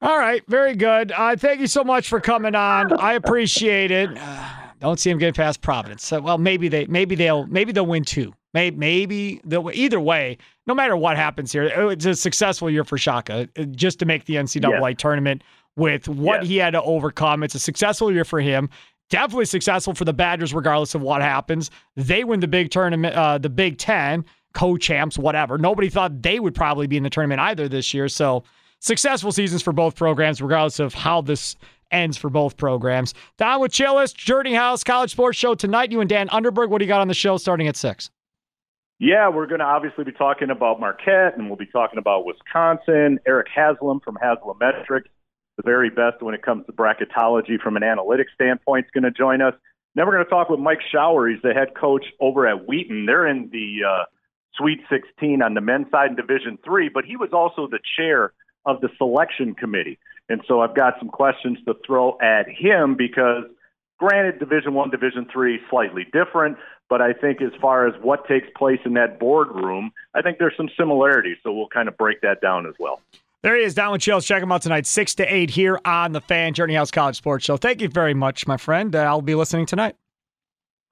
All 0.00 0.18
right, 0.18 0.42
very 0.48 0.74
good. 0.74 1.12
Uh, 1.12 1.36
thank 1.36 1.60
you 1.60 1.66
so 1.66 1.84
much 1.84 2.08
for 2.08 2.20
coming 2.20 2.54
on. 2.54 2.92
I 2.92 3.12
appreciate 3.14 3.90
it. 3.90 4.10
Uh, 4.16 4.48
don't 4.80 4.98
see 4.98 5.10
them 5.10 5.18
getting 5.18 5.34
past 5.34 5.60
Providence. 5.60 6.04
So, 6.04 6.20
well, 6.20 6.38
maybe 6.38 6.68
they, 6.68 6.86
maybe 6.86 7.14
they'll, 7.14 7.46
maybe 7.46 7.72
they'll 7.72 7.86
win 7.86 8.04
two. 8.04 8.32
Maybe, 8.54 8.76
maybe 8.76 9.40
the, 9.44 9.62
either 9.72 9.98
way, 10.00 10.36
no 10.66 10.74
matter 10.74 10.96
what 10.96 11.16
happens 11.16 11.52
here, 11.52 11.64
it's 11.64 12.04
a 12.04 12.14
successful 12.14 12.68
year 12.70 12.84
for 12.84 12.98
Shaka 12.98 13.48
uh, 13.58 13.62
just 13.64 13.98
to 14.00 14.04
make 14.06 14.26
the 14.26 14.34
NCAA 14.36 14.90
Yes. 14.90 14.94
tournament 14.98 15.42
with 15.76 16.06
what 16.08 16.40
Yes. 16.42 16.48
he 16.48 16.56
had 16.58 16.70
to 16.72 16.82
overcome. 16.82 17.42
It's 17.42 17.54
a 17.54 17.58
successful 17.58 18.12
year 18.12 18.24
for 18.24 18.40
him. 18.40 18.68
Definitely 19.08 19.46
successful 19.46 19.94
for 19.94 20.04
the 20.04 20.12
Badgers, 20.12 20.52
regardless 20.54 20.94
of 20.94 21.00
what 21.02 21.22
happens. 21.22 21.70
They 21.96 22.24
win 22.24 22.40
the 22.40 22.48
big 22.48 22.70
tournament, 22.70 23.14
uh, 23.14 23.38
the 23.38 23.48
Big 23.50 23.78
Ten, 23.78 24.24
co-champs, 24.54 25.18
whatever. 25.18 25.56
Nobody 25.58 25.88
thought 25.88 26.20
they 26.22 26.38
would 26.38 26.54
probably 26.54 26.86
be 26.86 26.96
in 26.98 27.02
the 27.02 27.10
tournament 27.10 27.40
either 27.40 27.68
this 27.68 27.92
year. 27.94 28.08
So 28.08 28.44
successful 28.80 29.32
seasons 29.32 29.62
for 29.62 29.72
both 29.72 29.94
programs, 29.96 30.42
regardless 30.42 30.78
of 30.78 30.92
how 30.94 31.22
this 31.22 31.56
ends 31.90 32.16
for 32.18 32.28
both 32.30 32.56
programs. 32.56 33.12
Down 33.38 33.60
with 33.60 33.72
Chillis, 33.72 34.12
Journey 34.14 34.54
House 34.54 34.82
College 34.84 35.10
Sports 35.10 35.38
Show 35.38 35.54
tonight. 35.54 35.90
You 35.92 36.00
and 36.00 36.08
Dan 36.08 36.28
Underberg. 36.28 36.68
What 36.70 36.78
do 36.78 36.84
you 36.84 36.88
got 36.88 37.00
on 37.02 37.08
the 37.08 37.14
show 37.14 37.36
starting 37.38 37.68
at 37.68 37.76
six? 37.76 38.10
Yeah, 39.02 39.30
we're 39.30 39.48
going 39.48 39.58
to 39.58 39.64
obviously 39.64 40.04
be 40.04 40.12
talking 40.12 40.50
about 40.50 40.78
Marquette, 40.78 41.36
and 41.36 41.48
we'll 41.48 41.56
be 41.56 41.66
talking 41.66 41.98
about 41.98 42.24
Wisconsin. 42.24 43.18
Eric 43.26 43.48
Haslam 43.52 43.98
from 43.98 44.16
Haslametrics, 44.22 45.10
the 45.56 45.64
very 45.64 45.90
best 45.90 46.22
when 46.22 46.36
it 46.36 46.42
comes 46.44 46.66
to 46.66 46.72
bracketology 46.72 47.60
from 47.60 47.76
an 47.76 47.82
analytics 47.82 48.30
standpoint, 48.36 48.86
is 48.86 48.90
going 48.92 49.02
to 49.02 49.10
join 49.10 49.42
us. 49.42 49.54
Then 49.96 50.06
we're 50.06 50.12
going 50.12 50.24
to 50.24 50.30
talk 50.30 50.50
with 50.50 50.60
Mike 50.60 50.78
Schauer. 50.94 51.32
He's 51.32 51.42
the 51.42 51.52
head 51.52 51.74
coach 51.74 52.04
over 52.20 52.46
at 52.46 52.68
Wheaton. 52.68 53.06
They're 53.06 53.26
in 53.26 53.50
the 53.50 53.78
uh, 53.84 54.04
Sweet 54.54 54.78
16 54.88 55.42
on 55.42 55.54
the 55.54 55.60
men's 55.60 55.90
side 55.90 56.10
in 56.10 56.14
Division 56.14 56.56
Three, 56.64 56.88
but 56.88 57.04
he 57.04 57.16
was 57.16 57.30
also 57.32 57.66
the 57.66 57.80
chair 57.98 58.32
of 58.66 58.80
the 58.82 58.88
selection 58.98 59.56
committee. 59.56 59.98
And 60.28 60.42
so 60.46 60.60
I've 60.60 60.76
got 60.76 60.94
some 61.00 61.08
questions 61.08 61.58
to 61.66 61.74
throw 61.84 62.18
at 62.22 62.46
him 62.48 62.94
because 62.96 63.46
granted 63.98 64.38
division 64.38 64.74
one 64.74 64.90
division 64.90 65.26
three 65.32 65.58
slightly 65.70 66.04
different 66.12 66.56
but 66.92 67.00
i 67.00 67.14
think 67.14 67.40
as 67.40 67.52
far 67.58 67.86
as 67.86 67.94
what 68.02 68.28
takes 68.28 68.46
place 68.54 68.78
in 68.84 68.92
that 68.92 69.18
boardroom 69.18 69.90
i 70.14 70.20
think 70.20 70.38
there's 70.38 70.52
some 70.58 70.68
similarities 70.78 71.38
so 71.42 71.50
we'll 71.50 71.68
kind 71.68 71.88
of 71.88 71.96
break 71.96 72.20
that 72.20 72.38
down 72.42 72.66
as 72.66 72.74
well 72.78 73.00
There 73.40 73.56
he 73.56 73.64
is, 73.64 73.74
Don 73.74 73.92
with 73.92 74.02
Chills. 74.02 74.26
Check 74.26 74.42
him 74.42 74.52
out 74.52 74.60
tonight, 74.62 74.86
6 74.86 75.14
to 75.16 75.24
8 75.24 75.50
here 75.50 75.80
on 75.84 76.12
the 76.12 76.20
Fan 76.20 76.54
Journey 76.54 76.74
House 76.74 76.92
College 76.92 77.16
Sports 77.16 77.44
Show. 77.46 77.56
Thank 77.56 77.80
you 77.80 77.88
very 77.88 78.14
much, 78.14 78.46
my 78.46 78.56
friend. 78.56 78.94
Uh, 78.94 79.00
I'll 79.00 79.20
be 79.22 79.34
listening 79.34 79.66
tonight. 79.66 79.96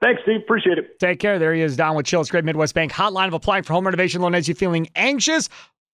thanks 0.03 0.23
steve 0.23 0.41
appreciate 0.41 0.79
it 0.79 0.99
Take 0.99 1.21
care. 1.21 1.39
There 1.39 1.55
he 1.55 1.61
is, 1.61 1.77
Don 1.77 1.95
with 1.97 2.07
Chills. 2.07 2.31
Great 2.31 2.45
Midwest 2.45 2.75
Bank 2.75 2.91
hotline 2.93 3.29
of 3.29 3.35
applying 3.35 3.63
for 3.63 3.75
home 3.75 3.85
renovation 3.85 4.23
loan 4.23 4.35
as 4.35 4.49
you 4.49 4.55
feeling 4.55 4.89
anxious. 4.97 5.49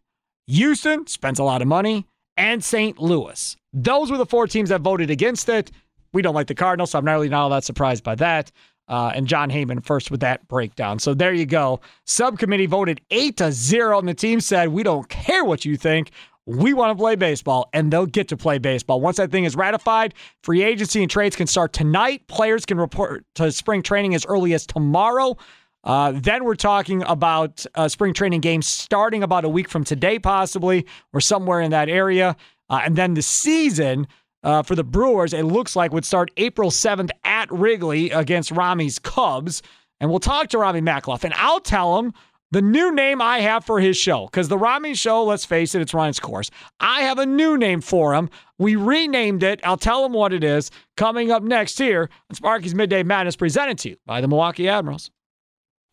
Houston, 0.48 1.06
spends 1.06 1.38
a 1.38 1.44
lot 1.44 1.62
of 1.62 1.68
money, 1.68 2.08
and 2.36 2.64
St. 2.64 2.98
Louis. 2.98 3.56
Those 3.74 4.10
were 4.10 4.18
the 4.18 4.26
four 4.26 4.48
teams 4.48 4.70
that 4.70 4.82
voted 4.82 5.12
against 5.12 5.50
it. 5.50 5.70
We 6.14 6.22
don't 6.22 6.36
like 6.36 6.48
the 6.48 6.56
Cardinals, 6.56 6.92
so 6.92 7.00
I'm 7.00 7.06
not 7.06 7.14
really 7.14 7.30
not 7.30 7.44
all 7.44 7.50
that 7.50 7.64
surprised 7.64 8.04
by 8.04 8.16
that. 8.16 8.52
Uh, 8.90 9.12
and 9.14 9.28
Jon 9.28 9.50
Heyman 9.50 9.84
first 9.84 10.12
with 10.12 10.22
that 10.22 10.48
breakdown. 10.48 11.00
So 11.00 11.14
there 11.14 11.34
you 11.34 11.46
go. 11.46 11.82
Subcommittee 12.06 12.68
voted 12.68 13.02
eight 13.12 13.38
to 13.38 13.52
zero, 13.52 14.00
and 14.00 14.08
the 14.08 14.14
team 14.14 14.40
said, 14.40 14.70
"We 14.70 14.84
don't 14.84 15.10
care 15.10 15.44
what 15.44 15.66
you 15.66 15.76
think. 15.76 16.12
We 16.46 16.74
want 16.74 16.98
to 16.98 17.02
play 17.02 17.16
baseball, 17.16 17.70
and 17.74 17.92
they'll 17.92 18.06
get 18.06 18.30
to 18.30 18.38
play 18.38 18.58
baseball. 18.58 19.02
Once 19.02 19.18
that 19.18 19.32
thing 19.32 19.44
is 19.44 19.58
ratified, 19.58 20.14
free 20.44 20.64
agency 20.64 21.02
and 21.02 21.12
trades 21.12 21.36
can 21.36 21.46
start 21.46 21.74
tonight. 21.74 22.26
Players 22.28 22.66
can 22.66 22.78
report 22.78 23.26
to 23.36 23.52
spring 23.52 23.84
training 23.84 24.16
as 24.16 24.26
early 24.26 24.54
as 24.54 24.66
tomorrow. 24.66 25.36
Uh, 25.84 26.14
then 26.16 26.46
we're 26.46 26.56
talking 26.56 27.04
about 27.04 27.66
uh, 27.76 27.90
spring 27.90 28.14
training 28.14 28.40
games 28.40 28.66
starting 28.66 29.24
about 29.24 29.44
a 29.44 29.50
week 29.50 29.68
from 29.68 29.84
today, 29.84 30.20
possibly, 30.20 30.86
or 31.12 31.20
somewhere 31.20 31.60
in 31.60 31.72
that 31.72 31.90
area. 31.90 32.38
Uh, 32.70 32.80
and 32.86 32.96
then 32.96 33.14
the 33.14 33.22
season 33.22 34.08
uh, 34.44 34.64
for 34.64 34.76
the 34.76 34.84
Brewers, 34.84 35.34
it 35.34 35.44
looks 35.44 35.76
like 35.76 35.92
would 35.92 36.06
start 36.06 36.32
April 36.38 36.70
7th 36.70 37.10
at 37.24 37.52
Wrigley 37.52 38.12
against 38.12 38.52
Rami's 38.52 39.00
Cubs. 39.00 39.62
And 40.00 40.10
we'll 40.10 40.20
talk 40.20 40.50
to 40.50 40.60
Rami 40.60 40.82
Makloff, 40.82 41.24
and 41.24 41.34
I'll 41.36 41.60
tell 41.60 41.98
him 41.98 42.14
the 42.52 42.62
new 42.62 42.94
name 42.94 43.22
I 43.22 43.40
have 43.40 43.66
for 43.66 43.80
his 43.80 43.98
show. 43.98 44.26
Because 44.26 44.48
the 44.48 44.58
Rami 44.58 44.94
show, 44.94 45.24
let's 45.24 45.46
face 45.46 45.76
it, 45.76 45.82
it's 45.82 45.94
Ryan's 45.94 46.20
course. 46.20 46.50
I 46.80 47.02
have 47.02 47.18
a 47.18 47.26
new 47.26 47.58
name 47.58 47.82
for 47.82 48.14
him. 48.14 48.30
We 48.58 48.76
renamed 48.76 49.44
it. 49.44 49.60
I'll 49.64 49.78
tell 49.78 50.06
him 50.06 50.14
what 50.14 50.34
it 50.34 50.44
is. 50.44 50.72
Coming 50.96 51.32
up 51.32 51.44
next 51.44 51.78
here 51.78 52.10
on 52.30 52.36
Sparky's 52.36 52.76
Midday 52.76 53.04
Madness, 53.04 53.36
presented 53.36 53.80
to 53.80 53.90
you 53.90 53.98
by 54.06 54.22
the 54.22 54.28
Milwaukee 54.28 54.70
Admirals. 54.70 55.10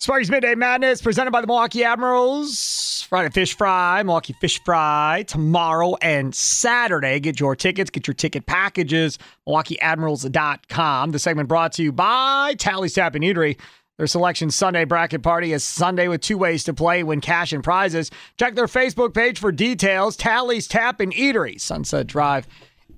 Sparky's 0.01 0.31
Midday 0.31 0.55
Madness 0.55 1.01
presented 1.01 1.31
by 1.31 1.41
the 1.41 1.47
Milwaukee 1.47 1.83
Admirals. 1.85 3.07
Friday 3.09 3.31
Fish 3.31 3.57
Fry, 3.57 4.03
Milwaukee 4.03 4.35
Fish 4.41 4.61
Fry 4.65 5.25
tomorrow 5.27 5.97
and 6.03 6.35
Saturday. 6.35 7.21
Get 7.21 7.39
your 7.41 7.55
tickets, 7.57 7.91
get 7.91 8.07
your 8.07 8.15
ticket 8.15 8.45
packages, 8.45 9.19
MilwaukeeAdmirals.com. 9.49 11.13
The 11.13 11.19
segment 11.19 11.49
brought 11.49 11.73
to 11.75 11.83
you 11.83 11.93
by 11.93 12.55
Tally's 12.59 12.95
Tap 12.95 13.15
and 13.15 13.25
Eatery. 13.25 13.59
Their 13.97 14.09
selection 14.09 14.51
Sunday 14.51 14.85
bracket 14.85 15.23
party 15.23 15.53
is 15.53 15.63
Sunday 15.63 16.09
with 16.09 16.21
two 16.21 16.37
ways 16.37 16.65
to 16.65 16.75
play, 16.75 17.05
win 17.05 17.21
cash 17.21 17.53
and 17.53 17.63
prizes. 17.63 18.11
Check 18.37 18.57
their 18.57 18.67
Facebook 18.67 19.15
page 19.15 19.39
for 19.39 19.53
details. 19.53 20.17
Tally's 20.17 20.67
Tap 20.67 20.99
and 20.99 21.15
Eatery, 21.15 21.61
Sunset 21.61 22.09
Drive 22.09 22.49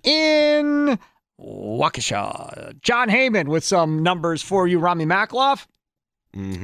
in 0.02 0.98
Waukesha. 1.38 2.80
Jon 2.80 3.10
Heyman 3.10 3.48
with 3.48 3.62
some 3.62 4.02
numbers 4.02 4.42
for 4.42 4.66
you, 4.66 4.78
Rami 4.78 5.04
Makloff 5.04 5.66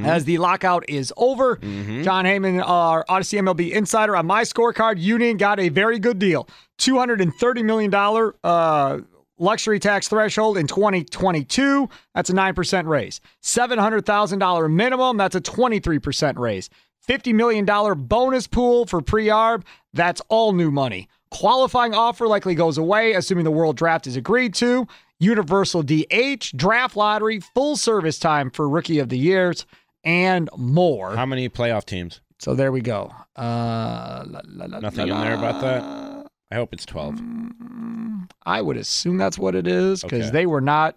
as 0.04 0.24
the 0.24 0.38
lockout 0.38 0.84
is 0.88 1.12
over. 1.16 1.56
Jon 1.56 2.24
Heyman, 2.24 2.62
our 2.66 3.04
Audacy 3.08 3.38
MLB 3.38 3.72
insider, 3.72 4.16
on 4.16 4.26
my 4.26 4.42
scorecard, 4.42 4.98
Union 4.98 5.36
got 5.36 5.58
a 5.58 5.68
very 5.70 5.98
good 5.98 6.18
deal. 6.18 6.48
$230 6.78 7.64
million 7.64 7.94
uh, 8.44 8.98
luxury 9.38 9.78
tax 9.78 10.08
threshold 10.08 10.58
in 10.58 10.66
2022. 10.66 11.88
That's 12.14 12.30
a 12.30 12.32
9% 12.32 12.86
raise. 12.86 13.20
$700,000 13.42 14.72
minimum. 14.72 15.16
That's 15.16 15.34
a 15.34 15.40
23% 15.40 16.38
raise. 16.38 16.70
$50 17.08 17.34
million 17.34 17.64
bonus 18.06 18.46
pool 18.46 18.86
for 18.86 19.00
pre 19.02 19.26
arb. 19.26 19.64
That's 19.92 20.22
all 20.28 20.52
new 20.52 20.70
money. 20.70 21.08
Qualifying 21.30 21.94
offer 21.94 22.28
likely 22.28 22.54
goes 22.54 22.76
away, 22.78 23.14
assuming 23.14 23.44
the 23.44 23.50
world 23.50 23.76
draft 23.76 24.06
is 24.06 24.16
agreed 24.16 24.54
to. 24.54 24.86
Universal 25.22 25.84
DH, 25.84 26.50
draft 26.56 26.96
lottery, 26.96 27.38
full 27.54 27.76
service 27.76 28.18
time 28.18 28.50
for 28.50 28.68
rookie 28.68 28.98
of 28.98 29.08
the 29.08 29.16
years, 29.18 29.64
and 30.02 30.50
more. 30.56 31.14
How 31.14 31.26
many 31.26 31.48
playoff 31.48 31.84
teams? 31.84 32.20
So 32.40 32.54
there 32.54 32.72
we 32.72 32.80
go. 32.80 33.12
Uh, 33.38 34.24
la, 34.26 34.40
la, 34.46 34.66
la, 34.66 34.80
Nothing 34.80 35.08
in 35.08 35.20
there 35.20 35.34
about 35.34 35.60
that? 35.60 36.26
I 36.50 36.54
hope 36.56 36.72
it's 36.72 36.84
12. 36.84 37.20
I 38.44 38.60
would 38.60 38.76
assume 38.76 39.16
that's 39.16 39.38
what 39.38 39.54
it 39.54 39.66
is 39.68 40.02
because 40.02 40.22
Okay. 40.26 40.30
they 40.30 40.46
were 40.46 40.60
not. 40.60 40.96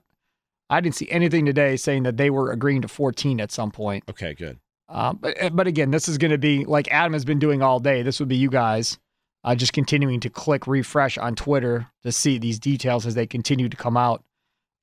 I 0.71 0.81
didn't 0.81 0.95
see 0.95 1.07
anything 1.11 1.45
today 1.45 1.77
saying 1.77 2.03
that 2.03 2.17
they 2.17 2.31
were 2.31 2.51
agreeing 2.51 2.81
to 2.81 2.87
14 2.87 3.39
at 3.39 3.51
some 3.51 3.69
point. 3.69 4.03
Okay, 4.09 4.33
good. 4.33 4.57
Um, 4.89 5.19
but 5.21 5.37
but 5.55 5.67
again, 5.67 5.91
this 5.91 6.07
is 6.07 6.17
going 6.17 6.31
to 6.31 6.37
be 6.39 6.65
like 6.65 6.87
Adam 6.91 7.13
has 7.13 7.25
been 7.25 7.37
doing 7.39 7.61
all 7.61 7.79
day. 7.79 8.01
This 8.01 8.19
would 8.19 8.29
be 8.29 8.35
you 8.37 8.49
guys 8.49 8.97
uh, 9.45 9.55
just 9.55 9.71
continuing 9.71 10.19
to 10.19 10.29
click 10.29 10.67
refresh 10.67 11.17
on 11.17 11.35
Twitter 11.35 11.87
to 12.03 12.11
see 12.11 12.37
these 12.37 12.59
details 12.59 13.05
as 13.05 13.15
they 13.15 13.25
continue 13.25 13.69
to 13.69 13.77
come 13.77 13.95
out 13.95 14.23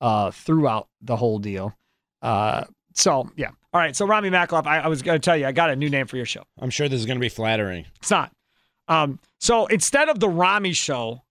uh, 0.00 0.30
throughout 0.30 0.88
the 1.02 1.16
whole 1.16 1.38
deal. 1.38 1.74
Uh, 2.22 2.64
so 2.94 3.28
yeah, 3.36 3.48
all 3.72 3.80
right. 3.80 3.94
So 3.94 4.06
Rami 4.06 4.30
Makloff, 4.30 4.66
I, 4.66 4.78
I 4.78 4.88
was 4.88 5.02
going 5.02 5.20
to 5.20 5.24
tell 5.24 5.36
you, 5.36 5.46
I 5.46 5.52
got 5.52 5.68
a 5.70 5.76
new 5.76 5.90
name 5.90 6.06
for 6.06 6.16
your 6.16 6.26
show. 6.26 6.44
I'm 6.60 6.70
sure 6.70 6.88
this 6.88 7.00
is 7.00 7.06
going 7.06 7.18
to 7.18 7.20
be 7.20 7.28
flattering. 7.28 7.84
It's 8.00 8.10
not. 8.10 8.32
Um, 8.88 9.18
so 9.40 9.66
instead 9.66 10.08
of 10.08 10.20
the 10.20 10.28
Rami 10.28 10.72
show, 10.72 11.22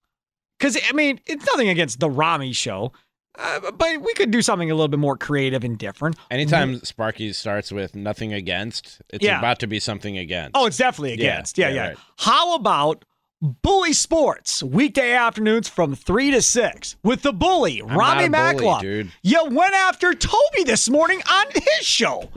because 0.59 0.77
I 0.89 0.93
mean, 0.93 1.19
it's 1.25 1.45
nothing 1.45 1.69
against 1.69 1.99
the 1.99 2.09
Rami 2.09 2.53
show, 2.53 2.91
uh, 3.39 3.71
but 3.71 4.01
we 4.01 4.13
could 4.13 4.32
do 4.32 4.41
something 4.41 4.69
a 4.69 4.73
little 4.75 4.88
bit 4.89 4.99
more 4.99 5.15
creative 5.17 5.63
and 5.63 5.77
different. 5.77 6.17
Anytime 6.29 6.79
Sparky 6.84 7.32
starts 7.34 7.71
with 7.71 7.95
nothing 7.95 8.34
against, 8.34 9.01
it's 9.09 9.23
Yeah. 9.23 9.39
about 9.39 9.59
to 9.59 9.67
be 9.67 9.79
something 9.79 10.17
against. 10.17 10.51
Oh, 10.55 10.65
it's 10.65 10.77
definitely 10.77 11.11
Yeah, 11.11 11.34
against. 11.34 11.57
Yeah, 11.57 11.69
yeah. 11.69 11.73
yeah, 11.75 11.88
right. 11.89 11.97
How 12.17 12.55
about 12.55 13.05
Bully 13.41 13.93
Sports 13.93 14.61
weekday 14.61 15.13
afternoons 15.13 15.67
from 15.67 15.95
three 15.95 16.29
to 16.29 16.41
six 16.43 16.95
with 17.03 17.23
the 17.23 17.33
bully 17.33 17.81
Rami 17.81 18.27
not 18.29 18.53
a 18.53 18.57
bully, 18.57 18.65
Makloff? 18.67 18.81
dude. 18.81 19.11
You 19.23 19.45
went 19.49 19.73
after 19.73 20.13
Toby 20.13 20.63
this 20.63 20.87
morning 20.89 21.21
on 21.29 21.45
his 21.53 21.85
show. 21.85 22.29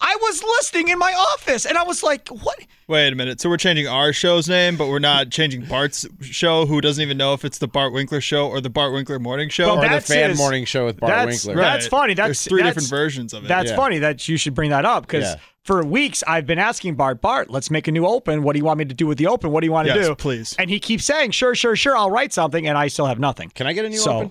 I 0.00 0.16
was 0.20 0.40
listening 0.44 0.88
in 0.88 0.98
my 1.00 1.12
office, 1.12 1.66
and 1.66 1.76
I 1.76 1.82
was 1.82 2.04
like, 2.04 2.28
"What?" 2.28 2.56
Wait 2.86 3.12
a 3.12 3.16
minute. 3.16 3.40
So 3.40 3.48
we're 3.50 3.56
changing 3.56 3.88
our 3.88 4.12
show's 4.12 4.48
name, 4.48 4.76
but 4.76 4.86
we're 4.86 5.00
not 5.00 5.30
changing 5.30 5.64
Bart's 5.64 6.06
show, 6.20 6.66
who 6.66 6.80
doesn't 6.80 7.02
even 7.02 7.16
know 7.18 7.34
if 7.34 7.44
it's 7.44 7.58
the 7.58 7.66
Bart 7.66 7.92
Winkler 7.92 8.20
show 8.20 8.46
or 8.46 8.60
the 8.60 8.70
Bart 8.70 8.92
Winkler 8.92 9.18
morning 9.18 9.48
show. 9.48 9.74
Well, 9.74 9.84
or 9.84 9.88
the 9.88 10.00
fan 10.00 10.30
his- 10.30 10.38
morning 10.38 10.64
show 10.66 10.86
with 10.86 11.00
Bart 11.00 11.10
that's, 11.10 11.44
Winkler. 11.44 11.60
That's 11.60 11.86
Right. 11.86 11.90
funny. 11.90 12.14
That's 12.14 12.26
There's 12.28 12.44
three 12.44 12.62
that's- 12.62 12.74
different 12.76 12.90
versions 12.90 13.32
of 13.34 13.44
it. 13.44 13.48
That's 13.48 13.70
Yeah. 13.70 13.76
funny 13.76 13.98
that 13.98 14.28
you 14.28 14.36
should 14.36 14.54
bring 14.54 14.70
that 14.70 14.84
up 14.84 15.04
because 15.04 15.24
Yeah. 15.24 15.34
For 15.68 15.84
weeks 15.84 16.24
I've 16.26 16.46
been 16.46 16.58
asking 16.58 16.94
Bart, 16.94 17.20
Bart, 17.20 17.50
let's 17.50 17.70
make 17.70 17.86
a 17.88 17.92
new 17.92 18.06
open. 18.06 18.42
What 18.42 18.54
do 18.54 18.58
you 18.58 18.64
want 18.64 18.78
me 18.78 18.86
to 18.86 18.94
do 18.94 19.06
with 19.06 19.18
the 19.18 19.26
open? 19.26 19.50
What 19.52 19.60
do 19.60 19.66
you 19.66 19.72
want 19.72 19.86
to 19.86 19.94
Yes, 19.94 20.06
do? 20.06 20.14
please. 20.14 20.56
And 20.58 20.70
he 20.70 20.80
keeps 20.80 21.04
saying, 21.04 21.32
sure, 21.32 21.54
sure, 21.54 21.76
sure, 21.76 21.94
I'll 21.94 22.10
write 22.10 22.32
something, 22.32 22.66
and 22.66 22.78
I 22.78 22.88
still 22.88 23.04
have 23.04 23.18
nothing. 23.18 23.50
Can 23.54 23.66
I 23.66 23.74
get 23.74 23.84
a 23.84 23.90
new 23.90 23.98
so, 23.98 24.16
open? 24.16 24.30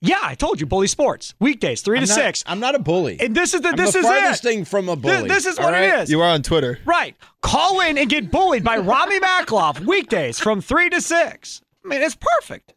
Yeah, 0.00 0.18
I 0.20 0.34
told 0.34 0.60
you, 0.60 0.66
bully 0.66 0.88
sports 0.88 1.32
weekdays, 1.38 1.80
3 1.80 1.98
I'm 1.98 2.04
to 2.04 2.08
not- 2.08 2.14
six. 2.16 2.42
I'm 2.46 2.58
not 2.58 2.74
a 2.74 2.80
bully. 2.80 3.18
And 3.20 3.36
this 3.36 3.54
is 3.54 3.60
the 3.60 3.68
I'm 3.68 3.76
this 3.76 3.92
the 3.92 4.00
is 4.00 4.04
farthest 4.04 4.44
it. 4.44 4.48
thing 4.48 4.64
from 4.64 4.88
a 4.88 4.96
Th- 4.96 5.02
bully. 5.02 5.28
This 5.28 5.46
is 5.46 5.58
what 5.58 5.72
right? 5.72 5.84
it 5.84 6.00
is. 6.00 6.10
You 6.10 6.20
are 6.20 6.28
on 6.28 6.42
Twitter. 6.42 6.80
Right. 6.84 7.14
Call 7.40 7.80
in 7.80 7.96
and 7.96 8.10
get 8.10 8.32
bullied 8.32 8.64
by 8.64 8.76
Rami 8.76 9.20
Makloff 9.20 9.78
weekdays 9.86 10.40
from 10.40 10.60
3 10.60 10.90
to 10.90 11.00
6. 11.00 11.62
I 11.84 11.88
mean, 11.88 12.02
it's 12.02 12.16
perfect. 12.40 12.73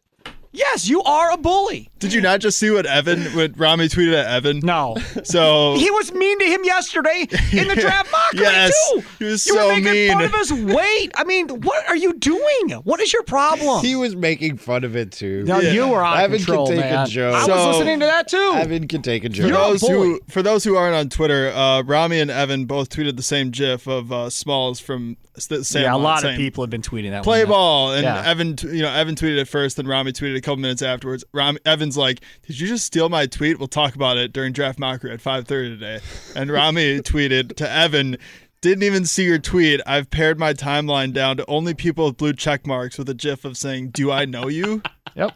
Yes, 0.58 0.88
you 0.88 1.02
are 1.04 1.30
a 1.30 1.36
bully. 1.36 1.88
Did 2.00 2.12
you 2.12 2.20
not 2.20 2.40
just 2.40 2.58
see 2.58 2.70
what 2.70 2.84
Evan, 2.84 3.24
what 3.36 3.56
Rami 3.58 3.88
tweeted 3.88 4.14
at 4.14 4.26
Evan? 4.26 4.58
No. 4.60 4.96
So 5.24 5.74
He 5.78 5.90
was 5.90 6.12
mean 6.12 6.38
to 6.40 6.44
him 6.46 6.64
yesterday 6.64 7.26
in 7.52 7.68
the 7.68 7.76
draft 7.76 8.10
mockery 8.12 8.40
Yes, 8.42 8.90
too. 8.92 9.02
he 9.18 9.24
was 9.26 9.46
you 9.46 9.54
so 9.54 9.66
were 9.68 9.72
making 9.80 9.92
mean. 9.92 10.12
fun 10.12 10.24
of 10.24 10.34
his 10.34 10.52
weight. 10.52 11.12
I 11.16 11.24
mean, 11.24 11.48
what 11.48 11.88
are 11.88 11.96
you 11.96 12.12
doing? 12.14 12.70
What 12.84 13.00
is 13.00 13.12
your 13.12 13.22
problem? 13.22 13.84
He 13.84 13.94
was 13.96 14.16
making 14.16 14.56
fun 14.58 14.82
of 14.84 14.96
it 14.96 15.12
too. 15.12 15.44
no, 15.44 15.60
you 15.60 15.88
were 15.88 16.04
out 16.04 16.16
of 16.18 16.20
Evan 16.24 16.38
control, 16.38 16.66
can 16.66 16.76
take 16.76 16.84
man. 16.90 17.06
a 17.06 17.08
joke. 17.08 17.34
I 17.34 17.46
was 17.46 17.76
listening 17.76 18.00
to 18.00 18.06
that 18.06 18.28
too. 18.28 18.52
Evan 18.56 18.88
can 18.88 19.02
take 19.02 19.24
a 19.24 19.28
joke. 19.28 19.48
You're 19.48 19.56
a 19.58 19.60
those 19.68 19.80
bully. 19.80 19.94
who 20.08 20.20
for 20.28 20.42
those 20.42 20.64
who 20.64 20.76
aren't 20.76 20.94
on 20.96 21.08
Twitter, 21.08 21.50
uh, 21.52 21.82
Rami 21.82 22.18
and 22.20 22.30
Evan 22.30 22.64
both 22.66 22.88
tweeted 22.90 23.16
the 23.16 23.22
same 23.22 23.50
GIF 23.50 23.86
of 23.86 24.10
uh, 24.12 24.28
Smalls 24.30 24.80
from 24.80 25.16
the 25.48 25.62
same. 25.64 25.84
yeah, 25.84 25.94
a 25.94 25.96
lot 25.96 26.24
of 26.24 26.34
people 26.36 26.64
have 26.64 26.70
been 26.70 26.82
tweeting 26.82 27.10
that. 27.10 27.22
Play 27.22 27.44
one. 27.44 27.50
ball, 27.50 27.92
and 27.92 28.02
Yeah. 28.02 28.24
Evan, 28.28 28.56
t- 28.56 28.68
you 28.68 28.82
know, 28.82 28.90
Evan 28.92 29.14
tweeted 29.14 29.38
it 29.38 29.44
first, 29.46 29.76
then 29.76 29.86
Rami 29.86 30.10
tweeted 30.12 30.36
a 30.36 30.40
couple 30.48 30.62
minutes 30.62 30.82
afterwards. 30.82 31.24
Rami, 31.34 31.58
Evan's 31.66 31.96
like, 31.96 32.20
"Did 32.46 32.58
you 32.58 32.66
just 32.68 32.86
steal 32.86 33.08
my 33.08 33.26
tweet? 33.26 33.58
We'll 33.58 33.68
talk 33.68 33.94
about 33.94 34.16
it 34.16 34.32
during 34.32 34.52
draft 34.52 34.78
mockery 34.78 35.12
at 35.12 35.20
5:30 35.20 35.78
today." 35.78 36.00
And 36.34 36.50
Rami 36.50 37.00
tweeted 37.02 37.56
to 37.56 37.70
Evan, 37.70 38.16
"Didn't 38.62 38.82
even 38.82 39.04
see 39.04 39.24
your 39.24 39.38
tweet. 39.38 39.80
I've 39.86 40.08
pared 40.10 40.38
my 40.38 40.54
timeline 40.54 41.12
down 41.12 41.36
to 41.36 41.44
only 41.46 41.74
people 41.74 42.06
with 42.06 42.16
blue 42.16 42.32
check 42.32 42.66
marks 42.66 42.96
with 42.96 43.08
a 43.10 43.14
GIF 43.14 43.44
of 43.44 43.56
saying, 43.56 43.90
"Do 43.90 44.10
I 44.10 44.24
know 44.24 44.48
you?" 44.48 44.82
Yep. 45.14 45.32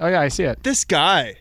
Oh 0.00 0.08
yeah, 0.08 0.20
I 0.20 0.28
see 0.28 0.44
it. 0.44 0.62
this 0.62 0.84
guy. 0.84 1.36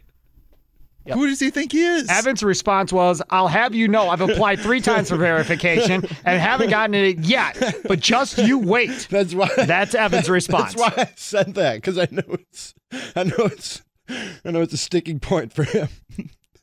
Who 1.14 1.28
does 1.28 1.40
he 1.40 1.50
think 1.50 1.72
he 1.72 1.84
is? 1.84 2.10
Evan's 2.10 2.44
response 2.44 2.92
was, 2.92 3.22
"I'll 3.30 3.48
have 3.48 3.74
you 3.74 3.88
know, 3.88 4.10
I've 4.10 4.22
applied 4.22 4.60
three 4.60 4.82
times 4.82 5.10
for 5.10 5.18
verification 5.18 6.06
and 6.26 6.42
haven't 6.42 6.70
gotten 6.70 6.96
it 6.96 7.20
yet. 7.20 7.58
But 7.88 8.00
just 8.00 8.38
you 8.38 8.58
wait." 8.60 9.08
That's 9.10 9.34
why. 9.34 9.50
That's 9.58 9.96
Evan's 9.96 10.30
response. 10.30 10.74
That's 10.74 10.98
why 10.98 11.04
I 11.04 11.10
said 11.16 11.54
that 11.56 11.76
because 11.76 11.98
I 11.98 12.08
know 12.12 12.24
it's. 12.30 12.74
I 13.16 13.24
know 13.24 13.46
it's. 13.46 13.84
I 14.10 14.52
know 14.52 14.62
it's 14.62 14.74
a 14.74 14.78
sticking 14.78 15.20
point 15.20 15.54
for 15.54 15.64
him. 15.64 15.90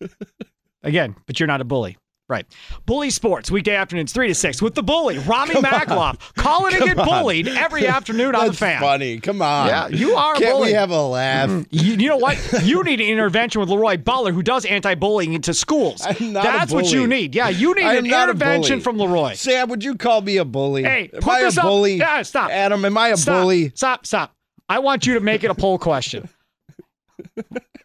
Again, 0.83 1.17
but 1.27 1.41
you're 1.41 1.47
not 1.47 1.61
a 1.61 1.65
bully. 1.65 1.97
Right. 2.27 2.47
Bully 2.87 3.11
Sports, 3.11 3.51
weekday 3.51 3.75
afternoons, 3.77 4.11
3 4.15 4.29
to 4.29 4.35
6, 4.35 4.63
with 4.63 4.75
the 4.75 4.83
bully, 4.83 5.19
Rami 5.19 5.57
Makloff. 5.57 6.33
Call 6.35 6.65
it 6.67 6.73
and 6.75 6.83
get 6.85 6.99
on. 6.99 7.05
bullied 7.07 7.49
every 7.49 7.87
afternoon 7.87 8.35
on 8.35 8.45
the 8.45 8.51
That's 8.53 8.59
fan. 8.59 8.81
funny. 8.81 9.21
Come 9.21 9.43
on. 9.43 9.67
Yeah, 9.69 9.89
you 9.89 10.15
are 10.15 10.35
a 10.35 10.39
Can't 10.39 10.53
bully. 10.57 10.69
we 10.69 10.73
have 10.73 10.89
a 10.91 11.03
laugh? 11.03 11.51
Mm-hmm. 11.51 11.63
You, 11.71 11.93
you 11.97 12.09
know 12.09 12.17
what? 12.17 12.39
You 12.63 12.83
need 12.83 13.03
an 13.03 13.09
intervention 13.09 13.61
with 13.61 13.69
Leroy 13.69 13.99
Butler, 13.99 14.33
who 14.33 14.43
does 14.43 14.65
anti-bullying 14.65 15.35
into 15.35 15.53
schools. 15.53 16.01
I'm 16.03 16.33
not 16.33 16.47
a 16.47 16.49
That's 16.49 16.73
what 16.73 16.91
you 16.91 17.07
need. 17.07 17.35
Yeah, 17.35 17.51
you 17.51 17.75
need 17.75 17.85
I 17.85 17.93
an 17.97 18.07
am 18.07 18.11
not 18.11 18.29
a 18.29 18.33
intervention 18.33 18.77
bully. 18.77 18.81
from 18.83 18.97
Leroy. 18.99 19.35
Sam, 19.35 19.69
would 19.69 19.85
you 19.85 19.95
call 19.95 20.23
me 20.23 20.39
a 20.39 20.47
bully? 20.47 20.83
Hey, 20.85 21.11
am 21.13 21.21
put 21.21 21.31
I 21.35 21.41
a 21.41 21.45
this 21.45 21.59
up- 21.59 21.65
bully? 21.65 21.97
Yeah, 21.97 22.23
stop. 22.23 22.51
Adam, 22.51 22.87
am 22.87 22.97
I 22.97 23.09
a 23.09 23.19
stop, 23.19 23.43
bully? 23.43 23.71
Stop, 23.75 24.07
stop. 24.07 24.35
I 24.67 24.79
want 24.79 25.07
you 25.07 25.13
to 25.13 25.21
make 25.21 25.45
it 25.45 25.51
a 25.51 25.55
poll 25.55 25.79
question. 25.79 26.27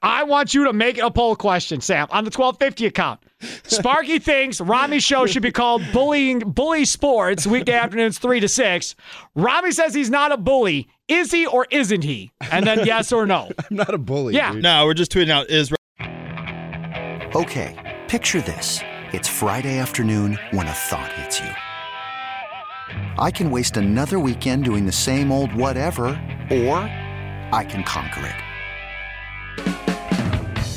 I 0.01 0.23
want 0.23 0.53
you 0.53 0.63
to 0.65 0.73
make 0.73 0.97
a 0.97 1.11
poll 1.11 1.35
question, 1.35 1.81
Sam, 1.81 2.07
on 2.11 2.23
the 2.23 2.29
1250 2.29 2.85
account. 2.85 3.19
Sparky 3.63 4.19
thinks 4.19 4.61
Rami's 4.61 5.03
show 5.03 5.25
should 5.25 5.41
be 5.43 5.51
called 5.51 5.81
Bullying 5.91 6.39
Bully 6.39 6.85
Sports, 6.85 7.45
weekday 7.45 7.73
afternoons 7.73 8.17
3 8.17 8.39
to 8.39 8.47
6. 8.47 8.95
Rami 9.35 9.71
says 9.71 9.93
he's 9.93 10.09
not 10.09 10.31
a 10.31 10.37
bully. 10.37 10.87
Is 11.07 11.31
he 11.31 11.45
or 11.45 11.67
isn't 11.71 12.03
he? 12.03 12.31
And 12.51 12.65
then 12.65 12.85
yes 12.85 13.11
or 13.11 13.25
no. 13.25 13.49
I'm 13.69 13.77
not 13.77 13.93
a 13.93 13.97
bully. 13.97 14.35
Yeah. 14.35 14.53
dude. 14.53 14.63
No, 14.63 14.85
we're 14.85 14.93
just 14.93 15.11
tweeting 15.11 15.31
out 15.31 15.49
is 15.49 15.73
Okay, 17.35 17.99
picture 18.07 18.41
this. 18.41 18.81
It's 19.11 19.27
Friday 19.27 19.77
afternoon 19.77 20.39
when 20.51 20.67
a 20.67 20.71
thought 20.71 21.11
hits 21.13 21.39
you. 21.39 21.49
I 23.19 23.31
can 23.31 23.51
waste 23.51 23.77
another 23.77 24.19
weekend 24.19 24.63
doing 24.63 24.85
the 24.85 24.91
same 24.91 25.31
old 25.31 25.53
whatever, 25.53 26.07
or 26.49 26.77
I 27.51 27.65
can 27.69 27.83
conquer 27.83 28.25
it. 28.25 28.48